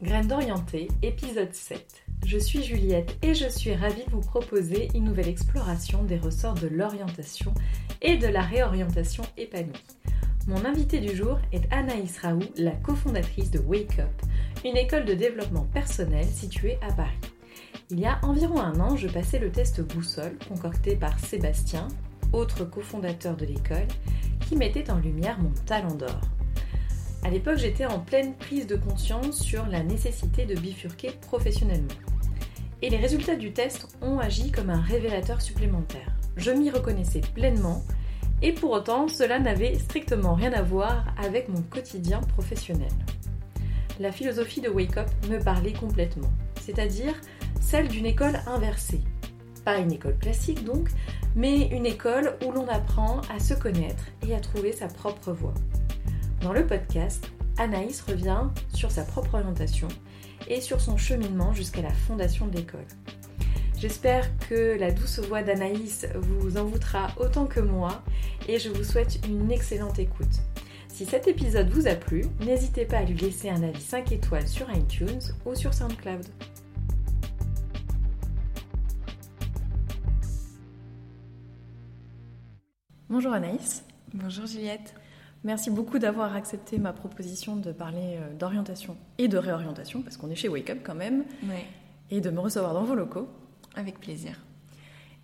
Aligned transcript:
Graines 0.00 0.28
d'orienté, 0.28 0.86
épisode 1.02 1.52
7. 1.52 2.04
Je 2.24 2.38
suis 2.38 2.62
Juliette 2.62 3.18
et 3.20 3.34
je 3.34 3.48
suis 3.48 3.74
ravie 3.74 4.04
de 4.04 4.12
vous 4.12 4.20
proposer 4.20 4.90
une 4.94 5.02
nouvelle 5.02 5.26
exploration 5.26 6.04
des 6.04 6.18
ressorts 6.18 6.54
de 6.54 6.68
l'orientation 6.68 7.52
et 8.00 8.16
de 8.16 8.28
la 8.28 8.42
réorientation 8.42 9.24
épanouie. 9.36 9.72
Mon 10.46 10.64
invité 10.64 11.00
du 11.00 11.16
jour 11.16 11.40
est 11.50 11.66
Anaïs 11.72 12.16
Raoult, 12.18 12.54
la 12.58 12.70
cofondatrice 12.70 13.50
de 13.50 13.58
Wake 13.58 13.98
Up, 13.98 14.22
une 14.64 14.76
école 14.76 15.04
de 15.04 15.14
développement 15.14 15.66
personnel 15.74 16.26
située 16.26 16.78
à 16.80 16.92
Paris. 16.92 17.18
Il 17.90 17.98
y 17.98 18.06
a 18.06 18.20
environ 18.22 18.60
un 18.60 18.78
an, 18.78 18.96
je 18.96 19.08
passais 19.08 19.40
le 19.40 19.50
test 19.50 19.80
boussole 19.80 20.38
concocté 20.48 20.94
par 20.94 21.18
Sébastien, 21.18 21.88
autre 22.32 22.64
cofondateur 22.64 23.36
de 23.36 23.46
l'école, 23.46 23.88
qui 24.46 24.54
mettait 24.54 24.92
en 24.92 24.98
lumière 24.98 25.40
mon 25.40 25.50
talent 25.66 25.96
d'or. 25.96 26.20
À 27.24 27.30
l'époque, 27.30 27.58
j'étais 27.58 27.86
en 27.86 27.98
pleine 27.98 28.34
prise 28.34 28.66
de 28.66 28.76
conscience 28.76 29.40
sur 29.40 29.66
la 29.66 29.82
nécessité 29.82 30.46
de 30.46 30.54
bifurquer 30.54 31.10
professionnellement. 31.20 31.88
Et 32.80 32.90
les 32.90 32.96
résultats 32.96 33.36
du 33.36 33.52
test 33.52 33.96
ont 34.02 34.18
agi 34.18 34.52
comme 34.52 34.70
un 34.70 34.80
révélateur 34.80 35.40
supplémentaire. 35.40 36.12
Je 36.36 36.52
m'y 36.52 36.70
reconnaissais 36.70 37.22
pleinement, 37.34 37.82
et 38.40 38.52
pour 38.52 38.70
autant, 38.70 39.08
cela 39.08 39.40
n'avait 39.40 39.74
strictement 39.74 40.34
rien 40.34 40.52
à 40.52 40.62
voir 40.62 41.04
avec 41.22 41.48
mon 41.48 41.60
quotidien 41.62 42.20
professionnel. 42.20 42.92
La 43.98 44.12
philosophie 44.12 44.60
de 44.60 44.68
Wake 44.68 44.96
Up 44.96 45.08
me 45.28 45.38
parlait 45.42 45.72
complètement, 45.72 46.30
c'est-à-dire 46.60 47.14
celle 47.60 47.88
d'une 47.88 48.06
école 48.06 48.38
inversée. 48.46 49.00
Pas 49.64 49.78
une 49.78 49.92
école 49.92 50.16
classique 50.18 50.64
donc, 50.64 50.88
mais 51.34 51.66
une 51.68 51.84
école 51.84 52.36
où 52.46 52.52
l'on 52.52 52.68
apprend 52.68 53.20
à 53.28 53.40
se 53.40 53.54
connaître 53.54 54.04
et 54.26 54.36
à 54.36 54.40
trouver 54.40 54.70
sa 54.70 54.86
propre 54.86 55.32
voie. 55.32 55.54
Dans 56.40 56.52
le 56.52 56.64
podcast, 56.64 57.32
Anaïs 57.56 58.00
revient 58.00 58.44
sur 58.72 58.92
sa 58.92 59.02
propre 59.02 59.34
orientation 59.34 59.88
et 60.46 60.60
sur 60.60 60.80
son 60.80 60.96
cheminement 60.96 61.52
jusqu'à 61.52 61.82
la 61.82 61.90
fondation 61.90 62.46
de 62.46 62.56
l'école. 62.56 62.86
J'espère 63.76 64.28
que 64.38 64.78
la 64.78 64.92
douce 64.92 65.18
voix 65.18 65.42
d'Anaïs 65.42 66.06
vous 66.14 66.56
envoûtera 66.56 67.08
autant 67.16 67.46
que 67.46 67.58
moi 67.58 68.02
et 68.48 68.60
je 68.60 68.68
vous 68.68 68.84
souhaite 68.84 69.18
une 69.26 69.50
excellente 69.50 69.98
écoute. 69.98 70.40
Si 70.86 71.06
cet 71.06 71.26
épisode 71.26 71.70
vous 71.70 71.88
a 71.88 71.96
plu, 71.96 72.24
n'hésitez 72.40 72.84
pas 72.84 72.98
à 72.98 73.04
lui 73.04 73.16
laisser 73.16 73.50
un 73.50 73.62
avis 73.64 73.80
5 73.80 74.12
étoiles 74.12 74.46
sur 74.46 74.72
iTunes 74.72 75.20
ou 75.44 75.56
sur 75.56 75.74
SoundCloud. 75.74 76.26
Bonjour 83.08 83.32
Anaïs. 83.32 83.84
Bonjour 84.14 84.46
Juliette. 84.46 84.94
Merci 85.44 85.70
beaucoup 85.70 85.98
d'avoir 85.98 86.34
accepté 86.34 86.78
ma 86.78 86.92
proposition 86.92 87.56
de 87.56 87.70
parler 87.70 88.16
euh, 88.16 88.34
d'orientation 88.34 88.96
et 89.18 89.28
de 89.28 89.38
réorientation, 89.38 90.02
parce 90.02 90.16
qu'on 90.16 90.30
est 90.30 90.34
chez 90.34 90.48
Wake 90.48 90.70
Up 90.70 90.78
quand 90.82 90.96
même, 90.96 91.24
et 92.10 92.20
de 92.20 92.30
me 92.30 92.40
recevoir 92.40 92.74
dans 92.74 92.84
vos 92.84 92.94
locaux. 92.94 93.28
Avec 93.76 94.00
plaisir. 94.00 94.40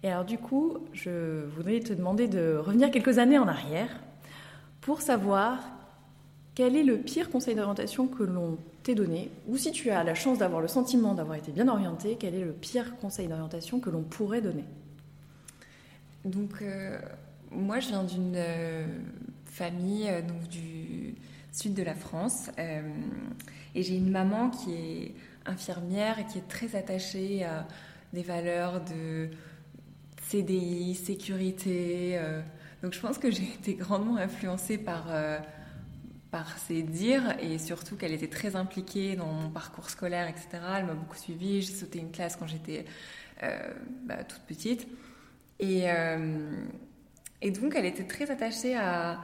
Et 0.03 0.11
alors 0.11 0.25
du 0.25 0.39
coup, 0.39 0.79
je 0.93 1.45
voudrais 1.57 1.81
te 1.81 1.93
demander 1.93 2.29
de 2.29 2.57
revenir 2.57 2.91
quelques 2.91 3.19
années 3.19 3.39
en 3.39 3.49
arrière 3.49 3.89
pour 4.81 5.01
savoir 5.01 5.59
quel 6.55 6.77
est 6.77 6.85
le 6.85 6.99
pire 6.99 7.31
conseil 7.31 7.57
d'orientation 7.57 8.07
que 8.07 8.23
l'on 8.23 8.59
t'ait 8.85 8.95
donné, 8.95 9.31
ou 9.49 9.57
si 9.57 9.73
tu 9.73 9.91
as 9.91 10.05
la 10.05 10.15
chance 10.15 10.39
d'avoir 10.39 10.61
le 10.61 10.69
sentiment 10.69 11.15
d'avoir 11.15 11.37
été 11.37 11.51
bien 11.51 11.69
orienté, 11.69 12.17
quel 12.21 12.35
est 12.35 12.45
le 12.45 12.53
pire 12.53 12.97
conseil 12.99 13.27
d'orientation 13.27 13.81
que 13.81 13.91
l'on 13.91 14.03
pourrait 14.03 14.43
donner? 14.43 14.65
Donc, 16.25 16.63
euh, 16.63 16.99
moi, 17.51 17.81
je 17.81 17.89
viens 17.89 18.05
d'une 18.05 18.35
euh, 18.37 18.87
famille 19.55 20.09
euh, 20.09 20.21
donc 20.21 20.49
du 20.49 21.15
sud 21.53 21.75
de 21.75 21.83
la 21.83 21.95
France. 21.95 22.51
Euh, 22.59 22.83
et 23.75 23.83
j'ai 23.83 23.97
une 23.97 24.11
maman 24.11 24.51
qui 24.51 24.75
est 24.75 25.15
infirmière 25.47 26.19
et 26.19 26.27
qui 26.27 26.39
est 26.39 26.49
très 26.49 26.75
attachée 26.75 27.45
à 27.45 27.67
des 28.13 28.23
valeurs 28.23 28.81
de 28.81 29.31
CDI, 30.29 30.95
sécurité. 30.95 32.13
Euh. 32.15 32.41
donc 32.83 32.95
je 32.95 33.01
pense 33.01 33.19
que 33.19 33.31
j'ai 33.31 33.45
été 33.45 33.75
grandement 33.75 34.17
influencée 34.17 34.79
par, 34.79 35.07
par 36.31 36.59
ses 36.59 36.83
dires 36.83 37.37
et 37.41 37.59
surtout 37.59 37.97
qu'elle 37.97 38.13
était 38.13 38.29
très 38.29 38.57
impliquée 38.57 39.17
dans 39.17 39.33
mon 39.33 39.51
parcours 39.51 39.91
scolaire, 39.91 40.29
etc. 40.29 40.49
Elle 40.79 40.87
m'a 40.87 40.95
beaucoup 40.95 41.17
suivie. 41.17 41.63
J'ai 41.63 41.75
sauté 41.75 41.99
une 41.99 42.11
classe 42.11 42.37
quand 42.37 42.47
j'étais 42.47 42.85
bah, 44.07 44.25
toute 44.25 44.43
petite. 44.43 44.87
Et, 45.61 45.85
et 47.43 47.51
donc 47.51 47.75
elle 47.77 47.87
était 47.87 48.07
très 48.07 48.31
attachée 48.31 48.77
à, 48.77 49.21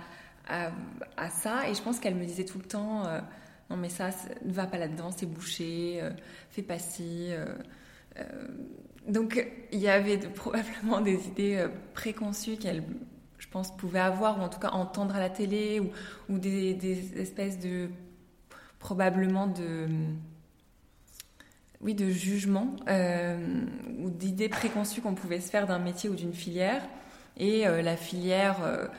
à, 1.16 1.31
ça. 1.31 1.69
Et 1.69 1.75
je 1.75 1.83
pense 1.83 1.99
qu'elle 1.99 2.15
me 2.15 2.25
disait 2.25 2.44
tout 2.44 2.59
le 2.59 2.65
temps 2.65 3.06
euh, 3.06 3.21
Non, 3.71 3.77
mais 3.77 3.88
ça, 3.88 4.11
ne 4.44 4.53
va 4.53 4.66
pas 4.66 4.78
là-dedans, 4.78 5.11
c'est 5.16 5.27
bouché, 5.27 5.99
euh, 6.03 6.11
fais 6.50 6.62
pas 6.62 6.78
ci. 6.78 7.28
Euh, 7.31 7.47
donc, 9.06 9.47
il 9.72 9.78
y 9.78 9.89
avait 9.89 10.19
probablement 10.19 11.00
des 11.00 11.27
idées 11.27 11.66
préconçues 11.94 12.56
qu'elle, 12.56 12.83
je 13.39 13.49
pense, 13.49 13.75
pouvait 13.77 14.00
avoir, 14.00 14.39
ou 14.39 14.43
en 14.43 14.49
tout 14.49 14.60
cas 14.60 14.71
entendre 14.71 15.15
à 15.15 15.21
la 15.21 15.31
télé, 15.31 15.81
ou, 15.81 15.91
ou 16.28 16.39
des, 16.39 17.19
espèces 17.19 17.59
de. 17.59 17.89
probablement 18.78 19.47
de. 19.47 19.87
Oui, 21.83 21.94
de 21.94 22.10
jugement 22.10 22.77
ou 24.00 24.10
d'idées 24.10 24.50
préconçues 24.50 25.00
qu'on 25.00 25.15
pouvait 25.15 25.41
se 25.41 25.49
faire 25.49 25.66
d'un 25.66 25.78
métier 25.78 26.10
ou 26.10 26.15
d'une 26.15 26.34
filière. 26.34 26.83
Et 27.39 27.65
la 27.65 27.97
filière 27.97 28.91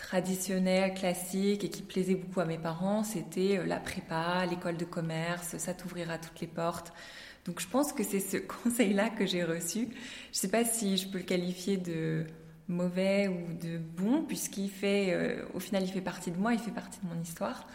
traditionnelle, 0.00 0.94
classique 0.94 1.62
et 1.64 1.68
qui 1.68 1.82
plaisait 1.82 2.14
beaucoup 2.14 2.40
à 2.40 2.44
mes 2.44 2.58
parents, 2.58 3.04
c'était 3.04 3.58
euh, 3.58 3.66
la 3.66 3.78
prépa, 3.78 4.44
l'école 4.46 4.76
de 4.76 4.84
commerce, 4.84 5.56
ça 5.58 5.74
t'ouvrira 5.74 6.18
toutes 6.18 6.40
les 6.40 6.46
portes. 6.46 6.92
Donc 7.44 7.60
je 7.60 7.68
pense 7.68 7.92
que 7.92 8.02
c'est 8.02 8.20
ce 8.20 8.36
conseil-là 8.64 9.10
que 9.10 9.26
j'ai 9.26 9.44
reçu. 9.44 9.80
Je 9.80 9.84
ne 9.84 9.92
sais 10.32 10.48
pas 10.48 10.64
si 10.64 10.96
je 10.96 11.08
peux 11.08 11.18
le 11.18 11.24
qualifier 11.24 11.76
de 11.76 12.26
mauvais 12.68 13.28
ou 13.28 13.52
de 13.52 13.78
bon, 13.78 14.22
puisqu'il 14.22 14.70
fait, 14.70 15.12
euh, 15.12 15.44
au 15.54 15.60
final, 15.60 15.82
il 15.84 15.92
fait 15.92 16.00
partie 16.00 16.30
de 16.30 16.38
moi, 16.38 16.54
il 16.54 16.58
fait 16.58 16.70
partie 16.70 16.98
de 17.02 17.14
mon 17.14 17.20
histoire. 17.20 17.66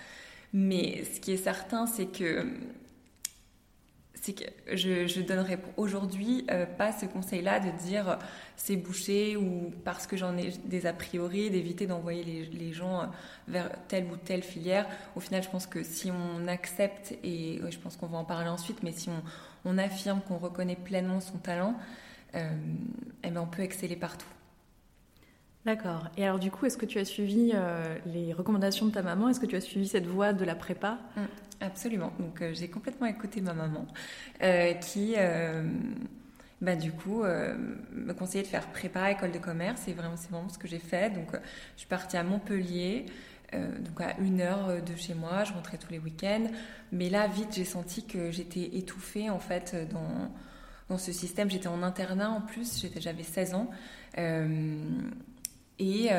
Mais 0.52 1.04
ce 1.14 1.20
qui 1.20 1.32
est 1.32 1.38
certain, 1.38 1.86
c'est 1.86 2.08
que 2.08 2.48
c'est 4.26 4.34
que 4.34 4.76
je, 4.76 5.06
je 5.06 5.22
donnerais 5.22 5.60
aujourd'hui 5.78 6.48
euh, 6.50 6.66
pas 6.66 6.92
ce 6.92 7.06
conseil-là 7.06 7.60
de 7.60 7.70
dire 7.84 8.10
euh, 8.10 8.16
c'est 8.56 8.76
bouché 8.76 9.38
ou 9.38 9.72
parce 9.84 10.08
que 10.08 10.18
j'en 10.18 10.36
ai 10.36 10.50
des 10.66 10.88
a 10.88 10.94
priori, 10.94 11.52
d'éviter 11.52 11.86
d'envoyer 11.86 12.50
les, 12.52 12.74
gens 12.74 13.02
euh, 13.02 13.06
vers 13.48 13.70
telle 13.88 14.06
ou 14.06 14.16
telle 14.16 14.42
filière. 14.42 14.88
Au 15.16 15.20
final, 15.20 15.44
je 15.44 15.50
pense 15.50 15.68
que 15.68 15.84
si 15.84 16.10
on 16.10 16.48
accepte, 16.48 17.16
et 17.24 17.62
je 17.70 17.78
pense 17.78 17.98
qu'on 17.98 18.08
va 18.08 18.18
en 18.18 18.26
parler 18.26 18.50
ensuite, 18.50 18.82
mais 18.82 18.94
si 18.94 19.10
on, 19.64 19.78
affirme 19.78 20.22
qu'on 20.28 20.38
reconnaît 20.38 20.76
pleinement 20.76 21.20
son 21.20 21.38
talent, 21.38 21.76
eh 22.34 23.30
ben 23.30 23.42
on 23.42 23.48
peut 23.48 23.62
exceller 23.62 23.96
partout. 23.96 24.35
D'accord. 25.66 26.10
Et 26.16 26.24
alors 26.24 26.40
du 26.40 26.52
coup, 26.52 26.66
est-ce 26.66 26.78
que 26.78 26.86
tu 26.86 27.00
as 27.00 27.06
suivi 27.06 27.54
les 28.06 28.34
recommandations 28.34 28.86
de 28.86 28.92
ta 28.92 29.02
maman? 29.02 29.30
Est-ce 29.30 29.40
que 29.40 29.48
tu 29.48 29.56
as 29.56 29.62
suivi 29.62 29.88
cette 29.88 30.06
voie 30.06 30.32
de 30.32 30.46
la 30.46 30.56
prépa? 30.56 31.00
Mmh. 31.16 31.22
Absolument. 31.62 32.12
Donc 32.20 32.42
euh, 32.42 32.54
j'ai 32.54 32.68
complètement 32.68 33.08
écouté 33.08 33.42
ma 33.42 33.54
maman 33.54 33.86
euh, 34.44 34.74
qui, 34.74 35.16
euh, 35.18 35.64
bah, 36.62 36.76
du 36.76 36.92
coup, 36.92 37.24
me 37.24 38.14
conseillait 38.14 38.44
de 38.44 38.48
faire 38.48 38.68
prépa, 38.68 39.12
école 39.12 39.32
de 39.32 39.40
commerce. 39.40 39.88
Et 39.88 39.94
vraiment, 39.94 40.18
c'est 40.18 40.30
vraiment 40.30 40.50
ce 40.50 40.58
que 40.58 40.68
j'ai 40.68 40.80
fait. 40.80 41.14
Donc 41.14 41.30
je 41.34 41.80
suis 41.80 41.88
partie 41.88 42.18
à 42.18 42.24
Montpellier, 42.24 43.06
donc 43.54 44.02
à 44.02 44.18
une 44.20 44.42
heure 44.42 44.82
de 44.82 44.96
chez 44.96 45.14
moi. 45.14 45.44
Je 45.44 45.54
rentrais 45.54 45.78
tous 45.78 45.92
les 45.92 46.00
week-ends. 46.00 46.48
Mais 46.92 47.10
là, 47.10 47.28
vite, 47.28 47.54
j'ai 47.54 47.66
senti 47.66 48.06
que 48.06 48.32
j'étais 48.32 48.78
étouffée 48.78 49.30
en 49.30 49.40
fait 49.40 49.76
dans, 49.92 50.32
dans 50.90 50.98
ce 50.98 51.12
système. 51.12 51.52
J'étais 51.52 51.68
en 51.68 51.84
internat 51.84 52.32
en 52.32 52.42
plus. 52.42 52.88
J'avais 52.98 53.24
16 53.24 53.54
ans. 53.54 53.70
Et 55.80 56.10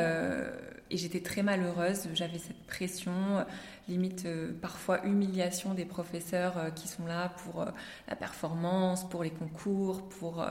et 0.90 0.96
j'étais 0.96 1.20
très 1.20 1.42
malheureuse. 1.42 2.08
J'avais 2.14 2.38
cette 2.38 2.62
pression, 2.66 3.44
limite 3.88 4.26
euh, 4.26 4.52
parfois 4.60 5.04
humiliation 5.04 5.74
des 5.74 5.84
professeurs 5.84 6.58
euh, 6.58 6.70
qui 6.70 6.88
sont 6.88 7.06
là 7.06 7.30
pour 7.44 7.62
euh, 7.62 7.66
la 8.08 8.16
performance, 8.16 9.08
pour 9.08 9.22
les 9.22 9.30
concours, 9.30 10.08
pour 10.08 10.46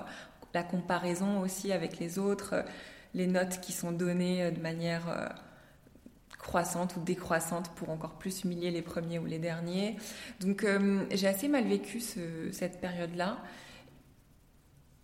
la 0.54 0.64
comparaison 0.64 1.42
aussi 1.42 1.72
avec 1.72 2.00
les 2.00 2.20
autres, 2.20 2.66
les 3.14 3.28
notes 3.28 3.60
qui 3.62 3.72
sont 3.72 3.92
données 3.92 4.52
de 4.52 4.62
manière 4.62 5.34
croissante 6.40 6.96
ou 6.96 7.02
décroissante 7.02 7.70
pour 7.76 7.90
encore 7.90 8.14
plus 8.14 8.44
humilier 8.44 8.72
les 8.72 8.82
premiers 8.82 9.20
ou 9.20 9.26
les 9.26 9.40
derniers. 9.40 9.98
Donc 10.40 10.66
j'ai 11.12 11.28
assez 11.28 11.50
mal 11.50 11.66
vécu 11.66 12.00
cette 12.00 12.80
période-là. 12.80 13.38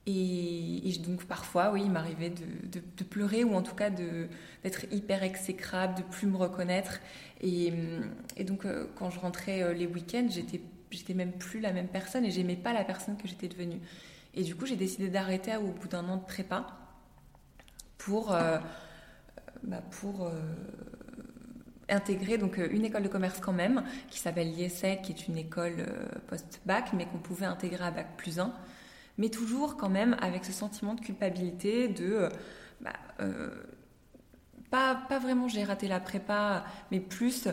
Et, 0.08 0.94
donc 1.06 1.26
parfois, 1.26 1.72
oui, 1.72 1.84
il 1.86 1.92
m'arrivait 1.92 2.32
de, 2.32 3.04
pleurer 3.04 3.44
ou 3.44 3.54
en 3.56 3.62
tout 3.62 3.76
cas 3.76 3.90
d'être 3.90 4.86
hyper 4.92 5.24
exécrable, 5.24 5.96
de 5.96 6.02
plus 6.02 6.28
me 6.28 6.38
reconnaître. 6.38 7.00
Et, 7.42 7.74
donc 8.44 8.66
euh, 8.66 8.88
quand 8.96 9.10
je 9.10 9.20
rentrais 9.20 9.62
euh, 9.62 9.74
les 9.74 9.86
week-ends, 9.86 10.28
j'étais, 10.30 11.14
même 11.14 11.32
plus 11.32 11.60
la 11.60 11.72
même 11.72 11.88
personne 11.88 12.26
et 12.26 12.32
j'aimais 12.32 12.56
pas 12.56 12.74
la 12.74 12.84
personne 12.84 13.18
que 13.18 13.28
j'étais 13.28 13.48
devenue. 13.48 13.80
Et 14.34 14.44
du 14.44 14.56
coup, 14.56 14.66
j'ai 14.66 14.76
décidé 14.76 15.10
d'arrêter 15.10 15.56
au 15.58 15.72
bout 15.72 15.88
d'un 15.88 16.08
an 16.10 16.18
de 16.18 16.26
prépa 16.26 16.66
pour, 17.98 18.34
euh, 18.34 18.58
bah, 19.64 19.82
intégré 21.90 22.38
donc 22.38 22.58
une 22.58 22.86
école 22.86 23.04
de 23.04 23.08
commerce 23.10 23.40
quand 23.40 23.54
même, 23.54 23.84
qui 24.10 24.18
s'appelle 24.18 24.52
l'IESEC, 24.52 25.02
qui 25.02 25.12
est 25.12 25.28
une 25.28 25.38
école 25.38 25.86
post-bac, 26.28 26.94
mais 26.94 27.06
qu'on 27.06 27.18
pouvait 27.18 27.46
intégrer 27.46 27.84
à 27.84 27.92
bac 27.92 28.18
plus 28.18 28.40
1. 28.40 28.54
Mais 29.18 29.30
toujours 29.30 29.78
quand 29.78 29.90
même 29.90 30.16
avec 30.22 30.46
ce 30.46 30.52
sentiment 30.52 30.94
de 30.94 31.02
culpabilité, 31.02 31.88
de 31.88 32.30
bah, 32.80 32.94
pas, 34.72 34.96
pas 34.96 35.20
vraiment 35.20 35.48
j'ai 35.48 35.64
raté 35.64 35.88
la 35.88 36.00
prépa, 36.00 36.66
mais 36.92 37.00
plus 37.00 37.48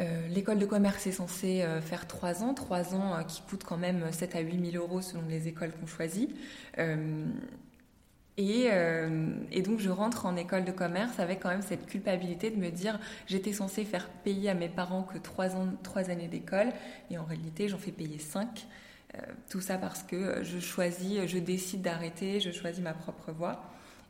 euh, 0.00 0.28
l'école 0.28 0.58
de 0.58 0.66
commerce 0.66 1.06
est 1.06 1.12
censée 1.12 1.62
euh, 1.62 1.80
faire 1.80 2.06
3 2.06 2.44
ans, 2.44 2.54
3 2.54 2.94
ans 2.94 3.16
euh, 3.16 3.22
qui 3.22 3.42
coûtent 3.42 3.64
quand 3.64 3.76
même 3.76 4.12
7 4.12 4.36
à 4.36 4.40
8 4.40 4.72
000 4.72 4.84
euros 4.84 5.00
selon 5.00 5.24
les 5.28 5.48
écoles 5.48 5.72
qu'on 5.72 5.86
choisit. 5.86 6.30
Et, 8.40 8.68
et, 9.50 9.62
donc 9.62 9.80
je 9.80 9.90
rentre 9.90 10.24
en 10.24 10.36
école 10.36 10.64
de 10.64 10.70
commerce 10.70 11.18
avec 11.18 11.40
quand 11.40 11.48
même 11.48 11.60
cette 11.60 11.86
culpabilité 11.86 12.52
de 12.52 12.56
me 12.56 12.70
dire 12.70 13.00
j'étais 13.26 13.52
censée 13.52 13.84
faire 13.84 14.08
payer 14.22 14.50
à 14.50 14.54
mes 14.54 14.68
parents 14.68 15.02
que 15.02 15.18
3, 15.18 15.56
ans, 15.56 15.66
3 15.82 16.10
années 16.10 16.28
d'école 16.28 16.68
et 17.10 17.18
en 17.18 17.24
réalité 17.24 17.66
j'en 17.66 17.78
fais 17.78 17.90
payer 17.90 18.20
5. 18.20 18.68
Tout 19.48 19.60
ça 19.60 19.78
parce 19.78 20.02
que 20.02 20.42
je 20.44 20.58
choisis, 20.58 21.26
je 21.26 21.38
décide 21.38 21.82
d'arrêter, 21.82 22.40
je 22.40 22.52
choisis 22.52 22.82
ma 22.82 22.92
propre 22.92 23.32
voie. 23.32 23.62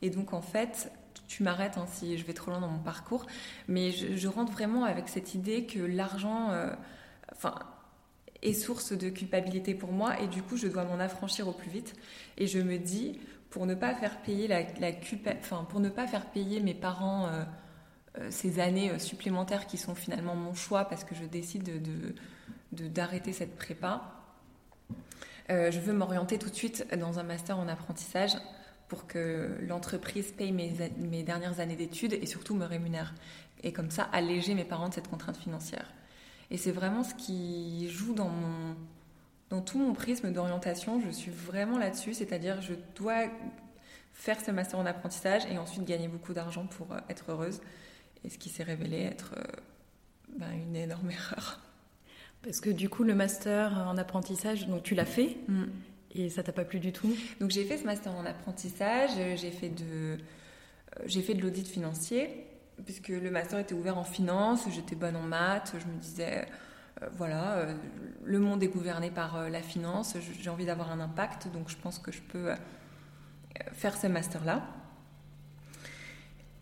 Et 0.02 0.10
donc 0.10 0.32
en 0.32 0.42
fait, 0.42 0.90
tu 1.28 1.42
m'arrêtes 1.42 1.78
hein, 1.78 1.86
si 1.86 2.18
je 2.18 2.24
vais 2.24 2.32
trop 2.32 2.50
loin 2.50 2.60
dans 2.60 2.68
mon 2.68 2.78
parcours, 2.78 3.26
mais 3.68 3.90
je, 3.90 4.28
rentre 4.28 4.52
vraiment 4.52 4.84
avec 4.84 5.08
cette 5.08 5.34
idée 5.34 5.66
que 5.66 5.78
l'argent, 5.78 6.50
euh, 6.50 6.70
enfin, 7.32 7.54
est 8.42 8.54
source 8.54 8.92
de 8.92 9.10
culpabilité 9.10 9.74
pour 9.74 9.92
moi 9.92 10.20
et 10.20 10.28
du 10.28 10.42
coup 10.42 10.56
je 10.56 10.68
dois 10.68 10.84
m'en 10.84 10.98
affranchir 10.98 11.48
au 11.48 11.52
plus 11.52 11.70
vite. 11.70 11.94
Et 12.36 12.46
je 12.46 12.58
me 12.58 12.78
dis 12.78 13.18
pour 13.50 13.66
ne 13.66 13.74
pas 13.74 13.94
faire 13.94 14.20
payer 14.22 14.46
la, 14.46 14.62
enfin 15.40 15.64
pour 15.64 15.80
ne 15.80 15.88
pas 15.88 16.06
faire 16.06 16.26
payer 16.26 16.60
mes 16.60 16.74
parents 16.74 17.26
euh, 17.26 17.44
euh, 18.18 18.28
ces 18.30 18.60
années 18.60 18.98
supplémentaires 18.98 19.66
qui 19.66 19.76
sont 19.76 19.94
finalement 19.94 20.34
mon 20.34 20.54
choix 20.54 20.84
parce 20.84 21.04
que 21.04 21.14
je 21.14 21.24
décide 21.24 21.64
de 21.64 22.14
d'arrêter 22.70 23.32
cette 23.32 23.56
prépa. 23.56 24.17
Je 25.48 25.78
veux 25.78 25.92
m'orienter 25.92 26.38
tout 26.38 26.50
de 26.50 26.54
suite 26.54 26.86
dans 26.98 27.18
un 27.18 27.22
master 27.22 27.58
en 27.58 27.68
apprentissage 27.68 28.32
pour 28.88 29.06
que 29.06 29.56
l'entreprise 29.60 30.32
paye 30.32 30.52
mes, 30.52 30.72
mes, 30.98 31.22
dernières 31.22 31.60
années 31.60 31.76
d'études 31.76 32.14
et 32.14 32.26
surtout 32.26 32.54
me 32.54 32.64
rémunère. 32.64 33.14
Et 33.62 33.72
comme 33.72 33.90
ça, 33.90 34.08
alléger 34.12 34.54
mes 34.54 34.64
parents 34.64 34.88
de 34.88 34.94
cette 34.94 35.08
contrainte 35.08 35.36
financière. 35.36 35.92
Et 36.50 36.56
c'est 36.56 36.72
vraiment 36.72 37.04
ce 37.04 37.14
qui 37.14 37.88
joue 37.90 38.14
dans, 38.14 38.28
mon, 38.28 38.76
dans 39.50 39.60
tout 39.60 39.78
mon 39.78 39.92
prisme 39.92 40.32
d'orientation. 40.32 41.00
Je 41.00 41.10
suis 41.10 41.30
vraiment 41.30 41.78
là-dessus, 41.78 42.14
c'est-à-dire 42.14 42.62
je 42.62 42.74
dois 42.96 43.24
faire 44.14 44.40
ce 44.40 44.50
master 44.50 44.78
en 44.78 44.86
apprentissage 44.86 45.44
et 45.46 45.58
ensuite 45.58 45.84
gagner 45.84 46.08
beaucoup 46.08 46.32
d'argent 46.32 46.66
pour 46.66 46.92
euh, 46.92 46.98
être 47.08 47.30
heureuse. 47.30 47.60
Et 48.24 48.30
ce 48.30 48.38
qui 48.38 48.48
s'est 48.48 48.64
révélé 48.64 49.02
être 49.02 49.34
euh, 49.36 49.42
ben, 50.38 50.50
une 50.52 50.74
énorme 50.74 51.10
erreur. 51.10 51.60
Parce 52.42 52.60
que 52.60 52.70
du 52.70 52.88
coup, 52.88 53.04
le 53.04 53.14
master 53.14 53.86
en 53.88 53.96
apprentissage, 53.96 54.66
donc 54.68 54.82
tu 54.82 54.94
l'as 54.94 55.04
fait. 55.04 55.36
Mm. 55.48 55.64
Et 56.14 56.30
ça 56.30 56.42
t'a 56.42 56.52
pas 56.52 56.64
plu 56.64 56.80
du 56.80 56.92
tout? 56.92 57.14
Donc 57.40 57.50
j'ai 57.50 57.64
fait 57.64 57.76
ce 57.76 57.84
master 57.84 58.14
en 58.14 58.24
apprentissage, 58.24 59.10
j'ai 59.36 59.50
fait 59.50 59.68
de, 59.68 59.84
euh, 59.84 60.16
j'ai 61.04 61.22
fait 61.22 61.34
de 61.34 61.42
l'audit 61.42 61.68
financier, 61.68 62.46
puisque 62.84 63.08
le 63.08 63.30
master 63.30 63.58
était 63.58 63.74
ouvert 63.74 63.98
en 63.98 64.04
finance, 64.04 64.64
j'étais 64.70 64.96
bonne 64.96 65.16
en 65.16 65.22
maths, 65.22 65.74
je 65.78 65.86
me 65.86 65.98
disais, 65.98 66.46
euh, 67.02 67.08
voilà, 67.12 67.58
euh, 67.58 67.74
le 68.24 68.38
monde 68.38 68.62
est 68.62 68.68
gouverné 68.68 69.10
par 69.10 69.50
la 69.50 69.60
finance, 69.60 70.16
j'ai 70.40 70.50
envie 70.50 70.66
d'avoir 70.66 70.90
un 70.90 71.00
impact, 71.00 71.48
donc 71.52 71.68
je 71.68 71.76
pense 71.76 71.98
que 71.98 72.10
je 72.10 72.22
peux 72.22 72.52
faire 73.72 73.96
ce 73.96 74.06
master-là. 74.06 74.62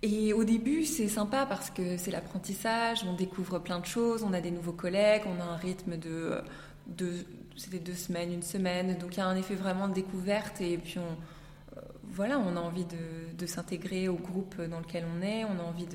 Et 0.02 0.32
au 0.32 0.44
début, 0.44 0.84
c'est 0.84 1.08
sympa 1.08 1.46
parce 1.46 1.70
que 1.70 1.96
c'est 1.96 2.10
l'apprentissage, 2.10 3.04
on 3.04 3.14
découvre 3.14 3.58
plein 3.58 3.81
de 3.81 3.87
choses, 3.87 4.22
on 4.22 4.32
a 4.32 4.40
des 4.40 4.50
nouveaux 4.50 4.72
collègues, 4.72 5.22
on 5.26 5.40
a 5.40 5.44
un 5.44 5.56
rythme 5.56 5.96
de, 5.96 6.40
de 6.87 7.25
c'était 7.56 7.78
deux 7.78 7.94
semaines, 7.94 8.32
une 8.32 8.43
semaine. 8.43 8.96
Donc 8.98 9.14
il 9.14 9.19
y 9.19 9.22
a 9.22 9.26
un 9.26 9.37
effet 9.37 9.54
vraiment 9.54 9.88
de 9.88 9.94
découverte 9.94 10.60
et 10.60 10.78
puis 10.78 10.98
on, 10.98 11.78
euh, 11.78 11.81
voilà, 12.04 12.38
on 12.38 12.56
a 12.56 12.60
envie 12.60 12.84
de, 12.84 13.46
s'intégrer 13.46 14.08
au 14.08 14.16
groupe 14.16 14.60
dans 14.60 14.81
lequel 14.81 15.04
on 15.16 15.22
est, 15.22 15.44
on 15.44 15.60
a 15.60 15.62
envie 15.62 15.87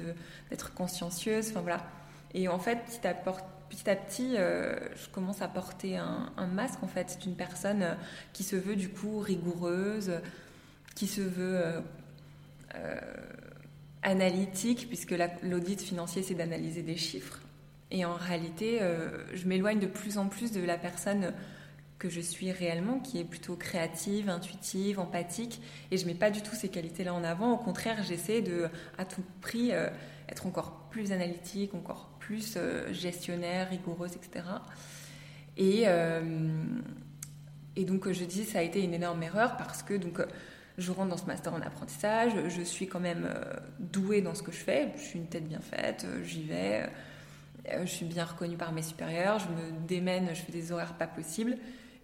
d'être 0.49 0.73
consciencieuse. 0.73 1.49
Enfin 1.49 1.61
voilà. 1.61 1.85
Et 2.33 2.47
en 2.47 2.59
fait, 2.59 2.79
petit 2.85 3.89
à, 3.89 3.95
petit, 3.95 4.35
euh, 4.37 4.79
je 4.95 5.09
commence 5.09 5.41
à 5.41 5.47
porter 5.47 5.97
un, 5.97 6.47
masque 6.47 6.81
en 6.81 6.87
fait 6.87 7.19
d'une 7.21 7.35
personne 7.35 7.97
qui 8.33 8.43
se 8.43 8.55
veut 8.55 8.75
du 8.75 8.89
coup 8.89 9.19
rigoureuse, 9.19 10.13
qui 10.95 11.07
se 11.07 11.21
veut 11.21 11.61
euh, 12.75 13.05
analytique, 14.03 14.87
puisque 14.87 15.15
l'audit 15.43 15.81
financier 15.81 16.23
c'est 16.23 16.33
d'analyser 16.33 16.81
des 16.81 16.97
chiffres. 16.97 17.39
Et 17.91 18.05
en 18.05 18.13
réalité, 18.13 18.79
euh, 18.81 19.09
je 19.33 19.47
m'éloigne 19.47 19.79
de 19.79 19.87
plus 19.87 20.17
en 20.17 20.27
plus 20.27 20.51
de 20.51 20.61
la 20.61 20.77
personne 20.77 21.33
que 21.99 22.09
je 22.09 22.21
suis 22.21 22.51
réellement, 22.51 22.99
qui 22.99 23.19
est 23.19 23.25
plutôt 23.25 23.55
créative, 23.55 24.29
intuitive, 24.29 24.99
empathique. 24.99 25.61
Et 25.91 25.97
je 25.97 26.07
mets 26.07 26.15
pas 26.15 26.31
du 26.31 26.41
tout 26.41 26.55
ces 26.55 26.69
qualités-là 26.69 27.13
en 27.13 27.23
avant. 27.23 27.51
Au 27.51 27.57
contraire, 27.57 28.01
j'essaie 28.03 28.41
de, 28.41 28.69
à 28.97 29.05
tout 29.05 29.23
prix, 29.41 29.71
euh, 29.73 29.89
être 30.29 30.47
encore 30.47 30.87
plus 30.89 31.11
analytique, 31.11 31.75
encore 31.75 32.09
plus 32.19 32.55
euh, 32.55 32.91
gestionnaire, 32.93 33.69
rigoureuse, 33.69 34.13
etc. 34.13 34.45
Et, 35.57 35.83
et 37.75 37.85
donc, 37.85 38.09
je 38.09 38.23
dis, 38.23 38.45
ça 38.45 38.59
a 38.59 38.61
été 38.61 38.81
une 38.81 38.93
énorme 38.93 39.21
erreur 39.21 39.57
parce 39.57 39.83
que 39.83 39.93
donc, 39.93 40.21
je 40.81 40.91
rentre 40.91 41.09
dans 41.09 41.17
ce 41.17 41.25
master 41.25 41.53
en 41.53 41.61
apprentissage, 41.61 42.31
je 42.49 42.61
suis 42.61 42.87
quand 42.87 42.99
même 42.99 43.29
douée 43.79 44.21
dans 44.21 44.35
ce 44.35 44.43
que 44.43 44.51
je 44.51 44.57
fais, 44.57 44.89
je 44.97 45.01
suis 45.01 45.19
une 45.19 45.27
tête 45.27 45.47
bien 45.47 45.61
faite, 45.61 46.05
j'y 46.23 46.43
vais 46.43 46.89
euh, 47.69 47.85
je 47.85 47.91
suis 47.91 48.05
bien 48.05 48.25
reconnue 48.25 48.57
par 48.57 48.71
mes 48.71 48.81
supérieurs, 48.81 49.39
je 49.39 49.47
me 49.47 49.87
démène, 49.87 50.29
je 50.29 50.41
fais 50.41 50.51
des 50.51 50.71
horaires 50.71 50.95
pas 50.95 51.07
possibles 51.07 51.57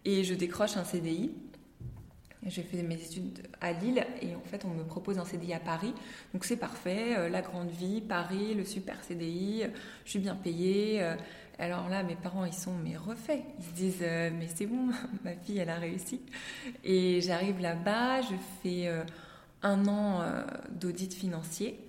et 0.06 0.24
je 0.24 0.34
décroche 0.34 0.78
un 0.78 0.84
CDI. 0.84 1.32
J'ai 2.46 2.62
fait 2.62 2.82
mes 2.84 2.96
études 2.96 3.48
à 3.60 3.74
Lille 3.74 4.06
et 4.22 4.36
en 4.36 4.44
fait 4.46 4.64
on 4.64 4.70
me 4.70 4.84
propose 4.84 5.18
un 5.18 5.26
CDI 5.26 5.54
à 5.54 5.60
Paris. 5.60 5.94
Donc 6.34 6.46
c'est 6.46 6.56
parfait, 6.56 7.18
euh, 7.18 7.30
la 7.30 7.42
grande 7.42 7.70
vie, 7.70 8.02
Paris, 8.02 8.54
le 8.54 8.64
super 8.64 9.04
CDI, 9.04 9.64
je 10.06 10.10
suis 10.10 10.20
bien 10.20 10.36
payée. 10.36 11.04
Euh. 11.60 11.64
Alors 11.64 11.90
là 11.90 12.04
mes 12.04 12.16
parents 12.16 12.46
ils 12.46 12.54
sont 12.54 12.74
mais 12.84 12.98
refaits. 12.98 13.44
Ils 13.60 13.66
se 13.66 13.72
disent 13.72 14.02
mais 14.02 14.48
c'est 14.54 14.66
bon, 14.66 14.90
ma 15.24 15.34
fille 15.34 15.60
elle 15.60 15.70
a 15.70 15.78
réussi. 15.78 16.22
Et 16.84 17.22
j'arrive 17.22 17.60
là-bas, 17.60 18.22
je 18.22 18.36
fais 18.62 18.90
un 19.64 19.88
an 19.88 20.24
d'audit 20.70 21.14
financier 21.14 21.80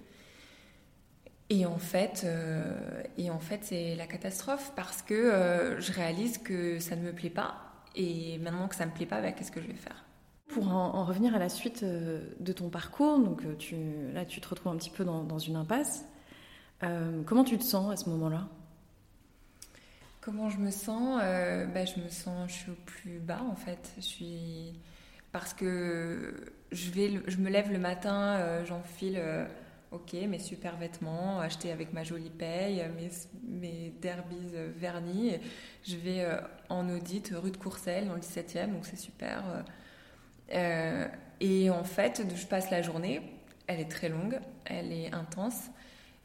et 1.50 1.65
en 1.65 1.79
fait, 1.79 2.22
euh, 2.25 3.03
et 3.17 3.31
en 3.31 3.39
fait, 3.39 3.60
c'est 3.63 3.94
la 3.96 4.06
catastrophe 4.06 4.72
parce 4.77 5.01
que 5.01 5.15
euh, 5.15 5.81
je 5.81 5.93
réalise 5.93 6.39
que 6.39 6.79
ça 6.79 6.94
ne 6.94 7.03
me 7.03 7.13
plaît 7.13 7.31
pas. 7.31 7.56
Et 7.96 8.39
maintenant 8.39 8.69
que 8.69 8.75
ça 8.75 8.84
ne 8.84 8.91
me 8.91 8.94
plaît 8.94 9.06
pas, 9.06 9.22
bah, 9.22 9.32
qu'est-ce 9.32 9.51
que 9.51 9.63
je 9.63 9.67
vais 9.67 9.75
faire? 9.75 10.05
Pour 10.48 10.69
en, 10.69 11.05
revenir 11.05 11.34
à 11.34 11.39
la 11.39 11.48
suite 11.48 11.82
euh, 11.82 12.20
de 12.41 12.53
ton 12.53 12.69
parcours, 12.69 13.19
donc 13.19 13.43
tu, 13.58 13.77
là, 14.13 14.25
tu 14.25 14.41
te 14.41 14.48
retrouves 14.48 14.72
un 14.72 14.77
petit 14.77 14.91
peu 14.91 15.05
dans, 15.05 15.39
une 15.39 15.56
impasse. 15.56 16.05
comment 17.27 17.44
tu 17.44 17.58
te 17.58 17.65
sens 17.65 17.93
à 17.93 17.96
ce 17.96 18.10
moment-là? 18.10 18.48
Comment 20.29 20.51
je 20.51 20.58
me 20.58 20.70
sens 20.70 21.23
bah, 21.73 21.87
Je 21.87 21.99
me 22.03 22.11
sens, 22.11 22.51
je 22.51 22.53
suis 22.53 22.70
au 22.70 22.77
plus 22.85 23.19
bas 23.19 23.41
en 23.51 23.56
fait. 23.56 23.94
Je 23.97 24.03
suis 24.03 24.75
parce 25.32 25.55
que 25.55 26.53
je 26.70 26.91
vais, 26.91 27.23
je 27.27 27.39
me 27.39 27.49
lève 27.49 27.73
le 27.73 27.79
matin, 27.79 28.63
j'enfile 28.67 29.19
Ok, 29.91 30.13
mes 30.13 30.39
super 30.39 30.77
vêtements 30.77 31.41
achetés 31.41 31.73
avec 31.73 31.94
ma 31.94 32.05
jolie 32.05 32.29
paye, 32.29 32.85
mes, 32.94 33.08
mes 33.49 33.94
derbies 34.03 34.53
vernis. 34.77 35.39
Je 35.82 35.97
vais 35.97 36.25
euh, 36.25 36.39
en 36.69 36.91
audit 36.91 37.32
rue 37.35 37.51
de 37.51 37.56
Courcelles 37.56 38.06
dans 38.06 38.15
le 38.15 38.20
17e, 38.20 38.70
donc 38.70 38.85
c'est 38.85 38.99
super. 38.99 39.65
Euh, 40.53 41.08
et 41.41 41.70
en 41.70 41.85
fait, 41.85 42.23
je 42.37 42.47
passe 42.47 42.70
la 42.70 42.82
journée, 42.82 43.23
elle 43.67 43.81
est 43.81 43.91
très 43.91 44.11
longue, 44.11 44.39
elle 44.67 44.93
est 44.93 45.11
intense. 45.15 45.70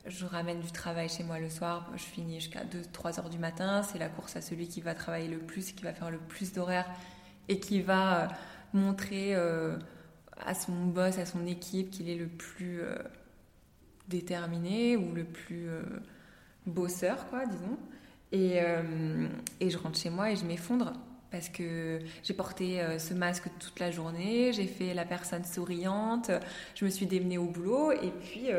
Je 0.05 0.25
ramène 0.25 0.59
du 0.59 0.71
travail 0.71 1.07
chez 1.07 1.23
moi 1.23 1.39
le 1.39 1.49
soir, 1.49 1.89
je 1.95 2.03
finis 2.03 2.41
jusqu'à 2.41 2.63
2-3 2.65 3.19
heures 3.19 3.29
du 3.29 3.37
matin. 3.37 3.83
C'est 3.83 3.99
la 3.99 4.09
course 4.09 4.35
à 4.35 4.41
celui 4.41 4.67
qui 4.67 4.81
va 4.81 4.95
travailler 4.95 5.29
le 5.29 5.39
plus, 5.39 5.71
qui 5.71 5.83
va 5.83 5.93
faire 5.93 6.11
le 6.11 6.17
plus 6.17 6.51
d'horaires 6.51 6.89
et 7.47 7.59
qui 7.59 7.81
va 7.81 8.23
euh, 8.23 8.27
montrer 8.73 9.33
à 9.35 10.53
son 10.53 10.73
boss, 10.87 11.17
à 11.17 11.25
son 11.25 11.45
équipe 11.45 11.89
qu'il 11.89 12.09
est 12.09 12.17
le 12.17 12.27
plus 12.27 12.81
déterminé 14.07 14.97
ou 14.97 15.13
le 15.13 15.23
plus 15.23 15.69
euh, 15.69 15.81
bosseur, 16.65 17.27
quoi, 17.29 17.45
disons. 17.45 17.77
Et, 18.31 18.61
euh, 18.61 19.27
et, 19.59 19.69
je 19.69 19.77
rentre 19.77 19.99
chez 19.99 20.09
moi 20.09 20.31
et 20.31 20.35
je 20.35 20.45
m'effondre 20.45 20.93
parce 21.33 21.49
que 21.49 21.99
j'ai 22.23 22.33
porté 22.33 22.79
euh, 22.79 22.99
ce 22.99 23.15
masque 23.15 23.49
toute 23.59 23.79
la 23.79 23.89
journée, 23.89 24.53
j'ai 24.53 24.67
fait 24.67 24.93
la 24.93 25.03
personne 25.03 25.43
souriante, 25.43 26.29
je 26.75 26.85
me 26.85 26.89
suis 26.91 27.07
démenée 27.07 27.39
au 27.39 27.47
boulot 27.47 27.91
et 27.91 28.11
puis 28.21 28.49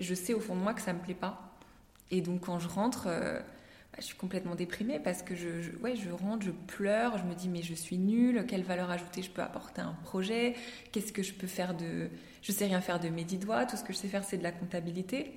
je 0.00 0.14
sais 0.14 0.32
au 0.32 0.40
fond 0.40 0.56
de 0.56 0.60
moi 0.60 0.72
que 0.72 0.80
ça 0.80 0.94
me 0.94 0.98
plaît 0.98 1.14
pas. 1.14 1.54
Et 2.10 2.22
donc 2.22 2.46
quand 2.46 2.58
je 2.58 2.68
rentre, 2.68 3.04
bah, 3.04 3.98
je 3.98 4.04
suis 4.04 4.16
complètement 4.16 4.54
déprimée 4.54 4.98
parce 4.98 5.22
que 5.22 5.34
je, 5.36 5.76
ouais, 5.82 5.96
je 5.96 6.10
rentre, 6.10 6.46
je 6.46 6.50
pleure, 6.50 7.18
je 7.18 7.24
me 7.24 7.34
dis 7.34 7.50
mais 7.50 7.62
je 7.62 7.74
suis 7.74 7.98
nulle, 7.98 8.46
quelle 8.48 8.62
valeur 8.62 8.90
ajoutée 8.90 9.22
je 9.22 9.30
peux 9.30 9.42
apporter 9.42 9.82
à 9.82 9.86
un 9.86 9.96
projet, 10.02 10.54
qu'est-ce 10.92 11.12
que 11.12 11.22
je 11.22 11.34
peux 11.34 11.46
faire 11.46 11.74
de... 11.74 12.08
Je 12.40 12.52
sais 12.52 12.64
rien 12.64 12.80
faire 12.80 12.98
de 13.00 13.08
mes 13.08 13.24
dix 13.24 13.38
doigts, 13.38 13.66
tout 13.66 13.76
ce 13.76 13.84
que 13.84 13.92
je 13.92 13.98
sais 13.98 14.08
faire 14.08 14.24
c'est 14.24 14.38
de 14.38 14.42
la 14.42 14.52
comptabilité. 14.52 15.32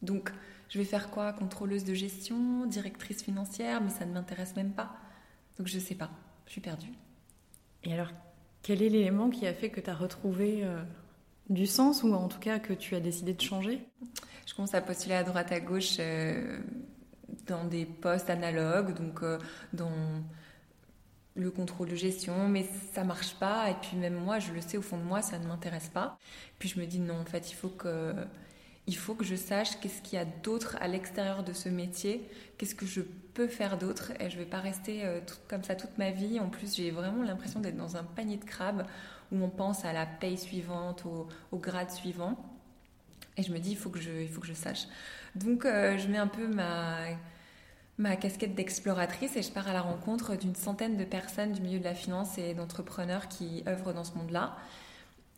Donc, 0.00 0.32
je 0.68 0.78
vais 0.78 0.84
faire 0.84 1.10
quoi? 1.10 1.32
Contrôleuse 1.34 1.84
de 1.84 1.92
gestion, 1.92 2.64
directrice 2.64 3.22
financière, 3.22 3.82
mais 3.82 3.90
ça 3.90 4.06
ne 4.06 4.12
m'intéresse 4.12 4.56
même 4.56 4.72
pas. 4.72 4.96
Donc, 5.58 5.66
je 5.66 5.76
ne 5.76 5.80
sais 5.80 5.94
pas. 5.94 6.10
Je 6.46 6.52
suis 6.52 6.60
perdue. 6.60 6.92
Et 7.84 7.92
alors, 7.92 8.10
quel 8.62 8.82
est 8.82 8.88
l'élément 8.88 9.30
qui 9.30 9.46
a 9.46 9.54
fait 9.54 9.70
que 9.70 9.80
tu 9.80 9.90
as 9.90 9.94
retrouvé 9.94 10.60
euh, 10.62 10.82
du 11.50 11.66
sens 11.66 12.02
ou 12.02 12.12
en 12.14 12.28
tout 12.28 12.38
cas 12.38 12.58
que 12.58 12.72
tu 12.72 12.94
as 12.94 13.00
décidé 13.00 13.34
de 13.34 13.40
changer? 13.40 13.80
Je 14.46 14.54
commence 14.54 14.74
à 14.74 14.80
postuler 14.80 15.14
à 15.14 15.24
droite 15.24 15.52
à 15.52 15.60
gauche 15.60 15.96
euh, 15.98 16.58
dans 17.46 17.64
des 17.64 17.86
postes 17.86 18.30
analogues, 18.30 18.94
donc 18.94 19.22
euh, 19.22 19.38
dans 19.72 19.92
le 21.34 21.50
contrôle 21.50 21.88
de 21.88 21.96
gestion, 21.96 22.48
mais 22.48 22.66
ça 22.92 23.04
marche 23.04 23.34
pas. 23.34 23.70
Et 23.70 23.74
puis 23.74 23.96
même 23.96 24.14
moi, 24.14 24.38
je 24.38 24.52
le 24.52 24.60
sais 24.60 24.76
au 24.76 24.82
fond 24.82 24.98
de 24.98 25.02
moi, 25.02 25.22
ça 25.22 25.38
ne 25.38 25.46
m'intéresse 25.46 25.88
pas. 25.88 26.18
Puis 26.58 26.68
je 26.68 26.78
me 26.78 26.86
dis 26.86 27.00
non, 27.00 27.18
en 27.20 27.24
fait, 27.24 27.50
il 27.50 27.54
faut 27.54 27.70
que, 27.70 28.14
il 28.86 28.96
faut 28.96 29.14
que 29.14 29.24
je 29.24 29.36
sache 29.36 29.78
qu'est-ce 29.80 30.02
qu'il 30.02 30.18
y 30.18 30.22
a 30.22 30.24
d'autre 30.24 30.76
à 30.80 30.88
l'extérieur 30.88 31.44
de 31.44 31.52
ce 31.52 31.68
métier, 31.68 32.28
qu'est-ce 32.58 32.74
que 32.74 32.86
je 32.86 33.00
peux 33.34 33.46
faire 33.46 33.78
d'autre. 33.78 34.12
Et 34.20 34.28
je 34.28 34.38
vais 34.38 34.44
pas 34.44 34.60
rester 34.60 35.04
euh, 35.04 35.20
comme 35.48 35.62
ça 35.62 35.74
toute 35.76 35.96
ma 35.98 36.10
vie. 36.10 36.40
En 36.40 36.48
plus, 36.48 36.76
j'ai 36.76 36.90
vraiment 36.90 37.22
l'impression 37.22 37.60
d'être 37.60 37.76
dans 37.76 37.96
un 37.96 38.04
panier 38.04 38.36
de 38.36 38.44
crabes 38.44 38.84
où 39.30 39.42
on 39.42 39.48
pense 39.48 39.84
à 39.84 39.92
la 39.92 40.04
paye 40.04 40.36
suivante, 40.36 41.04
au, 41.06 41.56
grade 41.56 41.90
suivant. 41.90 42.36
Et 43.36 43.42
je 43.42 43.52
me 43.52 43.58
dis, 43.58 43.70
il 43.70 43.76
faut 43.76 43.88
que 43.88 44.00
je, 44.00 44.10
il 44.10 44.28
faut 44.28 44.40
que 44.40 44.48
je 44.48 44.52
sache. 44.52 44.86
Donc, 45.36 45.64
euh, 45.64 45.96
je 45.96 46.08
mets 46.08 46.18
un 46.18 46.26
peu 46.26 46.48
ma 46.48 47.06
ma 47.98 48.16
casquette 48.16 48.54
d'exploratrice 48.54 49.36
et 49.36 49.42
je 49.42 49.50
pars 49.50 49.68
à 49.68 49.72
la 49.72 49.82
rencontre 49.82 50.36
d'une 50.36 50.54
centaine 50.54 50.96
de 50.96 51.04
personnes 51.04 51.52
du 51.52 51.60
milieu 51.60 51.78
de 51.78 51.84
la 51.84 51.94
finance 51.94 52.38
et 52.38 52.54
d'entrepreneurs 52.54 53.28
qui 53.28 53.62
œuvrent 53.68 53.92
dans 53.92 54.02
ce 54.02 54.16
monde-là. 54.16 54.56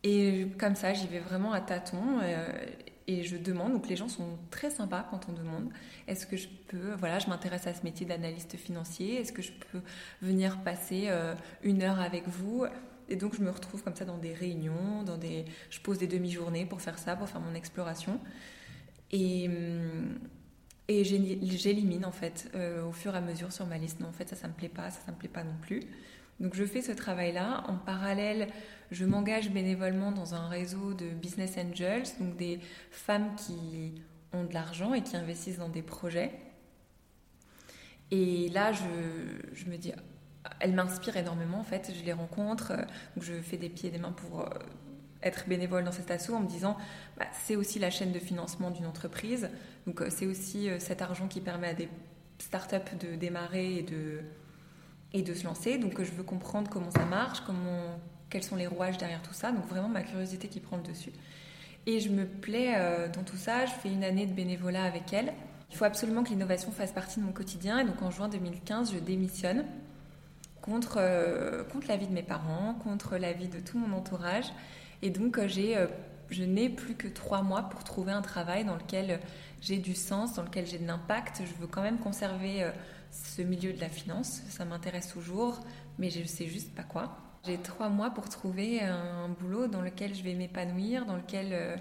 Et 0.03 0.49
comme 0.59 0.75
ça, 0.77 0.93
j'y 0.93 1.07
vais 1.07 1.19
vraiment 1.19 1.53
à 1.53 1.61
tâtons 1.61 2.21
euh, 2.23 2.49
et 3.07 3.23
je 3.23 3.37
demande. 3.37 3.73
Donc 3.73 3.89
les 3.89 3.97
gens 3.97 4.09
sont 4.09 4.39
très 4.51 4.71
sympas 4.71 5.07
quand 5.11 5.29
on 5.29 5.33
demande. 5.33 5.71
Est-ce 6.07 6.27
que 6.27 6.37
je 6.37 6.49
peux, 6.69 6.95
voilà, 6.95 7.19
je 7.19 7.29
m'intéresse 7.29 7.67
à 7.67 7.75
ce 7.75 7.83
métier 7.83 8.07
d'analyste 8.07 8.57
financier. 8.57 9.21
Est-ce 9.21 9.33
que 9.33 9.43
je 9.43 9.53
peux 9.53 9.81
venir 10.23 10.63
passer 10.63 11.05
euh, 11.09 11.35
une 11.63 11.83
heure 11.83 12.01
avec 12.01 12.29
vous? 12.29 12.65
Et 13.09 13.17
donc 13.17 13.35
je 13.35 13.43
me 13.43 13.51
retrouve 13.51 13.83
comme 13.83 13.95
ça 13.95 14.05
dans 14.05 14.19
des 14.19 14.33
réunions, 14.33 15.03
dans 15.05 15.19
des, 15.19 15.45
je 15.71 15.81
pose 15.81 15.99
des 15.99 16.07
demi-journées 16.07 16.67
pour 16.67 16.81
faire 16.81 16.99
ça, 16.99 17.17
pour 17.17 17.29
faire 17.29 17.41
mon 17.41 17.55
exploration. 17.55 18.19
Et 19.11 19.49
hum, 19.49 20.19
et 20.87 21.03
j'élimine 21.05 22.05
en 22.05 22.13
fait 22.13 22.51
euh, 22.55 22.85
au 22.85 22.93
fur 22.93 23.15
et 23.15 23.19
à 23.19 23.21
mesure 23.21 23.53
sur 23.53 23.67
ma 23.67 23.79
liste. 23.79 24.01
Non, 24.01 24.09
en 24.09 24.13
fait, 24.13 24.29
ça, 24.29 24.37
ça 24.37 24.49
me 24.49 24.53
plaît 24.53 24.69
pas, 24.69 24.91
ça, 24.91 25.01
ça 25.07 25.13
me 25.13 25.17
plaît 25.17 25.29
pas 25.29 25.45
non 25.45 25.57
plus. 25.63 25.81
Donc 26.41 26.55
je 26.55 26.65
fais 26.65 26.83
ce 26.83 26.93
travail-là. 26.93 27.65
En 27.69 27.77
parallèle, 27.77 28.49
je 28.91 29.05
m'engage 29.05 29.51
bénévolement 29.51 30.13
dans 30.13 30.35
un 30.35 30.49
réseau 30.49 30.95
de 30.95 31.09
business 31.09 31.57
angels, 31.59 32.05
donc 32.21 32.37
des 32.37 32.61
femmes 32.91 33.35
qui 33.37 33.95
ont 34.33 34.45
de 34.45 34.55
l'argent 34.55 34.95
et 34.95 35.03
qui 35.03 35.17
investissent 35.17 35.59
dans 35.59 35.69
des 35.69 35.83
projets. 35.83 36.33
Et 38.11 38.49
là, 38.51 38.73
je, 38.73 39.71
me 39.71 39.77
dis, 39.77 39.93
elles 40.61 40.73
m'inspirent 40.73 41.17
énormément 41.17 41.59
en 41.59 41.65
fait. 41.65 41.93
Je 41.99 42.05
les 42.05 42.13
rencontre, 42.13 42.73
donc 43.17 43.25
je 43.25 43.35
fais 43.35 43.57
des 43.57 43.69
pieds 43.69 43.89
et 43.89 43.93
des 43.93 43.99
mains 43.99 44.13
pour 44.13 44.43
euh, 44.43 44.49
être 45.23 45.49
bénévole 45.49 45.85
dans 45.85 45.93
cet 45.93 46.11
assaut 46.11 46.35
en 46.35 46.41
me 46.41 46.49
disant 46.49 46.77
bah, 47.17 47.27
c'est 47.33 47.57
aussi 47.57 47.79
la 47.79 47.91
chaîne 47.91 48.13
de 48.13 48.19
financement 48.19 48.71
d'une 48.71 48.87
entreprise. 48.87 49.49
Donc 49.87 50.01
euh, 50.01 50.09
c'est 50.11 50.27
aussi 50.27 50.69
euh, 50.69 50.79
cet 50.79 51.03
argent 51.03 51.29
qui 51.29 51.41
permet 51.41 51.69
à 51.69 51.75
des 51.75 51.89
startups 52.39 52.97
de 53.01 53.17
démarrer 53.17 53.77
et 53.79 53.83
de, 53.83 54.21
et 55.15 55.23
de 55.23 55.33
se 55.33 55.45
lancer. 55.45 55.79
Donc 55.79 56.03
je 56.03 56.11
veux 56.13 56.23
comprendre 56.23 56.71
comment 56.71 56.91
ça 56.91 57.07
marche, 57.07 57.41
comment, 57.47 57.99
quels 58.29 58.43
sont 58.43 58.57
les 58.57 58.67
rouages 58.67 58.99
derrière 58.99 59.23
tout 59.23 59.33
ça. 59.33 59.51
Donc 59.53 59.67
vraiment 59.67 59.89
ma 59.89 60.03
curiosité 60.03 60.49
qui 60.49 60.61
prend 60.61 60.77
le 60.77 60.83
dessus. 60.83 61.13
Et 61.87 62.01
je 62.01 62.11
me 62.11 62.27
plais 62.27 62.75
euh, 62.77 63.09
dans 63.09 63.23
tout 63.23 63.37
ça. 63.37 63.65
Je 63.65 63.73
fais 63.73 63.91
une 63.91 64.05
année 64.05 64.27
de 64.27 64.35
bénévolat 64.35 64.85
avec 64.85 65.15
elle. 65.15 65.33
Il 65.71 65.77
faut 65.77 65.87
absolument 65.87 66.23
que 66.23 66.29
l'innovation 66.29 66.71
fasse 66.71 66.93
partie 66.93 67.19
de 67.19 67.25
mon 67.25 67.33
quotidien. 67.33 67.79
Et 67.79 67.85
donc 67.85 68.03
en 68.03 68.11
juin 68.11 68.29
2015, 68.29 68.93
je 68.93 68.99
démissionne 68.99 69.65
contre, 70.61 71.01
contre 71.73 71.89
l'avis 71.89 72.07
de 72.07 72.13
mes 72.13 72.23
parents, 72.23 72.75
contre 72.85 73.17
l'avis 73.17 73.49
de 73.49 73.61
tout 73.61 73.79
mon 73.79 73.97
entourage. 73.97 74.53
Et 75.05 75.11
donc, 75.11 75.39
euh, 75.39 75.47
j'ai, 75.47 75.77
euh, 75.77 75.87
je 76.31 76.45
n'ai 76.45 76.71
plus 76.71 76.95
que 76.95 77.07
trois 77.09 77.43
mois 77.43 77.65
pour 77.65 77.85
trouver 77.85 78.13
un 78.13 78.23
travail 78.23 78.65
dans 78.65 78.75
lequel 78.75 79.21
j'ai 79.61 79.77
du 79.77 79.95
sens, 79.95 80.33
dans 80.35 80.43
lequel 80.43 80.67
j'ai 80.67 80.79
de 80.79 80.87
l'impact. 80.87 81.43
Je 81.45 81.61
veux 81.61 81.67
quand 81.67 81.83
même 81.83 81.99
conserver 81.99 82.63
euh, 82.63 82.71
ce 83.15 83.43
milieu 83.43 83.73
de 83.73 83.81
la 83.81 83.89
finance. 83.89 84.43
Ça 84.49 84.65
m'intéresse 84.65 85.09
toujours, 85.09 85.61
mais 85.99 86.11
je 86.11 86.21
ne 86.21 86.27
sais 86.27 86.47
juste 86.47 86.75
pas 86.75 86.83
quoi. 86.83 87.17
J'ai 87.47 87.59
trois 87.59 87.89
mois 87.89 88.11
pour 88.11 88.29
trouver 88.29 88.81
un 88.83 89.29
boulot 89.29 89.67
dans 89.67 89.83
lequel 89.83 90.15
je 90.15 90.23
vais 90.23 90.35
m'épanouir, 90.35 91.05
dans 91.05 91.17
lequel 91.17 91.79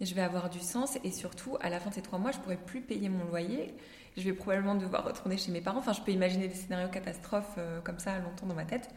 je 0.00 0.14
vais 0.14 0.22
avoir 0.22 0.48
du 0.48 0.60
sens. 0.60 0.98
Et 1.04 1.10
surtout, 1.10 1.58
à 1.60 1.68
la 1.68 1.78
fin 1.78 1.90
de 1.90 1.94
ces 1.94 2.02
trois 2.02 2.18
mois, 2.18 2.32
je 2.32 2.38
pourrai 2.38 2.56
plus 2.56 2.80
payer 2.80 3.10
mon 3.10 3.24
loyer. 3.26 3.74
Je 4.16 4.22
vais 4.22 4.32
probablement 4.32 4.74
devoir 4.74 5.04
retourner 5.04 5.36
chez 5.36 5.52
mes 5.52 5.60
parents. 5.60 5.80
Enfin, 5.80 5.92
je 5.92 6.00
peux 6.00 6.12
imaginer 6.12 6.48
des 6.48 6.54
scénarios 6.54 6.88
catastrophes 6.88 7.58
comme 7.84 7.98
ça 7.98 8.18
longtemps 8.18 8.46
dans 8.46 8.54
ma 8.54 8.64
tête. 8.64 8.88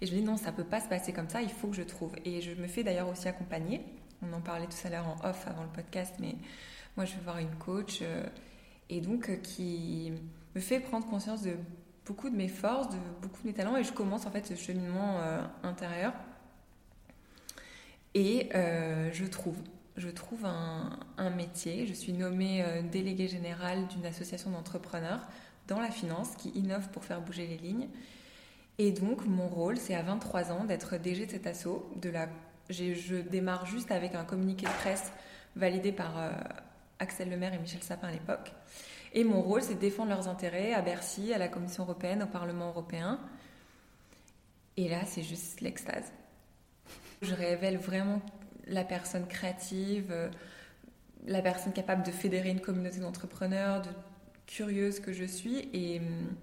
Et 0.00 0.06
je 0.06 0.12
me 0.14 0.20
dis 0.20 0.24
non, 0.24 0.36
ça 0.36 0.50
peut 0.50 0.64
pas 0.64 0.80
se 0.80 0.88
passer 0.88 1.12
comme 1.12 1.28
ça, 1.28 1.42
il 1.42 1.50
faut 1.50 1.68
que 1.68 1.76
je 1.76 1.82
trouve. 1.82 2.12
Et 2.24 2.40
je 2.40 2.54
me 2.54 2.66
fais 2.66 2.82
d'ailleurs 2.82 3.08
aussi 3.08 3.28
accompagner. 3.28 3.82
On 4.22 4.32
en 4.32 4.40
parlait 4.40 4.66
tout 4.66 4.86
à 4.86 4.90
l'heure 4.90 5.06
en 5.06 5.28
off 5.28 5.46
avant 5.46 5.62
le 5.62 5.68
podcast, 5.68 6.14
mais 6.18 6.36
moi 6.96 7.04
je 7.04 7.14
vais 7.14 7.22
voir 7.22 7.38
une 7.38 7.54
coach 7.56 8.00
euh, 8.02 8.24
et 8.90 9.00
donc 9.00 9.30
euh, 9.30 9.36
qui 9.36 10.12
me 10.54 10.60
fait 10.60 10.80
prendre 10.80 11.06
conscience 11.06 11.42
de 11.42 11.54
beaucoup 12.04 12.28
de 12.28 12.36
mes 12.36 12.48
forces, 12.48 12.90
de 12.90 12.98
beaucoup 13.22 13.40
de 13.42 13.46
mes 13.46 13.54
talents 13.54 13.76
et 13.76 13.84
je 13.84 13.92
commence 13.92 14.26
en 14.26 14.30
fait 14.30 14.46
ce 14.46 14.54
cheminement 14.54 15.20
euh, 15.20 15.40
intérieur. 15.62 16.12
Et 18.14 18.48
je 18.52 19.24
trouve, 19.24 19.56
je 19.96 20.08
trouve 20.08 20.44
un, 20.44 21.30
métier. 21.36 21.86
Je 21.86 21.92
suis 21.92 22.12
nommée 22.12 22.64
déléguée 22.90 23.28
générale 23.28 23.86
d'une 23.86 24.04
association 24.04 24.50
d'entrepreneurs 24.50 25.28
dans 25.68 25.78
la 25.78 25.92
finance 25.92 26.34
qui 26.34 26.48
innove 26.48 26.88
pour 26.88 27.04
faire 27.04 27.20
bouger 27.20 27.46
les 27.46 27.56
lignes. 27.56 27.86
Et 28.78 28.90
donc, 28.90 29.26
mon 29.26 29.46
rôle, 29.46 29.76
c'est 29.76 29.94
à 29.94 30.02
23 30.02 30.50
ans 30.50 30.64
d'être 30.64 30.96
DG 30.96 31.26
de 31.26 31.30
cet 31.30 31.46
assaut. 31.46 31.88
De 32.02 32.10
la... 32.10 32.28
Je 32.68 33.20
démarre 33.20 33.66
juste 33.66 33.92
avec 33.92 34.16
un 34.16 34.24
communiqué 34.24 34.66
de 34.66 34.72
presse 34.72 35.12
validé 35.56 35.92
par 35.92 36.18
euh, 36.18 36.30
Axel 37.00 37.28
Lemaire 37.28 37.52
et 37.54 37.58
Michel 37.58 37.82
Sapin 37.82 38.08
à 38.08 38.12
l'époque. 38.12 38.52
Et 39.12 39.24
mon 39.24 39.42
rôle, 39.42 39.62
c'est 39.62 39.74
de 39.74 39.80
défendre 39.80 40.10
leurs 40.10 40.28
intérêts 40.28 40.72
à 40.72 40.82
Bercy, 40.82 41.32
à 41.32 41.38
la 41.38 41.48
Commission 41.48 41.82
européenne, 41.82 42.22
au 42.22 42.26
Parlement 42.26 42.68
européen. 42.68 43.18
Et 44.76 44.88
là, 44.88 45.04
c'est 45.04 45.22
juste 45.24 45.60
l'extase. 45.60 46.12
Je 47.22 47.34
révèle 47.34 47.76
vraiment 47.76 48.22
la 48.66 48.84
personne 48.84 49.26
créative, 49.26 50.12
euh, 50.12 50.30
la 51.26 51.42
personne 51.42 51.72
capable 51.72 52.04
de 52.04 52.12
fédérer 52.12 52.50
une 52.50 52.60
communauté 52.60 53.00
d'entrepreneurs, 53.00 53.82
de 53.82 53.90
curieuse 54.46 55.00
que 55.00 55.12
je 55.12 55.24
suis. 55.24 55.68
Et 55.72 55.98
hum, 55.98 56.36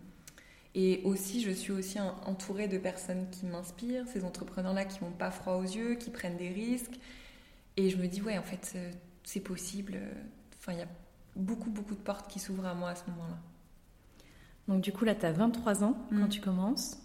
et 0.79 1.01
aussi, 1.05 1.41
je 1.41 1.49
suis 1.49 1.71
aussi 1.71 1.99
entourée 1.99 2.67
de 2.67 2.77
personnes 2.77 3.27
qui 3.31 3.47
m'inspirent, 3.47 4.07
ces 4.07 4.23
entrepreneurs-là 4.23 4.85
qui 4.85 5.03
n'ont 5.03 5.09
pas 5.09 5.31
froid 5.31 5.55
aux 5.55 5.63
yeux, 5.63 5.95
qui 5.95 6.11
prennent 6.11 6.37
des 6.37 6.49
risques. 6.49 6.99
Et 7.77 7.89
je 7.89 7.97
me 7.97 8.05
dis, 8.05 8.21
ouais, 8.21 8.37
en 8.37 8.43
fait, 8.43 8.73
euh, 8.75 8.91
c'est 9.23 9.39
possible. 9.39 9.97
Enfin, 10.67 10.77
il 10.77 10.79
y 10.79 10.83
a 10.83 10.87
beaucoup, 11.35 11.69
beaucoup 11.69 11.95
de 11.95 11.99
portes 11.99 12.29
qui 12.29 12.39
s'ouvrent 12.39 12.65
à 12.65 12.73
moi 12.73 12.89
à 12.89 12.95
ce 12.95 13.09
moment-là. 13.09 13.37
Donc, 14.67 14.81
du 14.81 14.91
coup, 14.91 15.05
là, 15.05 15.15
tu 15.15 15.25
as 15.25 15.31
23 15.31 15.83
ans 15.83 15.95
quand 16.09 16.15
mm. 16.15 16.29
tu 16.29 16.41
commences. 16.41 16.97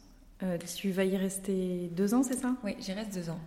Euh, 0.42 0.58
tu 0.58 0.90
vas 0.90 1.04
y 1.04 1.16
rester 1.16 1.88
deux 1.92 2.12
ans, 2.14 2.24
c'est 2.24 2.36
ça? 2.36 2.56
Oui, 2.64 2.74
j'y 2.80 2.92
reste 2.92 3.14
deux 3.14 3.30
ans. 3.30 3.38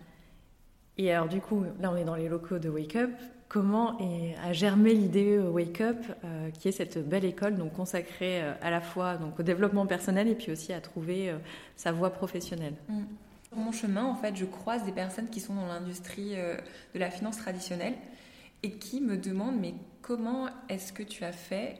Et 0.97 1.11
alors, 1.11 1.27
du 1.27 1.41
coup, 1.41 1.65
là, 1.81 1.91
on 1.91 1.97
est 1.97 2.05
dans 2.05 2.15
les 2.15 2.29
locaux 2.29 2.59
de 2.59 2.69
Wake 2.69 2.95
Up 2.95 3.11
comment 3.47 3.97
a 4.43 4.53
germé 4.53 4.93
l'idée 4.93 5.37
euh, 5.37 5.49
Wake 5.49 5.81
Up, 5.81 5.97
euh, 6.23 6.49
qui 6.51 6.67
est 6.67 6.71
cette 6.71 7.07
belle 7.07 7.25
école 7.25 7.55
donc 7.55 7.73
consacrée 7.73 8.41
euh, 8.41 8.53
à 8.61 8.69
la 8.69 8.81
fois 8.81 9.17
donc 9.17 9.39
au 9.39 9.43
développement 9.43 9.85
personnel 9.85 10.27
et 10.27 10.35
puis 10.35 10.51
aussi 10.51 10.73
à 10.73 10.81
trouver 10.81 11.33
sa 11.75 11.91
voie 11.91 12.09
professionnelle? 12.09 12.75
Mm. 12.89 13.03
Sur 13.47 13.57
mon 13.57 13.71
chemin, 13.71 14.03
en 14.03 14.15
fait, 14.15 14.35
je 14.35 14.45
croise 14.45 14.83
des 14.83 14.91
personnes 14.91 15.29
qui 15.29 15.39
sont 15.39 15.53
dans 15.53 15.67
l'industrie 15.67 16.35
de 16.35 16.99
la 16.99 17.09
finance 17.09 17.37
traditionnelle 17.37 17.93
et 18.63 18.71
qui 18.71 18.99
me 18.99 19.17
demandent 19.17 19.59
mais 19.59 19.75
comment 20.05 20.45
est-ce 20.69 20.93
que 20.93 21.01
tu 21.01 21.23
as 21.23 21.31
fait 21.31 21.79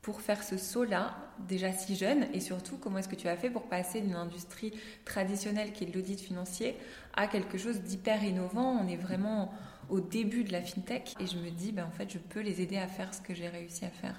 pour 0.00 0.22
faire 0.22 0.42
ce 0.42 0.56
saut-là, 0.56 1.14
déjà 1.46 1.70
si 1.70 1.96
jeune, 1.96 2.26
et 2.32 2.40
surtout 2.40 2.78
comment 2.78 2.96
est-ce 2.96 3.10
que 3.10 3.14
tu 3.14 3.28
as 3.28 3.36
fait 3.36 3.50
pour 3.50 3.64
passer 3.64 4.00
d'une 4.00 4.14
industrie 4.14 4.72
traditionnelle 5.04 5.74
qui 5.74 5.84
est 5.84 5.94
l'audit 5.94 6.18
financier 6.18 6.76
à 7.14 7.26
quelque 7.26 7.58
chose 7.58 7.82
d'hyper 7.82 8.24
innovant? 8.24 8.80
On 8.82 8.88
est 8.88 8.96
vraiment 8.96 9.52
au 9.90 10.00
début 10.00 10.44
de 10.44 10.52
la 10.52 10.62
fintech 10.62 11.14
et 11.20 11.26
je 11.26 11.36
me 11.36 11.50
dis, 11.50 11.72
ben, 11.72 11.84
en 11.84 11.90
fait, 11.90 12.10
je 12.10 12.16
peux 12.16 12.40
les 12.40 12.62
aider 12.62 12.78
à 12.78 12.88
faire 12.88 13.12
ce 13.12 13.20
que 13.20 13.34
j'ai 13.34 13.48
réussi 13.48 13.84
à 13.84 13.90
faire. 13.90 14.16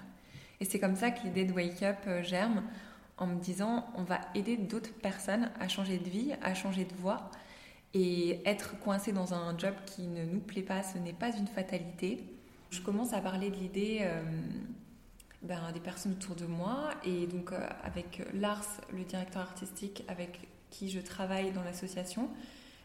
Et 0.59 0.65
c'est 0.65 0.77
comme 0.77 0.95
ça 0.95 1.09
que 1.09 1.23
l'idée 1.23 1.45
de 1.45 1.53
Wake 1.53 1.81
Up 1.81 1.97
euh, 2.05 2.21
germe 2.21 2.61
en 3.17 3.25
me 3.25 3.39
disant, 3.39 3.87
on 3.95 4.03
va 4.03 4.19
aider 4.35 4.57
d'autres 4.57 4.93
personnes 4.93 5.49
à 5.59 5.67
changer 5.67 5.97
de 5.97 6.07
vie, 6.07 6.33
à 6.43 6.53
changer 6.53 6.85
de 6.85 6.93
voie. 6.93 7.31
Et 7.95 8.47
être 8.47 8.79
coincé 8.81 9.11
dans 9.11 9.33
un 9.33 9.57
job 9.57 9.73
qui 9.87 10.03
ne 10.03 10.23
nous 10.23 10.39
plaît 10.39 10.61
pas, 10.61 10.83
ce 10.83 10.99
n'est 10.99 11.13
pas 11.13 11.35
une 11.35 11.47
fatalité. 11.47 12.23
Je 12.69 12.81
commence 12.81 13.13
à 13.13 13.19
parler 13.19 13.49
de 13.49 13.55
l'idée 13.55 13.99
euh, 14.01 14.21
ben, 15.41 15.71
des 15.73 15.79
personnes 15.79 16.11
autour 16.11 16.35
de 16.35 16.45
moi. 16.45 16.91
Et 17.03 17.25
donc, 17.25 17.51
euh, 17.51 17.67
avec 17.83 18.21
Lars, 18.33 18.67
le 18.93 19.03
directeur 19.03 19.41
artistique 19.41 20.03
avec 20.07 20.39
qui 20.69 20.89
je 20.89 20.99
travaille 20.99 21.51
dans 21.51 21.63
l'association, 21.63 22.29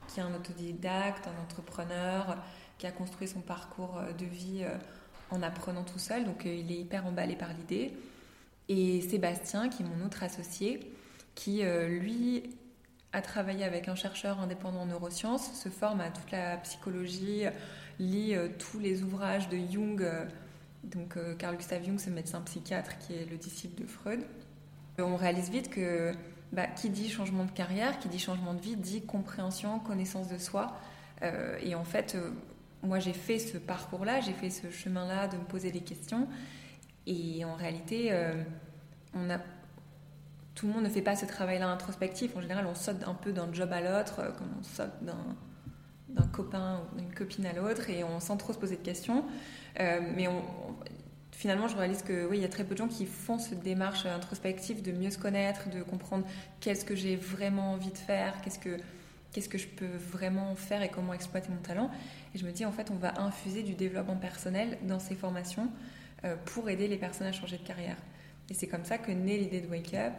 qui 0.09 0.21
est 0.21 0.23
un 0.23 0.35
autodidacte, 0.35 1.27
un 1.27 1.43
entrepreneur, 1.43 2.39
qui 2.79 2.87
a 2.87 2.93
construit 2.93 3.29
son 3.29 3.41
parcours 3.41 3.99
euh, 3.99 4.13
de 4.13 4.25
vie 4.25 4.65
en 5.31 5.43
apprenant 5.43 5.85
tout 5.85 5.99
seul, 5.99 6.25
donc 6.25 6.45
il 6.45 6.71
est 6.71 6.77
hyper 6.77 7.07
emballé 7.07 7.37
par 7.37 7.53
l'idée. 7.53 7.93
Et 8.69 9.03
Sébastien, 9.03 9.69
qui 9.69 9.83
est 9.83 9.87
mon 9.87 10.05
autre 10.07 10.23
associé, 10.23 10.93
qui 11.35 11.63
lui 11.63 12.55
a 13.13 13.21
travaillé 13.21 13.65
avec 13.65 13.89
un 13.89 13.95
chercheur 13.95 14.39
indépendant 14.41 14.83
en 14.83 14.87
neurosciences, 14.87 15.53
se 15.55 15.69
forme 15.71 16.01
à 16.01 16.11
toute 16.11 16.31
la 16.31 16.59
psychologie, 16.59 17.45
lit 17.99 18.35
tous 18.59 18.79
les 18.79 19.03
ouvrages 19.03 19.49
de 19.49 19.59
Jung. 19.71 20.05
donc 20.85 21.17
Carl 21.39 21.57
Gustav 21.57 21.85
Jung, 21.85 21.99
ce 21.99 22.11
médecin 22.11 22.41
psychiatre 22.43 22.99
qui 22.99 23.15
est 23.15 23.29
le 23.31 23.37
disciple 23.37 23.81
de 23.83 23.87
Freud. 23.87 24.21
On 24.99 25.17
réalise 25.17 25.51
vite 25.51 25.71
que 25.71 26.15
bah, 26.55 26.67
qui 26.69 26.89
dit 26.89 27.09
changement 27.09 27.45
de 27.45 27.51
carrière, 27.51 27.99
qui 27.99 28.09
dit 28.09 28.21
changement 28.21 28.55
de 28.55 28.61
vie, 28.61 28.77
dit 28.77 29.03
compréhension, 29.03 29.81
connaissance 29.81 30.29
de 30.29 30.39
soi. 30.39 30.79
Euh, 31.23 31.59
et 31.61 31.75
en 31.75 31.83
fait, 31.83 32.15
euh, 32.15 32.31
moi 32.85 33.01
j'ai 33.01 33.13
fait 33.13 33.41
ce 33.41 33.59
parcours-là, 33.59 34.21
j'ai 34.21 34.33
fait 34.33 34.51
ce 34.51 34.71
chemin-là 34.71 35.27
de 35.27 35.37
me 35.37 35.45
poser 35.45 35.73
des 35.73 35.81
questions. 35.81 36.29
Et 37.09 37.45
en 37.45 37.55
réalité, 37.55 38.11
euh, 38.13 38.45
tout 40.55 40.69
le 40.69 40.73
monde 40.73 40.85
ne 40.85 40.89
fait 40.89 41.03
pas 41.03 41.17
ce 41.17 41.27
travail-là 41.27 41.67
introspectif. 41.69 42.37
En 42.37 42.41
général, 42.41 42.67
on 42.67 42.75
saute 42.77 43.03
un 43.05 43.15
peu 43.15 43.33
d'un 43.33 43.53
job 43.53 43.73
à 43.73 43.81
l'autre, 43.81 44.33
comme 44.39 44.49
on 44.61 44.63
saute 44.63 45.03
d'un 45.03 45.37
copain 46.33 46.81
ou 46.81 46.99
d'une 46.99 47.13
copine 47.13 47.47
à 47.47 47.53
l'autre, 47.53 47.91
et 47.91 48.05
on 48.05 48.21
sans 48.21 48.37
trop 48.37 48.53
se 48.53 48.59
poser 48.59 48.77
de 48.77 48.83
questions. 48.83 49.25
mais 49.79 50.29
on, 50.29 50.43
finalement, 51.33 51.69
je 51.69 51.77
réalise 51.77 52.03
que 52.03 52.27
oui, 52.27 52.39
il 52.39 52.43
y 52.43 52.47
a 52.47 52.49
très 52.49 52.65
peu 52.65 52.75
de 52.75 52.79
gens 52.79 52.89
qui 52.89 53.07
font 53.07 53.39
cette 53.39 53.63
démarche 53.63 54.07
introspective 54.07 54.83
de 54.83 54.93
mieux 54.93 55.11
se 55.11 55.19
connaître, 55.19 55.69
de 55.69 55.83
comprendre 55.83 56.27
qu'est-ce 56.61 56.85
que 56.85 56.95
j'ai 56.95 57.17
vraiment 57.17 57.73
envie 57.73 57.91
de 57.91 57.99
faire, 57.99 58.41
qu'est-ce 58.43 58.59
que 58.59 58.79
qu'est-ce 59.35 59.49
que 59.49 59.59
je 59.59 59.67
peux 59.67 59.97
vraiment 60.13 60.55
faire 60.55 60.83
et 60.83 60.89
comment 60.89 61.13
exploiter 61.13 61.49
mon 61.51 61.61
talent. 61.61 61.91
Et 62.35 62.39
je 62.39 62.47
me 62.47 62.53
dis, 62.53 62.65
en 62.65 62.71
fait, 62.71 62.93
on 62.93 62.95
va 62.95 63.21
infuser 63.21 63.65
du 63.65 63.75
développement 63.75 64.17
personnel 64.17 64.79
dans 64.83 65.01
ces 65.01 65.17
formations 65.17 65.69
euh, 66.25 66.37
pour 66.45 66.71
aider 66.71 66.87
les 66.87 66.97
personnes 66.97 67.27
à 67.27 67.33
changer 67.33 67.59
de 67.59 67.67
carrière. 67.67 67.97
Et 68.49 68.55
c'est 68.55 68.69
comme 68.69 68.85
ça 68.85 68.97
que 68.97 69.11
naît 69.11 69.37
l'idée 69.37 69.61
de 69.61 69.67
Wake 69.67 69.93
Up. 69.95 70.15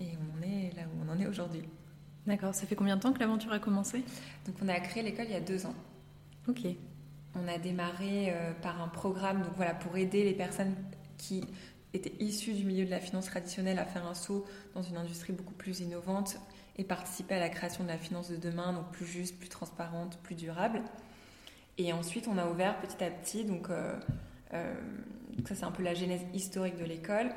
Et 0.00 0.08
on 0.18 0.42
est 0.42 0.74
là 0.76 0.82
où 0.82 1.06
on 1.06 1.12
en 1.12 1.20
est 1.20 1.26
aujourd'hui. 1.26 1.62
D'accord. 2.26 2.54
Ça 2.54 2.66
fait 2.66 2.74
combien 2.74 2.96
de 2.96 3.02
temps 3.02 3.12
que 3.12 3.20
l'aventure 3.20 3.52
a 3.52 3.58
commencé? 3.58 4.02
Donc, 4.46 4.56
on 4.62 4.68
a 4.68 4.78
créé 4.80 5.02
l'école 5.02 5.26
il 5.26 5.32
y 5.32 5.36
a 5.36 5.40
deux 5.40 5.66
ans. 5.66 5.74
Ok. 6.48 6.66
On 7.34 7.48
a 7.48 7.58
démarré 7.58 8.32
euh, 8.32 8.52
par 8.62 8.80
un 8.80 8.88
programme 8.88 9.42
donc 9.42 9.52
voilà, 9.56 9.74
pour 9.74 9.96
aider 9.96 10.24
les 10.24 10.32
personnes 10.32 10.74
qui 11.18 11.44
étaient 11.92 12.14
issues 12.18 12.54
du 12.54 12.64
milieu 12.64 12.84
de 12.84 12.90
la 12.90 13.00
finance 13.00 13.26
traditionnelle 13.26 13.78
à 13.78 13.84
faire 13.84 14.06
un 14.06 14.14
saut 14.14 14.44
dans 14.74 14.82
une 14.82 14.96
industrie 14.96 15.32
beaucoup 15.32 15.54
plus 15.54 15.80
innovante 15.80 16.38
et 16.78 16.84
participer 16.84 17.34
à 17.34 17.40
la 17.40 17.48
création 17.48 17.84
de 17.84 17.88
la 17.88 17.98
finance 17.98 18.30
de 18.30 18.36
demain, 18.36 18.72
donc 18.72 18.90
plus 18.90 19.06
juste, 19.06 19.38
plus 19.38 19.48
transparente, 19.48 20.18
plus 20.22 20.34
durable. 20.34 20.82
Et 21.78 21.92
ensuite, 21.92 22.28
on 22.28 22.38
a 22.38 22.46
ouvert 22.46 22.78
petit 22.80 23.02
à 23.02 23.10
petit, 23.10 23.44
donc, 23.44 23.70
euh, 23.70 23.98
euh, 24.54 24.74
ça 25.46 25.54
c'est 25.54 25.64
un 25.64 25.70
peu 25.70 25.82
la 25.82 25.94
genèse 25.94 26.22
historique 26.32 26.76
de 26.76 26.84
l'école. 26.84 27.30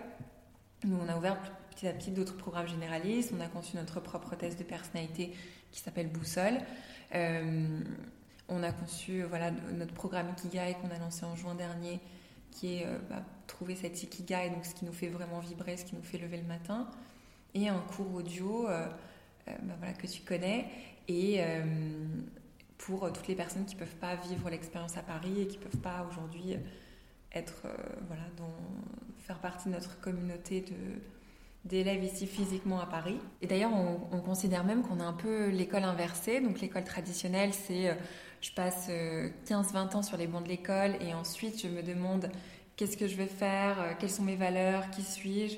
Nous, 0.85 0.97
on 0.97 1.09
a 1.09 1.17
ouvert 1.17 1.37
petit 1.79 1.87
à 1.87 1.93
petit 1.93 2.11
d'autres 2.11 2.35
programmes 2.35 2.67
généralistes. 2.67 3.31
On 3.35 3.39
a 3.39 3.47
conçu 3.47 3.77
notre 3.77 4.01
propre 4.01 4.35
test 4.35 4.59
de 4.59 4.65
personnalité 4.65 5.33
qui 5.71 5.79
s'appelle 5.79 6.09
Boussole. 6.09 6.59
On 8.51 8.63
a 8.63 8.71
conçu 8.71 9.21
voilà, 9.23 9.51
notre 9.51 9.93
programme 9.93 10.29
Ikigai 10.31 10.75
qu'on 10.81 10.93
a 10.93 10.97
lancé 10.97 11.23
en 11.23 11.35
juin 11.35 11.55
dernier, 11.55 11.99
qui 12.51 12.75
est 12.75 12.85
euh, 12.85 12.97
bah, 13.09 13.23
trouver 13.45 13.75
cette 13.75 14.01
Ikigai, 14.01 14.49
donc 14.49 14.65
ce 14.65 14.73
qui 14.73 14.85
nous 14.85 14.91
fait 14.91 15.07
vraiment 15.07 15.39
vibrer, 15.39 15.77
ce 15.77 15.85
qui 15.85 15.95
nous 15.95 16.01
fait 16.01 16.17
lever 16.17 16.37
le 16.37 16.47
matin, 16.47 16.89
et 17.53 17.69
un 17.69 17.79
cours 17.79 18.11
audio 18.15 18.67
euh, 18.67 18.87
euh, 19.47 19.51
bah, 19.61 19.75
voilà, 19.77 19.93
que 19.93 20.07
tu 20.07 20.23
connais, 20.23 20.65
et 21.07 21.41
pour 22.77 23.11
toutes 23.11 23.27
les 23.27 23.35
personnes 23.35 23.65
qui 23.65 23.75
ne 23.75 23.79
peuvent 23.79 23.95
pas 23.95 24.15
vivre 24.15 24.49
l'expérience 24.49 24.95
à 24.97 25.01
Paris 25.01 25.41
et 25.41 25.47
qui 25.47 25.57
ne 25.57 25.63
peuvent 25.63 25.81
pas 25.81 26.07
aujourd'hui 26.09 26.55
être 27.33 27.63
voilà, 28.07 28.23
dans, 28.37 28.53
faire 29.17 29.39
partie 29.39 29.69
de 29.69 29.73
notre 29.73 29.99
communauté 30.01 30.61
de 30.61 31.01
d'élèves 31.65 32.03
ici 32.03 32.25
physiquement 32.25 32.79
à 32.79 32.85
Paris. 32.85 33.19
Et 33.41 33.47
d'ailleurs, 33.47 33.73
on, 33.73 33.99
on, 34.11 34.21
considère 34.21 34.63
même 34.63 34.81
qu'on 34.81 34.99
a 34.99 35.03
un 35.03 35.13
peu 35.13 35.49
l'école 35.49 35.83
inversée. 35.83 36.39
Donc 36.39 36.61
l'école 36.61 36.83
traditionnelle, 36.85 37.53
c'est 37.53 37.97
je 38.41 38.51
passe 38.51 38.89
15-20 38.89 38.89
euh, 38.89 39.97
ans 39.97 40.01
sur 40.01 40.17
les 40.17 40.27
bancs 40.27 40.43
de 40.43 40.49
l'école 40.49 40.95
et 41.01 41.13
ensuite 41.13 41.61
je 41.61 41.67
me 41.67 41.83
demande 41.83 42.29
qu'est-ce 42.75 42.95
que 42.95 43.07
je 43.07 43.15
vais 43.15 43.27
faire, 43.27 43.81
euh, 43.81 43.91
quelles 43.99 44.09
sont 44.09 44.23
mes 44.23 44.37
valeurs, 44.37 44.89
qui 44.91 45.03
suis-je? 45.03 45.57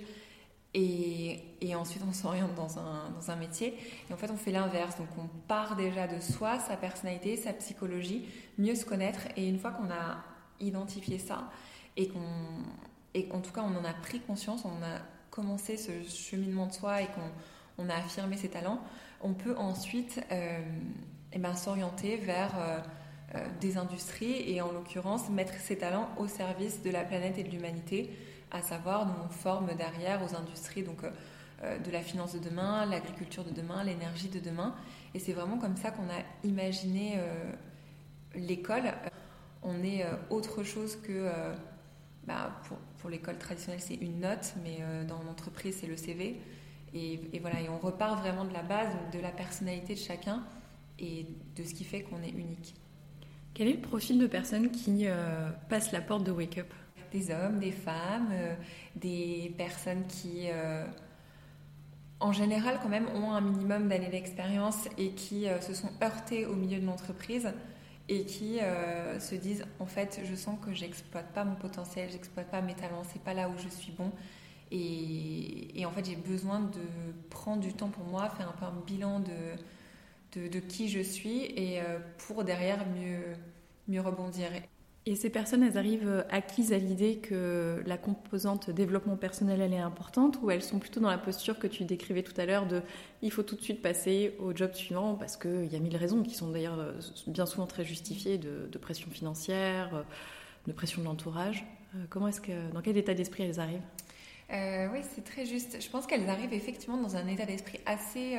Et, 0.73 1.43
et, 1.59 1.75
ensuite, 1.75 2.01
on 2.07 2.13
s'oriente 2.13 2.55
dans 2.55 2.79
un, 2.79 3.09
dans 3.09 3.29
un, 3.29 3.35
métier. 3.35 3.77
Et 4.09 4.13
en 4.13 4.15
fait, 4.15 4.31
on 4.31 4.37
fait 4.37 4.53
l'inverse. 4.53 4.97
Donc, 4.97 5.09
on 5.17 5.27
part 5.27 5.75
déjà 5.75 6.07
de 6.07 6.21
soi, 6.21 6.59
sa 6.59 6.77
personnalité, 6.77 7.35
sa 7.35 7.51
psychologie, 7.51 8.25
mieux 8.57 8.75
se 8.75 8.85
connaître. 8.85 9.19
Et 9.35 9.49
une 9.49 9.59
fois 9.59 9.71
qu'on 9.71 9.91
a 9.91 10.23
identifié 10.61 11.19
ça, 11.19 11.49
et 11.97 12.07
qu'on, 12.07 12.21
et 13.13 13.27
qu'en 13.27 13.41
tout 13.41 13.51
cas, 13.51 13.63
on 13.63 13.77
en 13.77 13.83
a 13.83 13.93
pris 13.93 14.21
conscience, 14.21 14.63
on 14.63 14.81
a 14.81 15.01
commencé 15.31 15.77
ce 15.77 15.91
cheminement 16.03 16.67
de 16.67 16.73
soi 16.73 17.01
et 17.01 17.07
qu'on 17.07 17.31
on 17.83 17.89
a 17.89 17.95
affirmé 17.95 18.37
ses 18.37 18.49
talents, 18.49 18.81
on 19.21 19.33
peut 19.33 19.55
ensuite 19.57 20.21
euh, 20.31 20.59
eh 21.33 21.39
ben, 21.39 21.55
s'orienter 21.55 22.17
vers 22.17 22.51
euh, 22.57 22.79
euh, 23.35 23.45
des 23.59 23.77
industries 23.77 24.49
et 24.51 24.61
en 24.61 24.71
l'occurrence 24.71 25.29
mettre 25.29 25.53
ses 25.55 25.77
talents 25.77 26.09
au 26.17 26.27
service 26.27 26.83
de 26.83 26.89
la 26.89 27.03
planète 27.03 27.37
et 27.37 27.43
de 27.43 27.49
l'humanité, 27.49 28.15
à 28.51 28.61
savoir 28.61 29.05
nous 29.05 29.13
on 29.25 29.29
forme 29.29 29.73
derrière 29.75 30.21
aux 30.23 30.35
industries 30.35 30.83
donc 30.83 31.03
euh, 31.03 31.77
de 31.77 31.91
la 31.91 32.01
finance 32.01 32.33
de 32.33 32.39
demain, 32.39 32.85
l'agriculture 32.85 33.43
de 33.43 33.51
demain, 33.51 33.83
l'énergie 33.83 34.27
de 34.27 34.39
demain. 34.39 34.75
Et 35.13 35.19
c'est 35.19 35.33
vraiment 35.33 35.57
comme 35.57 35.77
ça 35.77 35.91
qu'on 35.91 36.09
a 36.09 36.47
imaginé 36.47 37.19
l'école. 38.33 38.93
On 39.61 39.83
est 39.83 40.05
autre 40.29 40.63
chose 40.63 40.95
que 40.95 41.29
bah, 42.25 42.49
pour, 42.63 42.77
pour 43.01 43.09
l'école 43.09 43.37
traditionnelle, 43.37 43.81
c'est 43.81 43.95
une 43.95 44.19
note, 44.19 44.53
mais 44.63 44.79
dans 45.07 45.21
l'entreprise, 45.23 45.77
c'est 45.81 45.87
le 45.87 45.97
CV. 45.97 46.39
Et, 46.93 47.19
et, 47.33 47.39
voilà, 47.39 47.59
et 47.61 47.69
on 47.69 47.79
repart 47.79 48.19
vraiment 48.19 48.45
de 48.45 48.53
la 48.53 48.61
base, 48.61 48.89
de 49.13 49.19
la 49.19 49.31
personnalité 49.31 49.95
de 49.95 49.99
chacun 49.99 50.43
et 50.99 51.25
de 51.55 51.63
ce 51.63 51.73
qui 51.73 51.83
fait 51.83 52.03
qu'on 52.03 52.21
est 52.21 52.29
unique. 52.29 52.75
Quel 53.53 53.67
est 53.67 53.73
le 53.73 53.81
profil 53.81 54.17
de 54.19 54.27
personnes 54.27 54.71
qui 54.71 55.07
euh, 55.07 55.49
passent 55.69 55.91
la 55.91 56.01
porte 56.01 56.23
de 56.23 56.31
Wake 56.31 56.57
Up? 56.59 56.73
Des 57.11 57.31
hommes, 57.31 57.59
des 57.59 57.71
femmes, 57.71 58.29
euh, 58.31 58.55
des 58.95 59.53
personnes 59.57 60.05
qui, 60.07 60.47
euh, 60.49 60.85
en 62.21 62.31
général, 62.31 62.79
quand 62.81 62.87
même, 62.87 63.07
ont 63.09 63.31
un 63.31 63.41
minimum 63.41 63.89
d'années 63.89 64.09
d'expérience 64.09 64.87
et 64.97 65.11
qui 65.11 65.47
se 65.59 65.73
sont 65.73 65.89
heurtées 66.01 66.45
au 66.45 66.55
milieu 66.55 66.79
de 66.79 66.85
l'entreprise 66.85 67.51
et 68.11 68.25
qui 68.25 68.59
se 69.19 69.35
disent 69.35 69.65
en 69.79 69.85
fait, 69.87 70.21
je 70.25 70.35
sens 70.35 70.57
que 70.65 70.73
j'exploite 70.73 71.33
pas 71.33 71.45
mon 71.45 71.55
potentiel, 71.55 72.09
j'exploite 72.11 72.49
pas 72.51 72.61
mes 72.61 72.75
talents, 72.75 73.03
c'est 73.11 73.23
pas 73.23 73.33
là 73.33 73.49
où 73.49 73.53
je 73.57 73.69
suis 73.69 73.93
bon. 73.93 74.11
Et, 74.71 75.79
et 75.79 75.85
en 75.85 75.91
fait, 75.91 76.05
j'ai 76.05 76.15
besoin 76.17 76.61
de 76.61 76.81
prendre 77.29 77.61
du 77.61 77.73
temps 77.73 77.89
pour 77.89 78.05
moi, 78.05 78.29
faire 78.31 78.49
un 78.49 78.53
peu 78.53 78.65
un 78.65 78.73
bilan 78.87 79.19
de 79.21 79.31
de, 80.33 80.59
qui 80.59 80.89
je 80.89 80.99
suis 81.01 81.45
et 81.45 81.81
euh, 81.81 81.99
pour 82.27 82.43
derrière 82.43 82.85
mieux, 82.87 83.33
mieux 83.87 84.01
rebondir. 84.01 84.49
Et 85.07 85.15
ces 85.15 85.31
personnes, 85.31 85.63
elles 85.63 85.79
arrivent 85.79 86.23
acquises 86.29 86.73
à 86.73 86.77
l'idée 86.77 87.17
que 87.17 87.81
la 87.87 87.97
composante 87.97 88.69
développement 88.69 89.17
personnel, 89.17 89.59
elle 89.59 89.73
est 89.73 89.79
importante 89.79 90.37
ou 90.43 90.51
elles 90.51 90.61
sont 90.61 90.77
plutôt 90.77 90.99
dans 90.99 91.09
la 91.09 91.17
posture 91.17 91.57
que 91.57 91.65
tu 91.65 91.85
décrivais 91.85 92.21
tout 92.21 92.39
à 92.39 92.45
l'heure 92.45 92.67
de 92.67 92.83
il 93.23 93.31
faut 93.31 93.41
tout 93.41 93.55
de 93.55 93.61
suite 93.61 93.81
passer 93.81 94.35
au 94.37 94.55
job 94.55 94.73
suivant 94.73 95.15
parce 95.15 95.37
qu'il 95.37 95.65
y 95.65 95.75
a 95.75 95.79
mille 95.79 95.97
raisons 95.97 96.21
qui 96.21 96.35
sont 96.35 96.51
d'ailleurs 96.51 96.79
euh, 96.79 96.93
bien 97.25 97.47
souvent 97.47 97.65
très 97.65 97.83
justifiées 97.83 98.37
de, 98.37 98.77
pression 98.77 99.09
financière, 99.09 99.95
euh, 99.95 100.03
de 100.67 100.71
pression 100.71 101.01
de 101.01 101.07
l'entourage. 101.07 101.65
Comment 102.09 102.27
est-ce 102.27 102.39
que, 102.39 102.71
dans 102.71 102.81
quel 102.81 102.95
état 102.95 103.13
d'esprit 103.13 103.43
elles 103.43 103.59
arrivent? 103.59 103.81
Oui, 104.49 104.99
c'est 105.13 105.23
très 105.23 105.45
juste. 105.45 105.81
Je 105.81 105.89
pense 105.89 106.05
qu'elles 106.07 106.29
arrivent 106.29 106.53
effectivement 106.53 106.97
dans 106.97 107.15
un 107.15 107.27
état 107.27 107.45
d'esprit 107.45 107.79
assez 107.85 108.37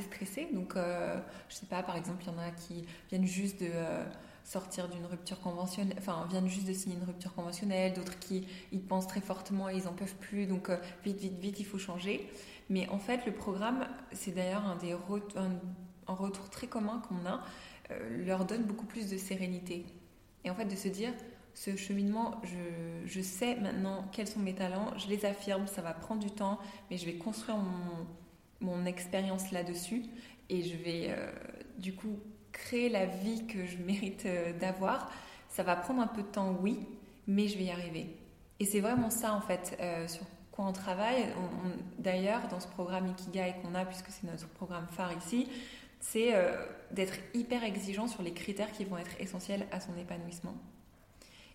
stressés. 0.00 0.48
Donc, 0.52 0.76
euh, 0.76 1.16
je 1.48 1.54
sais 1.56 1.66
pas, 1.66 1.82
par 1.82 1.96
exemple, 1.96 2.22
il 2.26 2.32
y 2.32 2.34
en 2.34 2.38
a 2.38 2.50
qui 2.50 2.84
viennent 3.08 3.26
juste 3.26 3.60
de 3.60 3.68
euh, 3.72 4.04
sortir 4.44 4.88
d'une 4.88 5.06
rupture 5.06 5.40
conventionnelle, 5.40 5.96
enfin, 5.98 6.26
viennent 6.30 6.48
juste 6.48 6.66
de 6.66 6.72
signer 6.72 6.96
une 6.96 7.04
rupture 7.04 7.34
conventionnelle, 7.34 7.92
d'autres 7.94 8.18
qui 8.18 8.46
ils 8.72 8.82
pensent 8.82 9.06
très 9.06 9.20
fortement 9.20 9.68
et 9.70 9.76
ils 9.76 9.88
en 9.88 9.92
peuvent 9.92 10.14
plus, 10.16 10.46
donc 10.46 10.70
euh, 10.70 10.76
vite, 11.04 11.18
vite, 11.18 11.38
vite, 11.38 11.60
il 11.60 11.66
faut 11.66 11.78
changer. 11.78 12.28
Mais 12.70 12.88
en 12.88 12.98
fait, 12.98 13.26
le 13.26 13.32
programme, 13.32 13.86
c'est 14.12 14.32
d'ailleurs 14.32 14.66
un 14.66 14.76
des 14.76 14.92
un, 14.92 16.14
retour 16.14 16.50
très 16.50 16.66
commun 16.66 17.02
qu'on 17.08 17.26
a, 17.26 17.42
leur 18.10 18.44
donne 18.44 18.64
beaucoup 18.64 18.86
plus 18.86 19.10
de 19.10 19.16
sérénité. 19.16 19.84
Et 20.44 20.50
en 20.50 20.54
fait, 20.54 20.64
de 20.64 20.76
se 20.76 20.88
dire, 20.88 21.12
ce 21.54 21.76
cheminement, 21.76 22.40
je, 22.44 23.06
je, 23.06 23.20
sais 23.20 23.56
maintenant 23.56 24.08
quels 24.12 24.28
sont 24.28 24.40
mes 24.40 24.54
talents, 24.54 24.96
je 24.96 25.08
les 25.08 25.24
affirme, 25.24 25.66
ça 25.66 25.82
va 25.82 25.92
prendre 25.92 26.22
du 26.22 26.30
temps, 26.30 26.58
mais 26.90 26.96
je 26.96 27.04
vais 27.04 27.14
construire 27.14 27.58
mon, 27.58 28.06
mon 28.62 28.86
expérience 28.86 29.50
là-dessus 29.50 30.04
et 30.48 30.62
je 30.62 30.76
vais 30.76 31.06
euh, 31.10 31.30
du 31.78 31.94
coup 31.94 32.18
créer 32.52 32.88
la 32.88 33.06
vie 33.06 33.46
que 33.46 33.66
je 33.66 33.78
mérite 33.78 34.24
euh, 34.26 34.52
d'avoir. 34.58 35.10
Ça 35.48 35.62
va 35.62 35.76
prendre 35.76 36.00
un 36.00 36.06
peu 36.06 36.22
de 36.22 36.28
temps, 36.28 36.56
oui, 36.60 36.78
mais 37.26 37.48
je 37.48 37.58
vais 37.58 37.64
y 37.64 37.70
arriver. 37.70 38.06
Et 38.60 38.64
c'est 38.64 38.80
vraiment 38.80 39.10
ça 39.10 39.34
en 39.34 39.40
fait 39.40 39.76
euh, 39.80 40.06
sur 40.08 40.24
quoi 40.52 40.66
on 40.66 40.72
travaille. 40.72 41.26
D'ailleurs, 41.98 42.46
dans 42.48 42.60
ce 42.60 42.68
programme 42.68 43.08
Ikigai 43.08 43.54
qu'on 43.62 43.74
a, 43.74 43.84
puisque 43.84 44.10
c'est 44.10 44.26
notre 44.26 44.48
programme 44.48 44.86
phare 44.88 45.12
ici, 45.16 45.48
c'est 46.00 46.34
d'être 46.90 47.14
hyper 47.32 47.64
exigeant 47.64 48.08
sur 48.08 48.22
les 48.22 48.32
critères 48.32 48.70
qui 48.72 48.84
vont 48.84 48.98
être 48.98 49.18
essentiels 49.20 49.66
à 49.70 49.80
son 49.80 49.96
épanouissement. 49.96 50.54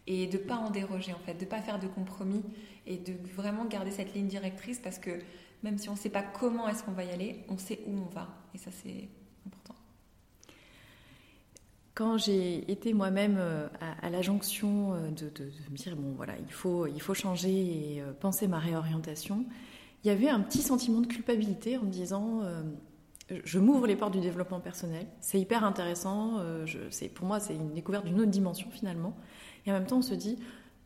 et 0.07 0.25
de 0.25 0.37
pas 0.37 0.55
en 0.55 0.69
déroger 0.71 1.13
en 1.13 1.19
fait, 1.19 1.33
de 1.35 1.45
pas 1.45 1.61
faire 1.61 1.79
de 1.79 1.87
compromis 1.87 2.43
et 2.85 2.97
de 2.97 3.13
vraiment 3.35 3.65
garder 3.65 3.91
cette 3.91 4.13
ligne 4.15 4.27
directrice 4.27 4.79
parce 4.79 4.97
que 4.97 5.19
même 5.63 5.77
si 5.77 5.89
on 5.89 5.93
ne 5.93 5.97
sait 5.97 6.09
pas 6.09 6.23
comment 6.23 6.67
est-ce 6.69 6.83
qu'on 6.83 6.93
va 6.93 7.03
y 7.03 7.11
aller, 7.11 7.43
on 7.49 7.57
sait 7.57 7.79
où 7.85 7.91
on 7.91 8.09
va 8.13 8.27
et 8.55 8.57
ça 8.57 8.71
c'est 8.71 9.09
important. 9.45 9.76
Quand 11.97 12.19
j'ai 12.19 12.71
été 12.71 12.93
moi-même 12.93 13.37
euh, 13.39 13.67
à, 14.03 14.11
la 14.11 14.21
jonction 14.21 14.93
euh, 14.93 15.09
de, 15.09 15.45
me 15.71 15.75
dire 15.75 15.95
bon 15.95 16.13
voilà 16.15 16.33
il 16.37 16.53
faut 16.53 16.85
il 16.85 17.01
faut 17.01 17.15
changer 17.15 17.49
et 17.49 18.01
euh, 18.03 18.13
penser 18.13 18.47
ma 18.47 18.59
réorientation, 18.59 19.47
il 20.03 20.07
y 20.07 20.11
avait 20.11 20.29
un 20.29 20.39
petit 20.41 20.61
sentiment 20.61 21.01
de 21.01 21.07
culpabilité 21.07 21.75
en 21.75 21.81
me 21.81 21.89
disant 21.89 22.43
je 23.43 23.57
m'ouvre 23.57 23.87
les 23.87 23.95
portes 23.95 24.13
du 24.13 24.19
développement 24.19 24.59
personnel. 24.59 25.07
C'est 25.21 25.39
hyper 25.39 25.63
intéressant. 25.63 26.39
Pour 27.15 27.25
moi, 27.25 27.39
c'est 27.39 27.55
une 27.55 27.73
découverte 27.73 28.05
d'une 28.05 28.19
autre 28.21 28.29
dimension 28.29 28.69
finalement. 28.69 29.17
Et 29.65 29.71
en 29.71 29.73
même 29.73 29.87
temps, 29.87 29.97
on 29.97 30.03
se 30.03 30.13
dit, 30.13 30.37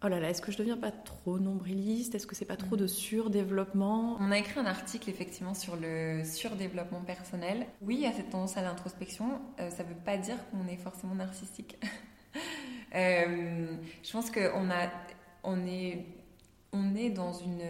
oh 0.04 0.08
là 0.08 0.20
là, 0.20 0.30
est-ce 0.30 0.42
que 0.42 0.52
je 0.52 0.58
deviens 0.58 0.78
pas 0.78 0.92
trop 0.92 1.40
nombriliste? 1.40 2.16
Est-ce 2.16 2.28
que 2.28 2.36
c'est 2.36 2.46
pas 2.46 2.58
trop 2.58 2.76
de 2.76 2.88
surdéveloppement? 2.88 4.18
On 4.20 4.32
a 4.32 4.38
écrit 4.38 4.60
un 4.60 4.66
article 4.66 5.10
effectivement 5.10 5.54
sur 5.54 5.76
le 5.76 6.24
surdéveloppement 6.24 7.02
personnel. 7.02 7.68
Oui, 7.82 7.96
il 7.96 8.02
y 8.02 8.08
a 8.08 8.12
cette 8.12 8.30
tendance 8.32 8.58
à 8.58 8.62
l'introspection. 8.62 9.42
Euh, 9.60 9.70
ça 9.70 9.84
ne 9.84 9.90
veut 9.90 9.96
pas 10.04 10.18
dire 10.18 10.38
qu'on 10.50 10.68
est 10.68 10.78
forcément 10.78 11.16
narcissique. 11.16 11.78
Euh, 12.94 13.68
je 14.04 14.12
pense 14.12 14.30
qu'on 14.32 14.70
a, 14.70 14.92
on 15.46 15.66
est, 15.66 16.04
on 16.74 16.94
est 16.94 17.10
dans 17.10 17.32
une 17.32 17.64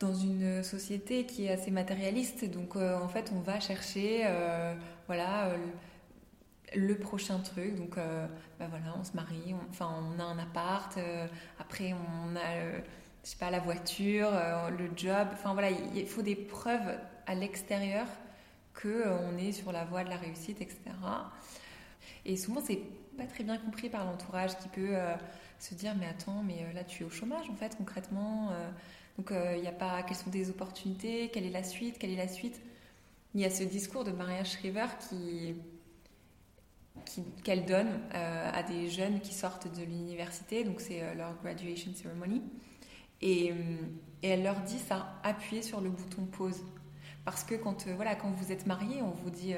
dans 0.00 0.14
une 0.14 0.64
société 0.64 1.26
qui 1.26 1.44
est 1.44 1.52
assez 1.52 1.70
matérialiste. 1.70 2.44
Donc, 2.50 2.74
euh, 2.74 2.98
en 2.98 3.06
fait, 3.06 3.30
on 3.32 3.38
va 3.38 3.60
chercher, 3.60 4.26
voilà, 5.06 5.52
le 6.74 6.96
prochain 6.96 7.38
truc. 7.38 7.76
Donc, 7.76 7.98
euh, 7.98 8.26
bah 8.58 8.66
voilà, 8.68 8.94
on 8.98 9.04
se 9.04 9.12
marie, 9.12 9.54
on, 9.54 9.70
enfin, 9.70 9.88
on 9.98 10.20
a 10.20 10.24
un 10.24 10.38
appart, 10.38 10.96
euh, 10.96 11.26
après, 11.58 11.92
on 11.92 12.36
a, 12.36 12.56
euh, 12.56 12.78
je 13.24 13.30
sais 13.30 13.36
pas, 13.38 13.50
la 13.50 13.60
voiture, 13.60 14.30
le 14.78 14.90
job. 14.96 15.28
Enfin, 15.32 15.52
voilà, 15.52 15.70
il 15.70 16.06
faut 16.06 16.22
des 16.22 16.36
preuves 16.36 16.98
à 17.26 17.34
l'extérieur 17.34 18.06
qu'on 18.80 19.36
est 19.38 19.52
sur 19.52 19.72
la 19.72 19.84
voie 19.84 20.04
de 20.04 20.10
la 20.10 20.16
réussite, 20.16 20.60
etc. 20.60 20.78
Et 22.24 22.36
souvent, 22.36 22.60
c'est 22.64 22.80
pas 23.16 23.24
très 23.24 23.42
bien 23.42 23.58
compris 23.58 23.88
par 23.88 24.04
l'entourage 24.04 24.56
qui 24.58 24.68
peut 24.68 24.94
se 25.58 25.74
dire 25.74 25.94
Mais 25.98 26.06
attends, 26.06 26.44
mais 26.44 26.72
là, 26.72 26.84
tu 26.84 27.02
es 27.02 27.06
au 27.06 27.10
chômage, 27.10 27.50
en 27.50 27.56
fait, 27.56 27.76
concrètement. 27.76 28.52
donc, 29.18 29.32
il 29.32 29.60
n'y 29.60 29.66
a 29.66 29.72
pas. 29.72 30.04
Quelles 30.04 30.16
sont 30.16 30.30
des 30.30 30.50
opportunités 30.50 31.28
Quelle 31.32 31.46
est 31.46 31.50
la 31.50 31.64
suite 31.64 31.98
Quelle 31.98 32.10
est 32.10 32.16
la 32.16 32.28
suite? 32.28 32.60
Il 33.34 33.40
y 33.40 33.44
a 33.44 33.50
ce 33.50 33.64
discours 33.64 34.04
de 34.04 34.12
Maria 34.12 34.44
Shriver 34.44 34.86
qui 35.08 35.56
qu'elle 37.44 37.64
donne 37.64 38.00
euh, 38.14 38.50
à 38.52 38.62
des 38.62 38.88
jeunes 38.88 39.20
qui 39.20 39.34
sortent 39.34 39.68
de 39.74 39.84
l'université, 39.84 40.64
donc 40.64 40.80
c'est 40.80 41.02
euh, 41.02 41.14
leur 41.14 41.34
graduation 41.36 41.92
ceremony. 41.94 42.42
Et, 43.20 43.52
euh, 43.52 43.54
et, 44.22 44.28
elle 44.28 44.42
leur 44.42 44.60
dit 44.60 44.78
ça, 44.78 45.14
appuyez 45.22 45.62
sur 45.62 45.80
le 45.80 45.90
bouton 45.90 46.26
pause. 46.26 46.62
Parce 47.24 47.44
que 47.44 47.54
quand, 47.54 47.86
voilà, 47.88 48.14
quand 48.14 48.30
vous 48.30 48.52
êtes 48.52 48.66
marié, 48.66 49.02
on 49.02 49.10
vous 49.10 49.30
dit 49.30 49.54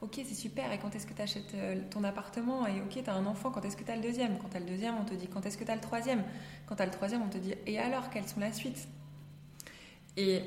Ok, 0.00 0.14
c'est 0.16 0.34
super, 0.34 0.72
et 0.72 0.78
quand 0.78 0.96
est-ce 0.96 1.06
que 1.06 1.14
tu 1.14 1.22
achètes 1.22 1.54
ton 1.90 2.02
appartement? 2.02 2.66
Et 2.66 2.80
ok, 2.80 3.04
tu 3.04 3.08
as 3.08 3.14
un 3.14 3.26
enfant, 3.26 3.52
quand 3.52 3.64
est-ce 3.64 3.76
que 3.76 3.84
tu 3.84 3.92
as 3.92 3.96
le 3.96 4.02
deuxième? 4.02 4.38
Quand 4.38 4.48
tu 4.48 4.56
as 4.56 4.60
le 4.60 4.66
deuxième, 4.66 4.96
on 5.00 5.04
te 5.04 5.14
dit 5.14 5.28
Quand 5.28 5.46
est-ce 5.46 5.56
que 5.56 5.62
tu 5.62 5.70
as 5.70 5.76
le 5.76 5.80
troisième? 5.80 6.24
Quand 6.66 6.74
tu 6.74 6.82
as 6.82 6.86
le 6.86 6.90
troisième, 6.90 7.22
on 7.22 7.28
te 7.28 7.38
dit 7.38 7.54
Et 7.66 7.78
alors, 7.78 8.10
quelles 8.10 8.26
sont 8.26 8.40
la 8.40 8.52
suite? 8.52 8.88
Et, 10.16 10.42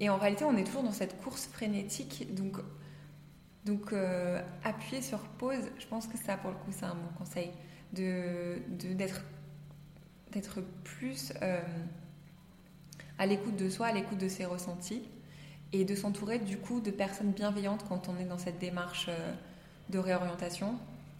et 0.00 0.08
en 0.08 0.16
réalité, 0.16 0.44
on 0.44 0.56
est 0.56 0.64
toujours 0.64 0.82
dans 0.82 0.92
cette 0.92 1.20
course 1.20 1.46
frénétique. 1.46 2.34
Donc, 2.34 2.56
donc, 3.64 3.92
euh, 3.92 4.42
appuyer 4.62 5.00
sur 5.00 5.20
pause, 5.20 5.70
je 5.78 5.86
pense 5.86 6.06
que 6.06 6.18
ça, 6.18 6.36
pour 6.36 6.50
le 6.50 6.56
coup, 6.56 6.70
c'est 6.70 6.84
un 6.84 6.94
bon 6.94 7.08
conseil. 7.18 7.50
De, 7.92 8.58
d'être, 8.94 9.22
d'être 10.32 10.60
plus 10.82 11.32
euh, 11.42 11.60
à 13.18 13.26
l'écoute 13.26 13.56
de 13.56 13.70
soi, 13.70 13.86
à 13.86 13.92
l'écoute 13.92 14.18
de 14.18 14.28
ses 14.28 14.44
ressentis, 14.44 15.02
et 15.72 15.84
de 15.84 15.94
s'entourer 15.94 16.38
du 16.38 16.58
coup 16.58 16.80
de 16.80 16.90
personnes 16.90 17.32
bienveillantes 17.32 17.84
quand 17.88 18.08
on 18.08 18.18
est 18.18 18.24
dans 18.24 18.38
cette 18.38 18.58
démarche 18.58 19.06
euh, 19.08 19.32
de 19.88 19.98
réorientation. 19.98 20.74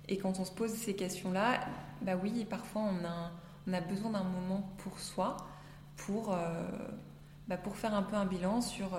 Et 0.08 0.18
quand 0.18 0.38
on 0.38 0.44
se 0.44 0.52
pose 0.52 0.70
ces 0.70 0.94
questions-là, 0.94 1.60
bah 2.02 2.16
oui, 2.22 2.44
parfois 2.44 2.82
on 2.82 3.06
a, 3.06 3.32
on 3.66 3.72
a 3.72 3.80
besoin 3.80 4.10
d'un 4.10 4.24
moment 4.24 4.68
pour 4.78 4.98
soi, 4.98 5.38
pour, 5.96 6.36
bah 7.48 7.56
pour 7.56 7.76
faire 7.76 7.94
un 7.94 8.02
peu 8.02 8.14
un 8.14 8.26
bilan 8.26 8.60
sur 8.60 8.98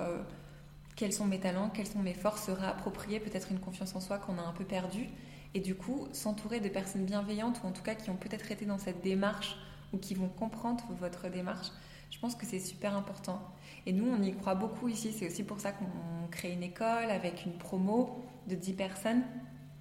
quels 0.96 1.12
sont 1.12 1.26
mes 1.26 1.38
talents, 1.38 1.68
quelles 1.68 1.86
sont 1.86 2.00
mes 2.00 2.14
forces, 2.14 2.46
se 2.46 2.50
réapproprier 2.50 3.20
peut-être 3.20 3.52
une 3.52 3.60
confiance 3.60 3.94
en 3.94 4.00
soi 4.00 4.18
qu'on 4.18 4.38
a 4.38 4.42
un 4.42 4.52
peu 4.52 4.64
perdue. 4.64 5.08
Et 5.54 5.60
du 5.60 5.74
coup, 5.74 6.08
s'entourer 6.12 6.58
de 6.58 6.68
personnes 6.68 7.04
bienveillantes 7.04 7.60
ou 7.62 7.66
en 7.66 7.72
tout 7.72 7.82
cas 7.82 7.94
qui 7.94 8.10
ont 8.10 8.16
peut-être 8.16 8.50
été 8.50 8.64
dans 8.64 8.78
cette 8.78 9.02
démarche 9.02 9.56
ou 9.92 9.98
qui 9.98 10.14
vont 10.14 10.28
comprendre 10.28 10.84
votre 10.98 11.28
démarche, 11.28 11.68
je 12.10 12.18
pense 12.18 12.34
que 12.34 12.46
c'est 12.46 12.58
super 12.58 12.96
important. 12.96 13.42
Et 13.84 13.92
nous, 13.92 14.06
on 14.06 14.22
y 14.22 14.34
croit 14.34 14.54
beaucoup 14.54 14.88
ici. 14.88 15.12
C'est 15.12 15.26
aussi 15.26 15.44
pour 15.44 15.60
ça 15.60 15.72
qu'on 15.72 15.86
crée 16.30 16.52
une 16.52 16.62
école 16.62 17.10
avec 17.10 17.44
une 17.44 17.52
promo 17.52 18.24
de 18.48 18.54
10 18.54 18.72
personnes. 18.72 19.22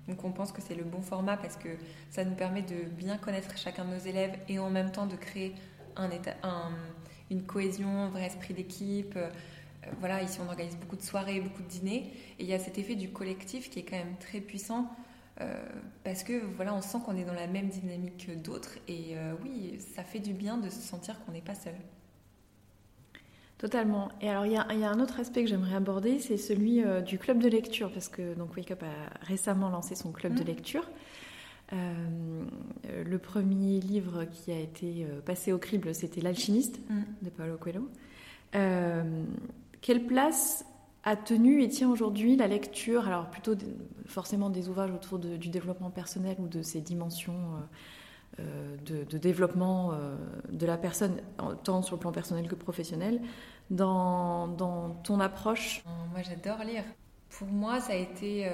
Donc 0.08 0.24
on 0.24 0.32
pense 0.32 0.52
que 0.52 0.62
c'est 0.62 0.76
le 0.76 0.84
bon 0.84 1.02
format 1.02 1.38
parce 1.38 1.56
que 1.56 1.70
ça 2.12 2.26
nous 2.26 2.36
permet 2.36 2.62
de 2.62 2.84
bien 2.90 3.18
connaître 3.18 3.58
chacun 3.58 3.86
de 3.86 3.92
nos 3.92 4.00
élèves 4.00 4.38
et 4.50 4.60
en 4.60 4.70
même 4.70 4.92
temps 4.92 5.08
de 5.08 5.16
créer 5.16 5.56
un 5.96 6.10
une 7.32 7.44
cohésion, 7.44 8.04
un 8.04 8.10
vrai 8.10 8.26
esprit 8.26 8.54
d'équipe, 8.54 9.14
euh, 9.16 9.30
voilà, 10.00 10.22
ici 10.24 10.40
on 10.46 10.48
organise 10.48 10.78
beaucoup 10.78 10.96
de 10.96 11.02
soirées, 11.02 11.42
beaucoup 11.42 11.64
de 11.64 11.68
dîners, 11.68 12.12
et 12.40 12.44
il 12.44 12.46
y 12.46 12.54
a 12.54 12.60
cet 12.60 12.78
effet 12.78 12.96
du 12.96 13.10
collectif 13.10 13.70
qui 13.70 13.80
est 13.80 13.84
quand 13.84 13.98
même 13.98 14.16
très 14.20 14.40
puissant. 14.40 14.90
Euh, 15.42 15.54
parce 16.04 16.24
que 16.24 16.46
voilà, 16.56 16.74
on 16.74 16.82
sent 16.82 17.00
qu'on 17.06 17.16
est 17.18 17.26
dans 17.26 17.34
la 17.34 17.48
même 17.48 17.68
dynamique 17.68 18.28
que 18.28 18.32
d'autres, 18.32 18.78
et 18.88 19.18
euh, 19.18 19.34
oui, 19.44 19.78
ça 19.96 20.04
fait 20.04 20.20
du 20.20 20.34
bien 20.34 20.58
de 20.58 20.70
se 20.70 20.80
sentir 20.80 21.20
qu'on 21.26 21.34
n'est 21.34 21.42
pas 21.42 21.56
seul. 21.56 21.74
Totalement. 23.58 24.10
Et 24.22 24.30
alors, 24.30 24.46
il 24.46 24.52
y, 24.52 24.58
a, 24.58 24.90
un 24.90 25.00
autre 25.00 25.20
aspect 25.20 25.44
que 25.44 25.50
j'aimerais 25.50 25.76
aborder, 25.76 26.20
c'est 26.20 26.38
celui 26.38 26.84
du 27.06 27.18
club 27.18 27.40
de 27.40 27.48
lecture, 27.48 27.92
parce 27.92 28.10
que 28.10 28.34
donc 28.36 28.56
Wake 28.56 28.72
Up 28.72 28.84
a 28.84 29.26
récemment 29.26 29.70
lancé 29.70 29.96
son 29.96 30.12
club 30.12 30.36
de 30.36 30.44
mmh. 30.44 30.48
lecture. 30.48 30.90
le 31.72 33.18
premier 33.18 33.80
livre 33.80 34.26
qui 34.26 34.52
a 34.52 34.60
été 34.60 35.08
passé 35.26 35.54
au 35.54 35.58
crible, 35.58 35.96
c'était 35.96 36.20
L'alchimiste 36.20 36.80
mmh. 36.90 37.02
de 37.22 37.30
Paulo 37.30 37.58
Coelho. 37.58 37.90
Quelle 39.86 40.08
place 40.08 40.66
a 41.04 41.16
tenu 41.16 41.62
et 41.62 41.70
tient 41.70 41.92
aujourd'hui 41.92 42.36
la 42.36 42.48
lecture 42.48 43.06
Alors 43.06 43.30
plutôt 43.30 43.54
forcément 44.08 44.50
des 44.50 44.68
ouvrages 44.68 44.90
autour 44.90 45.20
du 45.20 45.50
développement 45.50 45.92
personnel 45.92 46.38
ou 46.40 46.48
de 46.48 46.64
ces 46.64 46.82
dimensions 46.82 47.54
euh, 48.40 48.40
euh, 48.40 49.06
de, 49.06 49.18
développement 49.20 49.92
euh, 49.94 50.16
de 50.52 50.66
la 50.66 50.80
personne, 50.80 51.22
tant 51.64 51.84
sur 51.84 51.98
le 51.98 52.00
plan 52.00 52.12
personnel 52.12 52.48
que 52.48 52.56
professionnel, 52.56 53.22
dans, 53.70 54.56
ton 55.04 55.20
approche? 55.20 55.84
Moi 56.12 56.24
j'adore 56.24 56.64
lire. 56.64 56.84
Pour 57.30 57.50
moi 57.50 57.80
ça 57.80 57.94
a 57.94 57.98
été... 57.98 58.50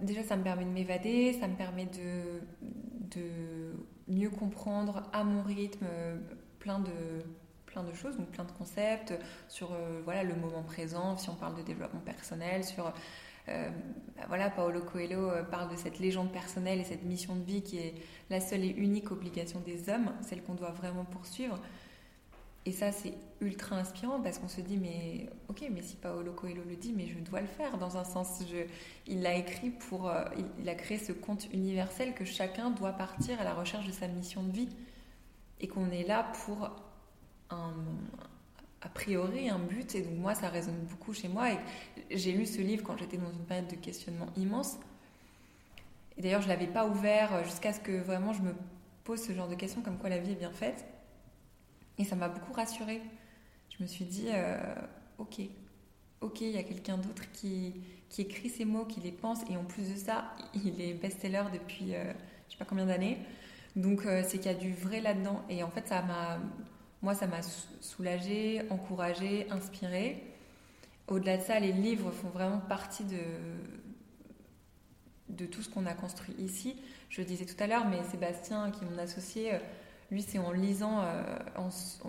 Déjà 0.00 0.22
ça 0.22 0.36
me 0.38 0.44
permet 0.44 0.64
de 0.64 0.70
m'évader, 0.70 1.34
ça 1.34 1.46
me 1.46 1.56
permet 1.56 1.84
de 1.84 3.74
mieux 4.08 4.30
comprendre 4.30 5.02
à 5.12 5.24
mon 5.24 5.42
rythme 5.42 5.84
plein 6.58 6.78
de 6.78 6.90
de 7.82 7.92
choses, 7.92 8.16
donc 8.16 8.28
plein 8.28 8.44
de 8.44 8.52
concepts 8.52 9.14
sur 9.48 9.72
euh, 9.72 10.00
voilà, 10.04 10.22
le 10.22 10.34
moment 10.34 10.62
présent, 10.62 11.16
si 11.16 11.28
on 11.30 11.34
parle 11.34 11.56
de 11.56 11.62
développement 11.62 12.00
personnel, 12.00 12.64
sur... 12.64 12.92
Euh, 13.48 13.70
bah 14.16 14.24
voilà, 14.26 14.50
Paolo 14.50 14.82
Coelho 14.82 15.30
euh, 15.30 15.44
parle 15.44 15.70
de 15.70 15.76
cette 15.76 16.00
légende 16.00 16.32
personnelle 16.32 16.80
et 16.80 16.84
cette 16.84 17.04
mission 17.04 17.36
de 17.36 17.44
vie 17.44 17.62
qui 17.62 17.78
est 17.78 17.94
la 18.28 18.40
seule 18.40 18.64
et 18.64 18.70
unique 18.70 19.12
obligation 19.12 19.60
des 19.60 19.88
hommes, 19.88 20.12
celle 20.20 20.42
qu'on 20.42 20.54
doit 20.54 20.72
vraiment 20.72 21.04
poursuivre. 21.04 21.60
Et 22.64 22.72
ça, 22.72 22.90
c'est 22.90 23.14
ultra 23.40 23.76
inspirant 23.76 24.20
parce 24.20 24.38
qu'on 24.38 24.48
se 24.48 24.60
dit, 24.60 24.76
mais 24.76 25.28
ok, 25.48 25.64
mais 25.72 25.82
si 25.82 25.94
Paolo 25.94 26.32
Coelho 26.32 26.64
le 26.68 26.74
dit, 26.74 26.92
mais 26.92 27.06
je 27.06 27.20
dois 27.20 27.40
le 27.40 27.46
faire 27.46 27.78
dans 27.78 27.96
un 27.96 28.02
sens. 28.02 28.42
Il 29.06 29.22
l'a 29.22 29.36
écrit 29.36 29.70
pour. 29.70 30.12
il, 30.58 30.68
a 30.68 30.74
créé 30.74 30.98
ce 30.98 31.12
conte 31.12 31.46
universel 31.52 32.14
que 32.14 32.24
chacun 32.24 32.70
doit 32.70 32.94
partir 32.94 33.40
à 33.40 33.44
la 33.44 33.54
recherche 33.54 33.86
de 33.86 33.92
sa 33.92 34.08
mission 34.08 34.42
de 34.42 34.50
vie 34.50 34.68
et 35.60 35.68
qu'on 35.68 35.90
est 35.90 36.02
là 36.04 36.30
pour 36.44 36.70
a 37.50 38.88
priori 38.88 39.48
un 39.48 39.58
but 39.58 39.94
et 39.94 40.02
donc 40.02 40.18
moi 40.18 40.34
ça 40.34 40.48
résonne 40.48 40.78
beaucoup 40.88 41.12
chez 41.12 41.28
moi 41.28 41.50
et 41.52 41.58
j'ai 42.10 42.32
lu 42.32 42.46
ce 42.46 42.60
livre 42.60 42.84
quand 42.84 42.96
j'étais 42.96 43.16
dans 43.16 43.30
une 43.30 43.44
période 43.44 43.68
de 43.68 43.76
questionnement 43.76 44.26
immense. 44.36 44.76
Et 46.16 46.22
d'ailleurs 46.22 46.42
je 46.42 46.48
l'avais 46.48 46.66
pas 46.66 46.86
ouvert 46.86 47.44
jusqu'à 47.44 47.72
ce 47.72 47.80
que 47.80 47.92
vraiment 47.92 48.32
je 48.32 48.42
me 48.42 48.54
pose 49.04 49.22
ce 49.22 49.32
genre 49.32 49.48
de 49.48 49.54
questions 49.54 49.82
comme 49.82 49.98
quoi 49.98 50.08
la 50.08 50.18
vie 50.18 50.32
est 50.32 50.36
bien 50.36 50.52
faite. 50.52 50.84
Et 51.98 52.04
ça 52.04 52.16
m'a 52.16 52.28
beaucoup 52.28 52.52
rassurée. 52.52 53.00
Je 53.76 53.82
me 53.82 53.88
suis 53.88 54.04
dit 54.04 54.28
euh, 54.28 54.58
ok. 55.18 55.40
Ok 56.20 56.40
il 56.40 56.50
y 56.50 56.58
a 56.58 56.62
quelqu'un 56.62 56.98
d'autre 56.98 57.30
qui, 57.32 57.74
qui 58.08 58.22
écrit 58.22 58.48
ces 58.48 58.64
mots 58.64 58.84
qui 58.84 59.00
les 59.00 59.12
pense 59.12 59.40
et 59.50 59.56
en 59.56 59.64
plus 59.64 59.92
de 59.92 59.96
ça 59.96 60.32
il 60.54 60.80
est 60.80 60.94
best-seller 60.94 61.44
depuis 61.52 61.94
euh, 61.94 62.12
je 62.46 62.52
sais 62.52 62.58
pas 62.58 62.64
combien 62.64 62.86
d'années. 62.86 63.18
Donc 63.74 64.06
euh, 64.06 64.22
c'est 64.26 64.38
qu'il 64.38 64.50
y 64.50 64.54
a 64.54 64.58
du 64.58 64.72
vrai 64.72 65.00
là-dedans. 65.00 65.42
Et 65.48 65.62
en 65.62 65.70
fait 65.70 65.86
ça 65.88 66.02
m'a 66.02 66.38
moi, 67.06 67.14
ça 67.14 67.28
m'a 67.28 67.40
soulagée, 67.80 68.62
encouragée, 68.68 69.46
inspirée. 69.52 70.24
Au-delà 71.06 71.36
de 71.36 71.42
ça, 71.42 71.60
les 71.60 71.70
livres 71.70 72.10
font 72.10 72.30
vraiment 72.30 72.58
partie 72.58 73.04
de, 73.04 73.20
de 75.28 75.46
tout 75.46 75.62
ce 75.62 75.68
qu'on 75.68 75.86
a 75.86 75.94
construit 75.94 76.34
ici. 76.40 76.74
je 77.08 77.20
le 77.20 77.26
disais 77.28 77.44
tout 77.44 77.54
à 77.62 77.68
l'heure, 77.68 77.86
mais 77.86 78.02
Sébastien, 78.10 78.72
qui 78.72 78.84
est 78.84 78.88
mon 78.90 78.98
associé, 78.98 79.52
lui, 80.10 80.20
c'est 80.20 80.40
en 80.40 80.50
lisant, 80.50 81.04
en, 81.54 81.70
se, 81.70 82.02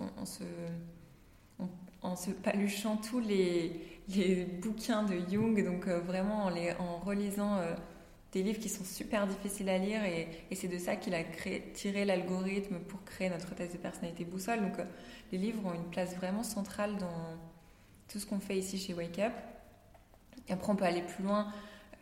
en, 2.02 2.16
se 2.16 2.30
paluchant 2.32 2.96
tous 2.96 3.20
les, 3.20 3.80
les, 4.08 4.46
bouquins 4.46 5.04
de 5.04 5.14
Jung, 5.30 5.64
donc 5.64 5.86
vraiment 5.86 6.46
en, 6.46 6.50
les, 6.50 6.72
en 6.72 6.98
relisant 6.98 7.60
des 8.38 8.44
livres 8.44 8.60
qui 8.60 8.68
sont 8.68 8.84
super 8.84 9.26
difficiles 9.26 9.68
à 9.68 9.78
lire 9.78 10.04
et, 10.04 10.28
c'est 10.54 10.68
de 10.68 10.78
ça 10.78 10.94
qu'il 10.94 11.14
a 11.14 11.24
tiré 11.74 12.04
l'algorithme 12.04 12.78
pour 12.78 13.02
créer 13.04 13.30
notre 13.30 13.52
test 13.54 13.72
de 13.72 13.78
personnalité 13.78 14.24
boussole. 14.24 14.60
Donc 14.60 14.76
les 15.32 15.38
livres 15.38 15.66
ont 15.66 15.74
une 15.74 15.90
place 15.90 16.14
vraiment 16.14 16.44
centrale 16.44 16.96
dans 16.98 17.36
tout 18.08 18.20
ce 18.20 18.26
qu'on 18.26 18.38
fait 18.38 18.56
ici 18.56 18.78
chez 18.78 18.94
Wake 18.94 19.18
Up. 19.18 19.32
Après, 20.48 20.72
on 20.72 20.76
peut 20.76 20.84
aller 20.84 21.02
plus 21.02 21.24
loin 21.24 21.52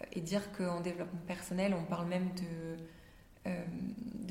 euh, 0.03 0.05
et 0.13 0.21
dire 0.21 0.53
qu'en 0.53 0.81
développement 0.81 1.21
personnel, 1.27 1.75
on 1.75 1.85
parle 1.85 2.07
même 2.07 2.29
de, 2.35 3.51
euh, 3.51 3.65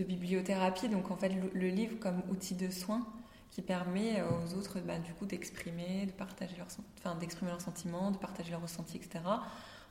bibliothérapie. 0.05 0.87
Donc, 0.87 1.11
en 1.11 1.17
fait, 1.17 1.33
le, 1.53 1.67
livre 1.67 1.97
comme 1.99 2.21
outil 2.29 2.53
de 2.53 2.69
soin 2.69 3.05
qui 3.51 3.61
permet 3.61 4.21
aux 4.21 4.53
autres 4.53 4.79
bah, 4.79 4.99
du 4.99 5.13
coup 5.13 5.25
d'exprimer, 5.25 6.05
de 6.05 6.11
partager 6.11 6.55
leurs, 6.57 6.67
enfin, 6.99 7.15
d'exprimer 7.15 7.51
leurs 7.51 7.61
sentiments, 7.61 8.11
de 8.11 8.17
partager 8.17 8.51
leurs 8.51 8.61
ressentis, 8.61 8.97
etc. 8.97 9.21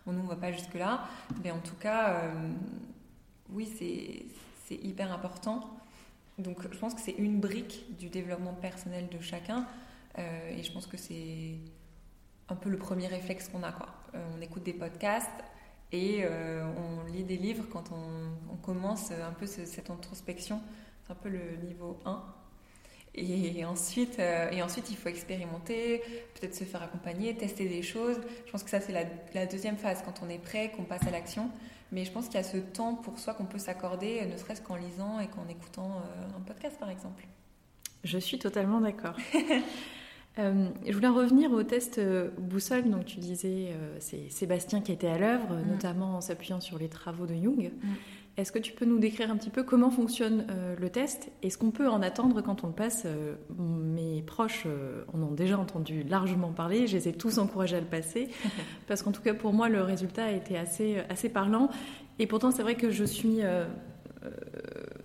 Nous, 0.07 0.19
on 0.21 0.23
ne 0.23 0.29
va 0.29 0.37
pas 0.37 0.53
jusque-là. 0.53 1.05
Mais 1.43 1.51
en 1.51 1.61
tout 1.61 1.77
cas, 1.77 2.15
euh, 2.15 2.51
oui, 3.51 3.67
c'est 4.67 4.75
hyper 4.75 5.13
important. 5.13 5.71
Donc, 6.39 6.59
je 6.71 6.79
pense 6.79 6.95
que 6.95 7.01
c'est 7.01 7.13
une 7.13 7.41
brique 7.41 7.97
du 7.99 8.09
développement 8.09 8.55
personnel 8.55 9.09
de 9.09 9.21
chacun. 9.21 9.67
et 10.19 10.63
je 10.63 10.73
pense 10.73 10.87
que 10.87 10.97
c'est 10.97 11.59
un 12.49 12.57
peu 12.57 12.71
le 12.71 12.79
premier 12.79 13.07
réflexe 13.07 13.49
qu'on 13.49 13.63
a. 13.63 13.75
Euh, 14.15 14.25
on 14.37 14.41
écoute 14.41 14.63
des 14.63 14.73
podcasts 14.73 15.31
et 15.93 16.23
euh, 16.25 16.65
on 16.77 17.11
lit 17.13 17.25
des 17.25 17.37
livres 17.37 17.65
quand 17.71 17.91
on, 17.93 18.57
commence 18.63 19.11
un 19.11 19.33
peu 19.33 19.47
cette 19.47 19.91
introspection. 19.91 20.63
C'est 21.05 21.13
un 21.13 21.17
peu 21.17 21.29
le 21.29 21.57
niveau 21.67 22.01
1. 22.07 22.25
Et 23.17 23.65
ensuite, 23.65 24.19
euh, 24.19 24.51
et 24.51 24.61
ensuite, 24.63 24.91
il 24.91 24.97
faut 24.97 25.09
expérimenter, 25.09 26.03
peut-être 26.35 26.55
se 26.55 26.65
faire 26.65 26.83
accompagner, 26.83 27.35
tester 27.37 27.69
des 27.69 27.83
choses. 27.83 28.17
Je 28.47 28.51
pense 28.51 28.65
que 28.65 28.71
ça, 28.71 28.81
c'est 28.81 28.93
la, 28.93 29.05
la, 29.35 29.47
deuxième 29.47 29.77
phase, 29.77 30.03
quand 30.05 30.21
on 30.25 30.29
est 30.29 30.39
prêt, 30.39 30.73
qu'on 30.77 30.83
passe 30.83 31.07
à 31.07 31.11
l'action. 31.11 31.49
Mais 31.93 32.05
je 32.05 32.11
pense 32.11 32.27
qu'il 32.27 32.35
y 32.35 32.39
a 32.39 32.43
ce 32.43 32.57
temps 32.57 32.95
pour 32.95 33.19
soi 33.21 33.35
qu'on 33.35 33.45
peut 33.45 33.59
s'accorder, 33.59 34.27
ne 34.27 34.37
serait-ce 34.37 34.61
qu'en 34.63 34.75
lisant 34.75 35.21
et 35.21 35.29
qu'en 35.29 35.47
écoutant 35.49 36.03
un 36.37 36.41
podcast, 36.41 36.77
par 36.81 36.91
exemple. 36.91 37.25
Je 38.03 38.19
suis 38.19 38.39
totalement 38.39 38.81
d'accord. 38.81 39.17
Euh, 40.39 40.69
je 40.85 40.93
voulais 40.93 41.09
revenir 41.09 41.53
au 41.53 41.63
test 41.63 41.99
euh, 41.99 42.31
boussole. 42.39 42.91
Donc, 42.91 43.05
tu 43.05 43.21
disais, 43.21 43.69
euh, 43.69 43.97
c'est 44.01 44.31
Sébastien 44.31 44.81
qui 44.81 44.91
était 44.91 45.07
à 45.07 45.19
l'œuvre, 45.19 45.55
mm. 45.55 45.71
notamment 45.71 46.17
en 46.17 46.21
s'appuyant 46.21 46.61
sur 46.61 46.79
les 46.79 46.89
travaux 46.89 47.27
de 47.27 47.35
Jung. 47.35 47.71
Mm. 47.71 47.89
Est-ce 48.37 48.51
que 48.51 48.59
tu 48.59 48.73
peux 48.73 48.85
nous 48.85 48.99
décrire 48.99 49.31
un 49.31 49.37
petit 49.37 49.51
peu 49.51 49.63
comment 49.63 49.91
fonctionne 49.91 50.47
le 50.77 50.91
test 50.91 51.31
et 51.43 51.51
ce 51.51 51.59
qu'on 51.59 51.71
peut 51.71 51.89
en 51.89 52.03
attendre 52.03 52.41
quand 52.41 52.65
on 52.65 52.67
le 52.67 52.73
passe 52.73 53.07
Mes 53.57 54.23
proches 54.23 54.67
en 55.13 55.23
ont 55.23 55.31
déjà 55.31 55.57
entendu 55.57 56.03
largement 56.03 56.51
parler. 56.51 56.89
Je 56.89 56.97
les 56.97 57.09
ai 57.09 57.13
tous 57.13 57.39
encouragés 57.39 57.77
à 57.77 57.81
le 57.81 57.87
passer 57.87 58.29
parce 58.89 59.03
qu'en 59.03 59.13
tout 59.13 59.23
cas, 59.23 59.35
pour 59.35 59.53
moi, 59.53 59.69
le 59.69 59.83
résultat 59.83 60.25
a 60.25 60.33
été 60.33 60.59
assez, 60.59 60.99
assez 61.09 61.29
parlant. 61.29 61.69
Et 62.19 62.27
pourtant, 62.27 62.51
c'est 62.51 62.63
vrai 62.63 62.75
que 62.75 62.91
je 62.91 63.05
suis 63.05 63.41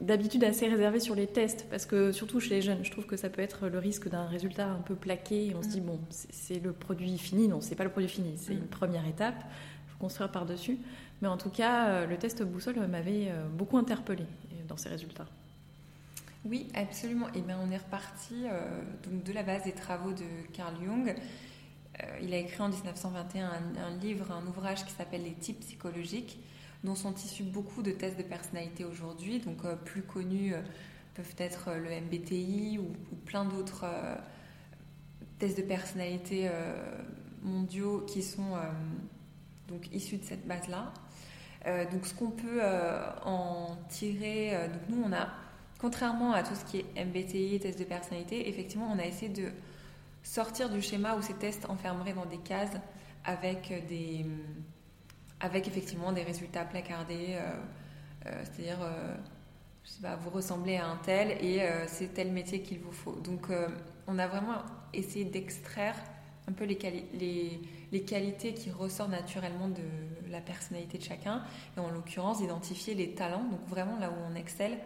d'habitude 0.02 0.44
assez 0.44 0.68
réservé 0.68 1.00
sur 1.00 1.16
les 1.16 1.28
tests, 1.28 1.68
parce 1.70 1.86
que 1.86 2.12
surtout 2.12 2.40
chez 2.40 2.56
les 2.56 2.62
jeunes, 2.62 2.84
je 2.84 2.92
trouve 2.92 3.06
que 3.06 3.18
ça 3.18 3.30
peut 3.30 3.42
être 3.42 3.68
le 3.68 3.78
risque 3.78 4.10
d'un 4.10 4.26
résultat 4.26 4.68
un 4.68 4.82
peu 4.82 4.96
plaqué. 4.96 5.48
Et 5.48 5.56
on 5.56 5.62
se 5.62 5.68
dit, 5.70 5.82
mm. 5.82 5.86
bon, 5.86 6.00
c'est 6.10 6.60
le 6.60 6.72
produit 6.72 7.18
fini. 7.18 7.48
Non, 7.48 7.62
c'est 7.62 7.76
pas 7.76 7.84
le 7.84 7.90
produit 7.90 8.10
fini, 8.10 8.34
c'est 8.38 8.54
mm. 8.54 8.58
une 8.58 8.68
première 8.68 9.08
étape. 9.08 9.44
Il 9.88 9.92
faut 9.92 10.00
construire 10.00 10.32
par-dessus. 10.32 10.80
Mais 11.22 11.28
en 11.28 11.38
tout 11.38 11.50
cas, 11.50 11.88
euh, 11.88 12.06
le 12.06 12.18
test 12.18 12.44
boussole 12.44 12.80
m'avait 12.88 13.30
euh, 13.30 13.48
beaucoup 13.50 13.78
interpellé 13.78 14.24
euh, 14.24 14.56
dans 14.68 14.78
ses 14.78 14.90
résultats. 14.90 15.28
Oui, 16.46 16.68
absolument. 16.74 17.28
Et 17.34 17.42
bien, 17.42 17.60
on 17.62 17.70
est 17.70 17.78
reparti 17.78 18.46
donc 19.04 19.24
de 19.26 19.34
la 19.34 19.44
base 19.44 19.66
des 19.66 19.74
travaux 19.74 20.14
de 20.14 20.24
Carl 20.54 20.74
Jung. 20.82 21.14
il 22.22 22.34
a 22.34 22.38
écrit 22.38 22.62
en 22.62 22.70
1921 22.70 23.52
un 23.78 23.98
livre, 23.98 24.32
un 24.32 24.48
ouvrage 24.48 24.86
qui 24.86 24.94
s'appelle 24.94 25.24
Les 25.24 25.34
types 25.34 25.60
psychologiques 25.60 26.40
dont 26.86 26.96
sont 26.96 27.14
issus 27.14 27.44
beaucoup 27.44 27.82
de 27.82 27.92
tests 27.92 28.18
de 28.18 28.24
personnalité 28.24 28.86
aujourd'hui. 28.86 29.40
Donc, 29.40 29.68
plus 29.84 30.02
connus 30.02 30.54
peuvent 31.14 31.36
être 31.40 31.72
le 31.74 31.90
MBTI 32.06 32.80
ou, 32.80 32.86
plein 33.26 33.44
d'autres 33.44 33.86
tests 35.40 35.58
de 35.58 35.64
personnalité 35.64 36.50
mondiaux 37.42 38.06
qui 38.08 38.24
sont 38.24 38.56
donc 39.68 39.94
issus 39.94 40.20
de 40.20 40.24
cette 40.24 40.48
base-là. 40.48 40.94
Donc, 41.66 42.06
ce 42.06 42.14
qu'on 42.14 42.32
peut 42.32 42.62
en 43.26 43.78
tirer, 43.90 44.70
donc 44.72 44.82
nous, 44.90 45.04
on 45.06 45.12
a, 45.12 45.28
contrairement 45.80 46.32
à 46.32 46.42
tout 46.42 46.56
ce 46.56 46.64
qui 46.66 46.78
est 46.78 47.06
MBTI, 47.06 47.60
test 47.60 47.78
de 47.78 47.84
personnalité, 47.84 48.48
effectivement, 48.50 48.90
on 48.94 48.98
a 48.98 49.06
essayé 49.06 49.30
de 49.30 49.50
sortir 50.24 50.70
du 50.70 50.82
schéma 50.82 51.16
où 51.16 51.22
ces 51.22 51.34
tests 51.34 51.70
enfermeraient 51.70 52.14
dans 52.14 52.26
des 52.26 52.38
cases 52.38 52.78
avec 53.26 53.86
des 53.88 54.26
avec 55.40 55.68
effectivement 55.68 56.12
des 56.12 56.24
résultats 56.24 56.66
placardés, 56.66 57.36
euh, 57.36 57.52
euh, 58.26 58.44
c'est-à-dire, 58.44 58.80
euh, 58.82 59.16
sais 59.84 60.02
pas, 60.02 60.16
vous 60.16 60.30
ressemblez 60.30 60.78
à 60.78 60.88
un 60.88 60.98
tel 60.98 61.32
et 61.44 61.62
c'est 61.88 62.14
tel 62.14 62.32
métier 62.32 62.62
qu'il 62.62 62.80
vous 62.80 62.92
faut. 62.92 63.16
Donc, 63.16 63.48
on 64.08 64.20
a 64.20 64.28
vraiment 64.28 64.58
essayé 64.94 65.26
d'extraire 65.26 65.96
un 66.50 66.52
peu 66.52 66.66
les, 66.66 68.02
qualités 68.02 68.54
qui 68.54 68.72
ressortent 68.72 69.12
naturellement 69.12 69.70
de 69.70 69.84
la 70.32 70.42
personnalité 70.42 70.98
de 70.98 71.04
chacun, 71.04 71.44
et 71.78 71.80
en 71.80 71.90
l'occurrence 71.90 72.40
d'identifier 72.40 72.96
les 72.96 73.14
talents, 73.14 73.44
donc 73.44 73.66
vraiment 73.68 73.98
là 74.00 74.10
où 74.10 74.16
on 74.32 74.36
excelle, 74.36 74.78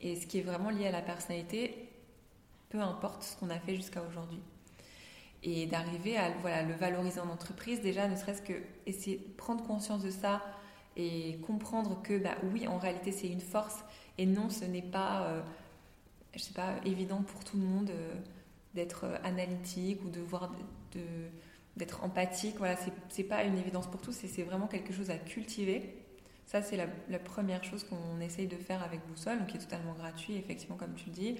et 0.00 0.16
ce 0.16 0.26
qui 0.26 0.38
est 0.38 0.42
vraiment 0.42 0.70
lié 0.70 0.88
à 0.88 0.90
la 0.90 1.02
personnalité, 1.02 1.88
peu 2.68 2.80
importe 2.80 3.22
ce 3.22 3.36
qu'on 3.36 3.50
a 3.50 3.58
fait 3.58 3.76
jusqu'à 3.76 4.02
aujourd'hui. 4.02 4.40
Et 5.42 5.66
d'arriver 5.66 6.16
à 6.16 6.30
voilà, 6.40 6.62
le 6.62 6.74
valoriser 6.74 7.20
en 7.20 7.28
entreprise, 7.28 7.80
déjà 7.80 8.08
ne 8.08 8.16
serait-ce 8.16 8.42
que 8.42 8.54
essayer 8.86 9.18
de 9.18 9.32
prendre 9.36 9.62
conscience 9.64 10.02
de 10.02 10.10
ça 10.10 10.42
et 10.96 11.38
comprendre 11.46 12.00
que 12.02 12.18
bah, 12.18 12.36
oui, 12.52 12.66
en 12.66 12.78
réalité 12.78 13.12
c'est 13.12 13.28
une 13.28 13.40
force 13.40 13.84
et 14.18 14.26
non, 14.26 14.48
ce 14.48 14.64
n'est 14.64 14.82
pas, 14.82 15.26
euh, 15.26 15.42
je 16.34 16.40
sais 16.40 16.54
pas, 16.54 16.74
évident 16.84 17.22
pour 17.22 17.44
tout 17.44 17.56
le 17.56 17.64
monde 17.64 17.90
euh, 17.90 18.14
d'être 18.74 19.04
euh, 19.04 19.16
analytique 19.24 20.04
ou 20.04 20.10
de 20.10 20.20
voir 20.20 20.50
d'être 21.76 22.04
empathique. 22.04 22.56
Voilà, 22.58 22.76
c'est 23.08 23.24
pas 23.24 23.44
une 23.44 23.58
évidence 23.58 23.86
pour 23.86 24.00
tous 24.00 24.12
c'est 24.12 24.42
vraiment 24.42 24.66
quelque 24.66 24.92
chose 24.92 25.10
à 25.10 25.16
cultiver. 25.16 25.96
Ça, 26.46 26.60
c'est 26.62 26.76
la, 26.76 27.18
première 27.18 27.64
chose 27.64 27.84
qu'on 27.84 28.20
essaye 28.20 28.46
de 28.46 28.56
faire 28.56 28.82
avec 28.82 29.00
Boussole, 29.08 29.38
donc 29.38 29.48
qui 29.48 29.56
est 29.56 29.60
totalement 29.60 29.94
gratuit, 29.94 30.36
effectivement, 30.36 30.76
comme 30.76 30.94
tu 30.94 31.10
dis, 31.10 31.36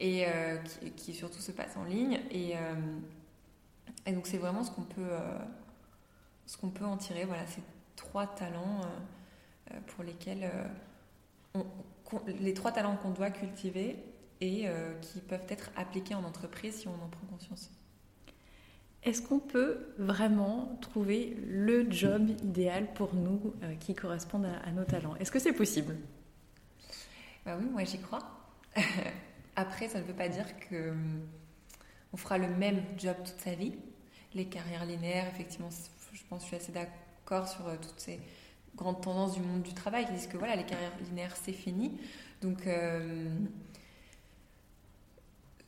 et 0.00 0.26
qui, 0.64 0.90
qui, 0.92 1.14
surtout 1.14 1.40
se 1.40 1.50
passe 1.50 1.76
en 1.76 1.84
ligne. 1.84 2.20
Et, 2.30 2.54
et 4.06 4.12
donc 4.12 4.26
c'est 4.26 4.38
vraiment 4.38 4.64
ce 4.64 4.70
qu'on 4.70 4.82
peut, 4.82 5.00
euh, 5.00 5.38
ce 6.46 6.56
peut 6.56 6.84
en 6.84 6.96
tirer. 6.96 7.24
Voilà, 7.24 7.46
ces 7.46 7.62
trois 7.94 8.26
talents 8.26 8.80
euh, 8.80 9.74
euh, 9.74 9.80
pour 9.88 10.04
lesquels 10.04 10.50
les 12.40 12.54
trois 12.54 12.72
talents 12.72 12.96
qu'on 12.96 13.10
doit 13.10 13.30
cultiver 13.30 13.96
et 14.40 14.66
qui 15.02 15.20
peuvent 15.20 15.46
être 15.48 15.70
appliqués 15.76 16.14
en 16.14 16.22
entreprise 16.22 16.76
si 16.76 16.88
on 16.88 16.94
en 16.94 17.08
prend 17.08 17.26
conscience. 17.26 17.70
Est-ce 19.04 19.22
qu'on 19.22 19.38
peut 19.38 19.94
vraiment 19.98 20.76
trouver 20.80 21.36
le 21.46 21.90
job 21.90 22.30
idéal 22.42 22.92
pour 22.94 23.14
nous 23.14 23.54
qui 23.80 23.94
corresponde 23.94 24.46
à, 24.46 24.70
nos 24.72 24.84
talents? 24.84 25.14
Est-ce 25.16 25.30
que 25.30 25.38
c'est 25.38 25.52
possible? 25.52 25.96
Bah 27.46 27.56
Oui, 27.58 27.66
moi 27.70 27.84
j'y 27.84 27.98
crois. 27.98 28.20
Après, 29.56 29.88
ça 29.88 30.00
ne 30.00 30.04
veut 30.04 30.14
pas 30.14 30.28
dire 30.28 30.46
que 30.68 30.92
on 32.12 32.16
fera 32.16 32.38
le 32.38 32.48
même 32.48 32.82
job 32.96 33.16
toute 33.24 33.40
sa 33.40 33.54
vie. 33.54 33.74
Les 34.34 34.46
carrières 34.46 34.84
linéaires, 34.84 35.26
effectivement, 35.28 35.70
je 36.12 36.22
pense 36.28 36.40
que 36.40 36.44
je 36.44 36.46
suis 36.46 36.56
assez 36.56 36.72
d'accord 36.72 37.48
sur 37.48 37.66
euh, 37.66 37.76
toutes 37.80 38.00
ces 38.00 38.20
grandes 38.76 39.00
tendances 39.00 39.34
du 39.34 39.40
monde 39.40 39.62
du 39.62 39.74
travail 39.74 40.06
qui 40.06 40.12
disent 40.12 40.26
que 40.26 40.36
voilà, 40.36 40.56
les 40.56 40.64
carrières 40.64 40.92
linéaires, 41.08 41.36
c'est 41.36 41.52
fini. 41.52 41.98
Donc, 42.42 42.66
euh, 42.66 43.28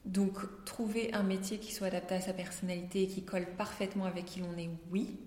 donc, 0.04 0.38
trouver 0.64 1.12
un 1.12 1.22
métier 1.22 1.58
qui 1.58 1.72
soit 1.72 1.88
adapté 1.88 2.14
à 2.14 2.20
sa 2.20 2.32
personnalité 2.32 3.02
et 3.02 3.06
qui 3.06 3.22
colle 3.22 3.46
parfaitement 3.56 4.06
avec 4.06 4.24
qui 4.24 4.40
l'on 4.40 4.56
est, 4.56 4.70
oui. 4.90 5.18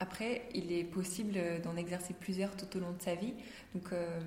Après, 0.00 0.48
il 0.54 0.72
est 0.72 0.84
possible 0.84 1.38
d'en 1.62 1.76
exercer 1.76 2.14
plusieurs 2.14 2.56
tout 2.56 2.76
au 2.76 2.80
long 2.80 2.92
de 2.92 3.02
sa 3.02 3.14
vie. 3.14 3.34
Donc, 3.74 3.92
euh, 3.92 4.20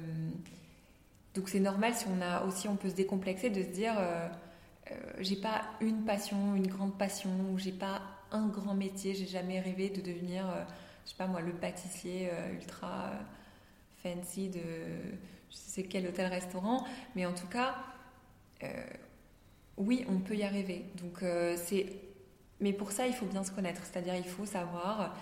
donc 1.33 1.49
c'est 1.49 1.59
normal 1.59 1.93
si 1.93 2.05
on 2.07 2.21
a 2.21 2.43
aussi, 2.45 2.67
on 2.67 2.75
peut 2.75 2.89
se 2.89 2.95
décomplexer 2.95 3.49
de 3.49 3.61
se 3.61 3.69
dire 3.69 3.95
euh, 4.91 4.95
j'ai 5.19 5.35
pas 5.35 5.61
une 5.81 6.03
passion, 6.05 6.55
une 6.55 6.67
grande 6.67 6.97
passion, 6.97 7.29
ou 7.51 7.57
j'ai 7.57 7.71
pas 7.71 8.01
un 8.31 8.47
grand 8.47 8.73
métier, 8.73 9.15
j'ai 9.15 9.25
jamais 9.25 9.59
rêvé 9.59 9.89
de 9.89 10.01
devenir, 10.01 10.47
euh, 10.49 10.63
je 11.05 11.11
sais 11.11 11.17
pas 11.17 11.27
moi, 11.27 11.41
le 11.41 11.53
pâtissier 11.53 12.29
euh, 12.31 12.53
ultra 12.53 13.11
fancy 14.03 14.49
de 14.49 14.59
je 15.49 15.55
sais 15.55 15.83
quel 15.83 16.07
hôtel-restaurant, 16.07 16.85
mais 17.15 17.25
en 17.25 17.33
tout 17.33 17.47
cas, 17.47 17.75
oui, 19.77 20.05
on 20.09 20.19
peut 20.19 20.35
y 20.35 20.43
arriver. 20.43 20.85
Donc 21.01 21.23
c'est, 21.55 21.87
mais 22.59 22.73
pour 22.73 22.91
ça, 22.91 23.07
il 23.07 23.13
faut 23.13 23.25
bien 23.25 23.43
se 23.43 23.51
connaître, 23.51 23.81
c'est-à-dire 23.85 24.15
il 24.15 24.27
faut 24.27 24.45
savoir 24.45 25.15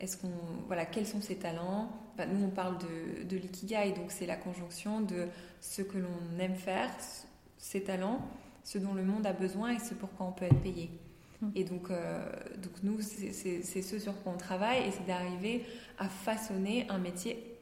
Est-ce 0.00 0.16
qu'on, 0.16 0.32
voilà, 0.66 0.84
quels 0.86 1.06
sont 1.06 1.20
ses 1.20 1.36
talents 1.36 1.90
Nous, 2.18 2.44
on 2.44 2.50
parle 2.50 2.78
de, 2.78 3.24
de 3.24 3.36
l'ikigai, 3.36 3.92
donc 3.92 4.10
c'est 4.10 4.26
la 4.26 4.36
conjonction 4.36 5.00
de 5.00 5.28
ce 5.60 5.82
que 5.82 5.98
l'on 5.98 6.38
aime 6.38 6.56
faire, 6.56 6.90
ses 7.58 7.82
talents, 7.82 8.20
ce 8.64 8.78
dont 8.78 8.94
le 8.94 9.04
monde 9.04 9.26
a 9.26 9.32
besoin 9.32 9.74
et 9.74 9.78
ce 9.78 9.94
pourquoi 9.94 10.26
on 10.26 10.32
peut 10.32 10.46
être 10.46 10.60
payé. 10.60 10.90
Mm. 11.40 11.50
Et 11.54 11.64
donc, 11.64 11.88
donc 11.88 12.72
nous, 12.82 13.00
c'est 13.00 13.82
ce 13.82 13.98
sur 13.98 14.20
quoi 14.22 14.32
on 14.32 14.38
travaille 14.38 14.86
et 14.88 14.90
c'est 14.90 15.06
d'arriver 15.06 15.64
à 15.98 16.08
façonner 16.08 16.86
un 16.88 16.98
métier 16.98 17.54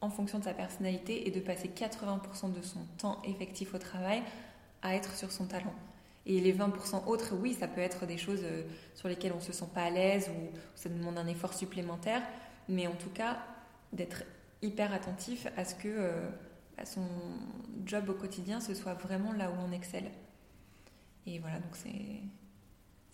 en 0.00 0.10
fonction 0.10 0.38
de 0.38 0.44
sa 0.44 0.54
personnalité 0.54 1.28
et 1.28 1.30
de 1.30 1.40
passer 1.40 1.68
80% 1.68 2.52
de 2.52 2.62
son 2.62 2.80
temps 2.98 3.20
effectif 3.24 3.74
au 3.74 3.78
travail 3.78 4.22
à 4.82 4.94
être 4.94 5.14
sur 5.14 5.32
son 5.32 5.46
talent. 5.46 5.74
Et 6.26 6.40
les 6.40 6.52
20% 6.52 7.06
autres, 7.06 7.34
oui, 7.34 7.54
ça 7.54 7.66
peut 7.66 7.80
être 7.80 8.06
des 8.06 8.18
choses 8.18 8.42
euh, 8.44 8.62
sur 8.94 9.08
lesquelles 9.08 9.32
on 9.32 9.40
se 9.40 9.52
sent 9.52 9.68
pas 9.74 9.84
à 9.84 9.90
l'aise 9.90 10.28
ou 10.28 10.56
ça 10.74 10.88
demande 10.88 11.18
un 11.18 11.26
effort 11.26 11.54
supplémentaire, 11.54 12.22
mais 12.68 12.86
en 12.86 12.94
tout 12.94 13.10
cas, 13.10 13.38
d'être 13.92 14.22
hyper 14.62 14.92
attentif 14.92 15.46
à 15.56 15.64
ce 15.64 15.74
que 15.74 15.88
euh, 15.88 16.28
son 16.84 17.06
job 17.86 18.10
au 18.10 18.14
quotidien, 18.14 18.60
ce 18.60 18.74
soit 18.74 18.94
vraiment 18.94 19.32
là 19.32 19.50
où 19.50 19.54
on 19.66 19.72
excelle. 19.72 20.10
Et 21.26 21.38
voilà, 21.38 21.58
donc 21.58 21.74
c'est 21.74 21.92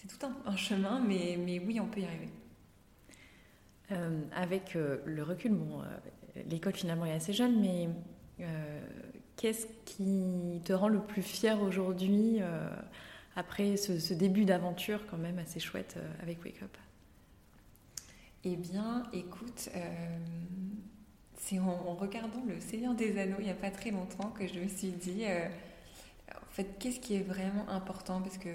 tout 0.09 0.27
un, 0.45 0.57
chemin, 0.57 1.01
mais, 1.01 1.37
mais 1.39 1.59
oui, 1.59 1.81
on 1.81 1.87
peut 1.87 2.01
y 2.01 2.05
arriver. 2.05 2.29
Euh, 3.93 4.21
avec 4.35 4.75
le 4.75 5.23
recul, 5.23 5.53
bon, 5.53 5.83
l'école 6.49 6.75
finalement 6.75 7.07
est 7.07 7.13
assez 7.13 7.33
jeune, 7.33 7.61
mais 7.61 7.89
qu'est-ce 9.37 9.67
qui 9.85 10.61
te 10.65 10.73
rend 10.73 10.89
le 10.89 11.01
plus 11.01 11.23
fier 11.23 11.61
aujourd'hui 11.63 12.39
euh, 12.41 12.69
après 13.37 13.77
ce, 13.77 14.15
début 14.15 14.45
d'aventure 14.45 15.01
quand 15.11 15.19
même 15.19 15.39
assez 15.39 15.61
chouette 15.61 15.95
euh, 15.97 16.23
avec 16.23 16.43
Wake 16.45 16.63
Up? 16.63 16.77
Eh 18.45 18.57
bien, 18.57 19.03
écoute, 19.13 19.71
c'est 21.37 21.59
en, 21.59 21.95
regardant 21.95 22.45
Le 22.47 22.61
Seigneur 22.61 22.95
des 22.95 23.19
Anneaux 23.19 23.37
il 23.41 23.45
n'y 23.45 23.51
a 23.51 23.55
pas 23.55 23.73
très 23.73 23.91
longtemps 23.91 24.31
que 24.31 24.47
je 24.47 24.61
me 24.61 24.69
suis 24.69 24.91
dit, 24.91 25.25
en 26.31 26.53
fait, 26.53 26.79
qu'est-ce 26.79 27.01
qui 27.01 27.17
est 27.17 27.25
vraiment 27.25 27.69
important? 27.69 28.21
Parce 28.21 28.39
que 28.39 28.51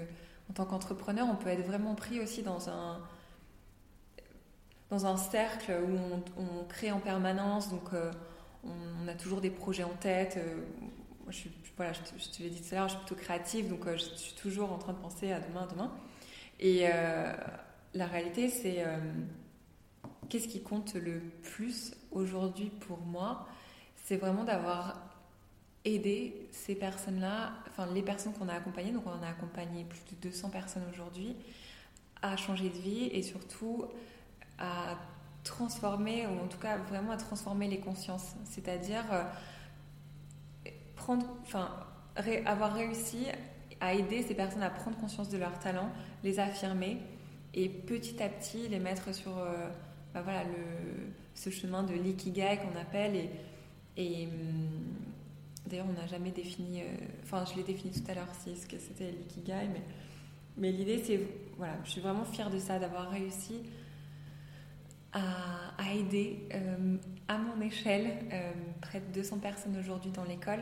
en 0.48 0.54
tant 0.54 0.64
qu'entrepreneur, 0.64 1.28
on 1.30 1.36
peut 1.36 1.50
être 1.50 1.66
vraiment 1.66 1.94
pris 1.94 2.20
aussi 2.20 2.42
dans 2.42 2.70
un 2.70 3.00
dans 4.92 5.06
un 5.06 5.16
cercle 5.16 5.72
où 5.72 5.96
on, 6.36 6.64
crée 6.64 6.92
en 6.92 7.00
permanence, 7.00 7.70
donc 7.70 7.94
euh, 7.94 8.12
on, 8.64 9.08
a 9.08 9.14
toujours 9.14 9.40
des 9.40 9.50
projets 9.50 9.84
en 9.84 9.94
tête. 9.94 10.36
Euh, 10.36 10.62
je, 11.28 11.36
suis, 11.36 11.50
voilà, 11.76 11.92
je 11.92 12.00
te, 12.00 12.42
l'ai 12.42 12.50
dit 12.50 12.60
tout 12.60 12.74
à 12.74 12.78
l'heure, 12.78 12.88
je 12.88 12.94
suis 12.94 13.04
plutôt 13.04 13.20
créative, 13.20 13.68
donc 13.68 13.86
euh, 13.86 13.96
je 13.96 14.04
suis 14.16 14.34
toujours 14.34 14.72
en 14.72 14.78
train 14.78 14.92
de 14.92 14.98
penser 14.98 15.32
à 15.32 15.40
demain, 15.40 15.66
demain. 15.70 15.92
Et 16.60 16.86
la 17.94 18.06
réalité, 18.06 18.48
c'est 18.48 18.84
qu'est-ce 20.28 20.46
qui 20.46 20.62
compte 20.62 20.94
le 20.94 21.18
plus 21.42 21.92
aujourd'hui 22.12 22.70
pour 22.86 22.98
moi? 22.98 23.48
C'est 24.04 24.16
vraiment 24.16 24.44
d'avoir 24.44 25.12
aidé 25.84 26.48
ces 26.52 26.74
personnes-là, 26.74 27.52
enfin 27.68 27.92
les 27.92 28.02
personnes 28.02 28.32
qu'on 28.32 28.48
a 28.48 28.54
accompagnées, 28.54 28.92
donc 28.92 29.04
on 29.06 29.22
a 29.22 29.28
accompagné 29.28 29.84
plus 29.84 30.00
de 30.12 30.28
200 30.28 30.50
personnes 30.50 30.84
aujourd'hui, 30.92 31.34
à 32.22 32.36
changer 32.36 32.68
de 32.68 32.78
vie 32.78 33.06
et 33.06 33.22
surtout 33.22 33.86
à 34.58 34.96
transformer, 35.44 36.26
ou 36.26 36.44
en 36.44 36.48
tout 36.48 36.58
cas 36.58 36.76
vraiment 36.78 37.12
à 37.12 37.16
transformer 37.16 37.68
les 37.68 37.80
consciences. 37.80 38.34
C'est-à-dire 38.44 39.04
euh, 39.12 39.24
prendre, 40.96 41.26
enfin, 41.42 41.70
avoir 42.46 42.74
réussi 42.74 43.26
à 43.80 43.94
aider 43.94 44.22
ces 44.22 44.34
personnes 44.34 44.62
à 44.62 44.70
prendre 44.70 44.96
conscience 44.96 45.28
de 45.28 45.38
leurs 45.38 45.58
talents, 45.58 45.90
les 46.22 46.38
affirmer 46.38 46.98
et 47.54 47.68
petit 47.68 48.22
à 48.22 48.28
petit 48.28 48.68
les 48.68 48.78
mettre 48.78 49.14
sur 49.14 49.36
euh, 49.36 49.68
bah 50.14 50.22
voilà, 50.22 50.44
le, 50.44 51.12
ce 51.34 51.50
chemin 51.50 51.82
de 51.82 51.94
l'ikigai 51.94 52.58
qu'on 52.58 52.78
appelle. 52.78 53.28
Et, 53.96 54.26
hum, 54.26 54.30
d'ailleurs, 55.66 55.86
on 55.88 56.00
n'a 56.00 56.06
jamais 56.06 56.30
défini, 56.30 56.80
euh, 56.80 56.84
enfin, 57.24 57.44
je 57.44 57.56
l'ai 57.56 57.64
défini 57.64 57.92
tout 57.92 58.10
à 58.10 58.14
l'heure, 58.14 58.28
si 58.42 58.54
c'était 58.56 59.10
l'ikigai, 59.10 59.68
mais, 59.72 59.82
mais 60.56 60.70
l'idée, 60.70 61.02
c'est, 61.04 61.20
voilà, 61.56 61.74
je 61.84 61.90
suis 61.90 62.00
vraiment 62.00 62.24
fière 62.24 62.50
de 62.50 62.58
ça, 62.58 62.78
d'avoir 62.78 63.10
réussi 63.10 63.62
à, 65.12 65.92
aider 65.94 66.48
euh, 66.54 66.96
à 67.28 67.36
mon 67.36 67.60
échelle 67.60 68.06
euh, 68.32 68.50
près 68.80 69.00
de 69.00 69.12
200 69.12 69.38
personnes 69.38 69.76
aujourd'hui 69.78 70.10
dans 70.10 70.24
l'école. 70.24 70.60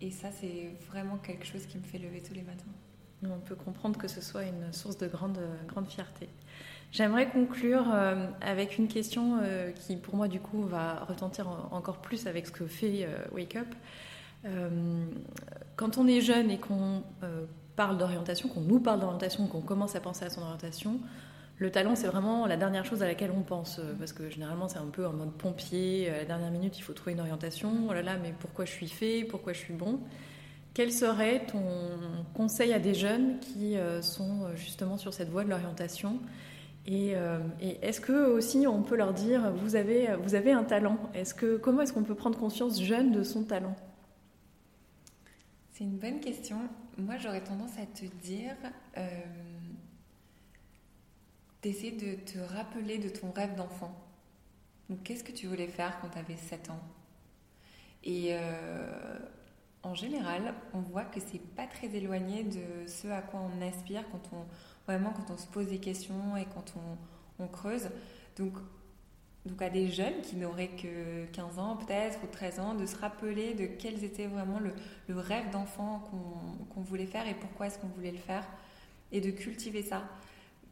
Et 0.00 0.10
ça, 0.10 0.28
c'est 0.32 0.70
vraiment 0.90 1.16
quelque 1.16 1.46
chose 1.46 1.66
qui 1.66 1.78
me 1.78 1.82
fait 1.82 1.98
lever 1.98 2.20
tous 2.20 2.34
les 2.34 2.42
matins. 2.42 2.64
On 3.24 3.40
peut 3.40 3.56
comprendre 3.56 3.98
que 3.98 4.08
ce 4.08 4.20
soit 4.20 4.44
une 4.44 4.72
source 4.72 4.96
de 4.96 5.08
grande, 5.08 5.38
grande 5.66 5.88
fierté. 5.88 6.28
J'aimerais 6.92 7.28
conclure 7.28 7.84
euh, 7.92 8.26
avec 8.40 8.78
une 8.78 8.88
question 8.88 9.40
qui, 9.74 9.96
pour 9.96 10.16
moi, 10.16 10.28
du 10.28 10.40
coup, 10.40 10.62
va 10.62 11.04
retentir 11.04 11.48
encore 11.72 11.98
plus 11.98 12.26
avec 12.26 12.46
ce 12.46 12.52
que 12.52 12.66
fait 12.66 13.08
Wake 13.32 13.56
Up. 13.56 13.74
quand 15.76 15.98
on 15.98 16.06
est 16.06 16.20
jeune 16.20 16.50
et 16.50 16.58
qu'on 16.58 17.02
parle 17.74 17.98
d'orientation, 17.98 18.48
qu'on 18.48 18.60
nous 18.60 18.80
parle 18.80 19.00
d'orientation, 19.00 19.46
qu'on 19.46 19.60
commence 19.60 19.94
à 19.96 20.00
penser 20.00 20.24
à 20.24 20.30
son 20.30 20.42
orientation, 20.42 21.00
le 21.58 21.70
talent, 21.70 21.96
c'est 21.96 22.06
vraiment 22.06 22.46
la 22.46 22.56
dernière 22.56 22.84
chose 22.84 23.02
à 23.02 23.06
laquelle 23.06 23.32
on 23.36 23.42
pense, 23.42 23.80
euh, 23.80 23.94
parce 23.98 24.12
que 24.12 24.30
généralement, 24.30 24.68
c'est 24.68 24.78
un 24.78 24.86
peu 24.86 25.06
en 25.06 25.12
mode 25.12 25.32
pompier. 25.32 26.08
À 26.08 26.18
la 26.18 26.24
dernière 26.24 26.50
minute, 26.52 26.78
il 26.78 26.82
faut 26.82 26.92
trouver 26.92 27.12
une 27.12 27.20
orientation. 27.20 27.72
Oh 27.88 27.92
là 27.92 28.02
là, 28.02 28.16
mais 28.22 28.32
pourquoi 28.38 28.64
je 28.64 28.70
suis 28.70 28.88
fait? 28.88 29.24
Pourquoi 29.24 29.52
je 29.52 29.58
suis 29.58 29.74
bon? 29.74 29.98
Quel 30.72 30.92
serait 30.92 31.44
ton 31.46 31.60
conseil 32.34 32.72
à 32.72 32.78
des 32.78 32.94
jeunes 32.94 33.40
qui 33.40 33.76
euh, 33.76 34.00
sont 34.02 34.44
euh, 34.44 34.54
justement 34.54 34.96
sur 34.96 35.12
cette 35.12 35.30
voie 35.30 35.42
de 35.42 35.50
l'orientation? 35.50 36.20
Et, 36.86 37.12
est-ce 37.82 38.00
que 38.00 38.30
aussi 38.30 38.66
on 38.66 38.82
peut 38.82 38.96
leur 38.96 39.12
dire 39.12 39.52
vous 39.52 39.76
avez, 39.76 40.16
vous 40.22 40.34
avez 40.34 40.52
un 40.52 40.64
talent? 40.64 40.96
Est-ce 41.12 41.34
que, 41.34 41.58
Comment 41.58 41.82
est-ce 41.82 41.92
qu'on 41.92 42.02
peut 42.02 42.14
prendre 42.14 42.38
conscience 42.38 42.80
jeune 42.80 43.12
de 43.12 43.22
son 43.22 43.44
talent? 43.44 43.76
C'est 45.72 45.84
une 45.84 45.98
bonne 45.98 46.20
question. 46.20 46.56
Moi, 46.96 47.18
j'aurais 47.18 47.44
tendance 47.44 47.72
à 47.76 47.84
te 47.84 48.06
dire 48.24 48.56
d'essayer 51.62 51.92
de 51.92 52.14
te 52.14 52.38
rappeler 52.38 52.98
de 52.98 53.08
ton 53.08 53.30
rêve 53.32 53.54
d'enfant. 53.56 53.94
Qu'est-ce 55.04 55.24
que 55.24 55.32
tu 55.32 55.46
voulais 55.46 55.66
faire 55.66 55.98
quand 56.00 56.08
tu 56.08 56.18
avais 56.18 56.36
7 56.36 56.70
ans? 56.70 56.80
Et 58.04 58.28
euh, 58.30 59.18
en 59.82 59.94
général, 59.94 60.54
on 60.72 60.80
voit 60.80 61.04
que 61.04 61.20
c'est 61.20 61.40
pas 61.56 61.66
très 61.66 61.88
éloigné 61.94 62.44
de 62.44 62.86
ce 62.86 63.08
à 63.08 63.20
quoi 63.20 63.40
on 63.40 63.60
aspire 63.66 64.04
quand 64.10 64.36
on 64.36 64.46
vraiment 64.86 65.10
quand 65.10 65.30
on 65.30 65.36
se 65.36 65.46
pose 65.46 65.66
des 65.66 65.78
questions 65.78 66.36
et 66.36 66.46
quand 66.46 66.74
on, 67.38 67.46
creuse. 67.48 67.90
Donc, 68.36 68.54
donc 69.46 69.60
à 69.62 69.68
des 69.68 69.88
jeunes 69.88 70.22
qui 70.22 70.36
n'auraient 70.36 70.74
que 70.76 71.26
15 71.26 71.58
ans 71.58 71.76
peut-être 71.76 72.18
ou 72.24 72.26
13 72.26 72.58
ans, 72.60 72.74
de 72.74 72.86
se 72.86 72.96
rappeler 72.96 73.54
de 73.54 73.66
quels 73.66 74.02
était 74.02 74.26
vraiment 74.26 74.58
le, 74.58 74.72
le 75.06 75.18
rêve 75.18 75.50
d'enfant 75.50 76.02
qu'on 76.74 76.80
voulait 76.80 77.06
faire 77.06 77.28
et 77.28 77.34
pourquoi 77.34 77.66
est-ce 77.66 77.78
qu'on 77.78 77.88
voulait 77.88 78.10
le 78.10 78.18
faire 78.18 78.44
et 79.12 79.20
de 79.20 79.30
cultiver 79.30 79.82
ça 79.82 80.02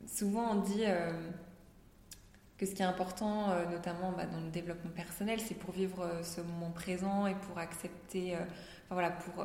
souvent 0.06 0.52
on 0.52 0.60
dit 0.60 0.84
euh, 0.84 1.12
que 2.58 2.66
ce 2.66 2.74
qui 2.74 2.82
est 2.82 2.86
important, 2.86 3.50
euh, 3.50 3.66
notamment 3.70 4.12
bah, 4.12 4.26
dans 4.26 4.40
le 4.40 4.50
développement 4.50 4.90
personnel, 4.90 5.40
c'est 5.40 5.54
pour 5.54 5.72
vivre 5.72 6.02
euh, 6.02 6.22
ce 6.22 6.40
moment 6.40 6.70
présent 6.70 7.26
et 7.26 7.34
pour 7.34 7.58
accepter, 7.58 8.34
enfin, 8.34 8.46
voilà, 8.90 9.10
pour 9.10 9.44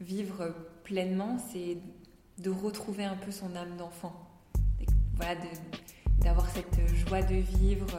vivre 0.00 0.54
pleinement, 0.84 1.38
c'est 1.38 1.78
de 2.38 2.50
retrouver 2.50 3.04
un 3.04 3.16
peu 3.16 3.30
son 3.30 3.54
âme 3.54 3.76
d'enfant. 3.76 4.14
Voilà, 5.14 5.34
d'avoir 6.18 6.48
cette 6.50 6.86
joie 6.94 7.22
de 7.22 7.34
vivre 7.34 7.98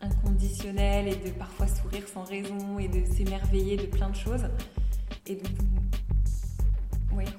inconditionnelle 0.00 1.08
et 1.08 1.16
de 1.16 1.30
parfois 1.30 1.68
sourire 1.68 2.06
sans 2.08 2.24
raison 2.24 2.78
et 2.78 2.88
de 2.88 3.04
s'émerveiller 3.04 3.76
de 3.76 3.86
plein 3.86 4.10
de 4.10 4.16
choses. 4.16 4.48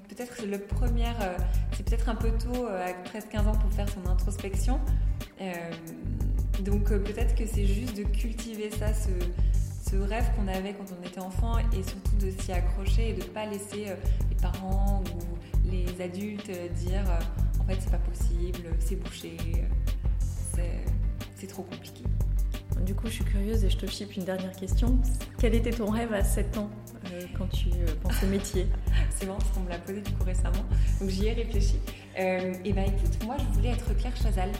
Peut-être 0.09 0.33
c'est 0.37 0.45
le 0.45 0.59
premier, 0.59 1.07
euh, 1.21 1.37
c'est 1.73 1.85
peut-être 1.85 2.09
un 2.09 2.15
peu 2.15 2.31
tôt, 2.31 2.65
euh, 2.65 2.89
à 2.89 2.93
presque 3.05 3.29
15 3.29 3.47
ans, 3.47 3.55
pour 3.55 3.71
faire 3.71 3.87
son 3.87 4.05
introspection. 4.09 4.79
Euh, 5.39 5.53
donc 6.61 6.89
peut-être 6.89 7.35
que 7.35 7.45
c'est 7.45 7.65
juste 7.65 7.95
de 7.95 8.03
cultiver 8.03 8.69
ça, 8.71 8.87
ce, 8.93 9.09
rêve 9.95 10.25
qu'on 10.35 10.47
avait 10.47 10.73
quand 10.73 10.85
on 10.99 11.07
était 11.07 11.19
enfant, 11.19 11.57
et 11.57 11.81
surtout 11.81 12.15
de 12.17 12.29
s'y 12.41 12.51
accrocher 12.51 13.09
et 13.09 13.13
de 13.13 13.23
ne 13.23 13.29
pas 13.29 13.47
laisser 13.47 13.87
les 14.29 14.35
parents 14.39 15.01
ou 15.15 15.67
les 15.71 15.99
adultes 15.99 16.51
dire 16.75 17.03
en 17.59 17.63
fait 17.63 17.75
c'est 17.79 17.89
pas 17.89 17.97
possible, 17.97 18.69
c'est 18.77 18.97
bouché, 18.97 19.35
c'est 21.35 21.47
trop 21.47 21.63
compliqué. 21.63 22.03
Du 22.85 22.93
coup, 22.93 23.07
je 23.07 23.13
suis 23.13 23.23
curieuse 23.23 23.63
et 23.63 23.69
je 23.69 23.77
te 23.77 23.87
chip 23.87 24.15
une 24.15 24.25
dernière 24.25 24.51
question. 24.51 24.99
Quel 25.39 25.55
était 25.55 25.71
ton 25.71 25.89
rêve 25.89 26.13
à 26.13 26.23
7 26.23 26.57
ans? 26.57 26.69
Quand 27.37 27.47
tu 27.47 27.69
euh, 27.69 27.85
penses 28.01 28.23
au 28.23 28.27
métier 28.27 28.67
C'est 29.09 29.25
bon, 29.25 29.35
parce 29.35 29.49
qu'on 29.51 29.61
me 29.61 29.69
l'a 29.69 29.79
posé 29.79 30.01
du 30.01 30.11
coup 30.13 30.23
récemment, 30.23 30.65
donc 30.99 31.09
j'y 31.09 31.27
ai 31.27 31.33
réfléchi. 31.33 31.79
Euh, 32.19 32.53
et 32.65 32.73
ben 32.73 32.85
écoute, 32.85 33.23
moi 33.25 33.35
je 33.37 33.55
voulais 33.55 33.69
être 33.69 33.95
Claire 33.97 34.15
Chazal. 34.15 34.51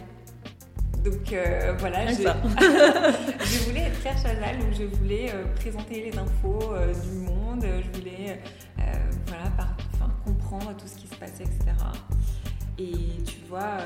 Donc 1.04 1.34
voilà, 1.80 2.08
je... 2.08 2.18
je... 3.46 3.64
voulais 3.66 3.82
être 3.82 4.02
Claire 4.02 4.18
Chazal, 4.18 4.60
donc 4.60 4.74
je 4.78 4.84
voulais 4.84 5.32
présenter 5.56 6.12
les 6.12 6.18
infos 6.18 6.74
du 7.04 7.18
monde, 7.20 7.66
je 7.66 8.00
voulais 8.00 8.42
voilà, 9.28 9.50
par... 9.56 9.78
enfin, 9.94 10.12
comprendre 10.26 10.76
tout 10.76 10.88
ce 10.88 10.96
qui 10.96 11.08
se 11.08 11.16
passait, 11.16 11.44
etc. 11.44 11.72
Et 12.78 13.24
tu 13.24 13.38
vois, 13.48 13.78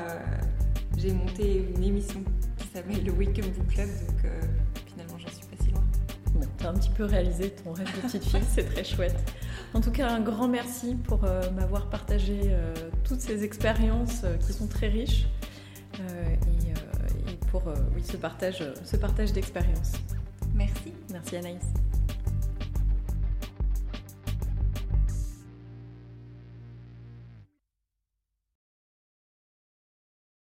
j'ai 0.98 1.12
monté 1.12 1.66
une 1.76 1.84
émission 1.84 2.20
qui 2.56 2.66
s'appelle 2.74 3.04
le 3.04 3.12
Wake 3.12 3.38
Up 3.38 3.46
Book 3.56 3.68
Club, 3.68 3.88
donc 4.08 4.32
tu 6.58 6.66
as 6.66 6.70
un 6.70 6.74
petit 6.74 6.90
peu 6.90 7.04
réalisé 7.04 7.50
ton 7.50 7.72
rêve 7.72 7.86
de 7.96 8.00
petite 8.02 8.24
fille, 8.24 8.42
c'est 8.54 8.64
très 8.64 8.84
chouette. 8.84 9.16
En 9.72 9.80
tout 9.80 9.90
cas, 9.90 10.08
un 10.08 10.20
grand 10.20 10.48
merci 10.48 10.94
pour 10.94 11.22
m'avoir 11.56 11.90
partagé 11.90 12.54
toutes 13.02 13.20
ces 13.20 13.42
expériences 13.42 14.22
qui 14.46 14.52
sont 14.52 14.68
très 14.68 14.88
riches 14.88 15.26
et, 15.98 17.30
et, 17.30 17.36
pour 17.50 17.64
oui, 17.94 18.02
ce 18.04 18.16
partage, 18.16 18.62
ce 18.84 18.96
partage 18.96 19.32
d'expériences. 19.32 19.92
Merci. 20.54 20.92
Merci 21.10 21.36
Anaïs. 21.36 21.64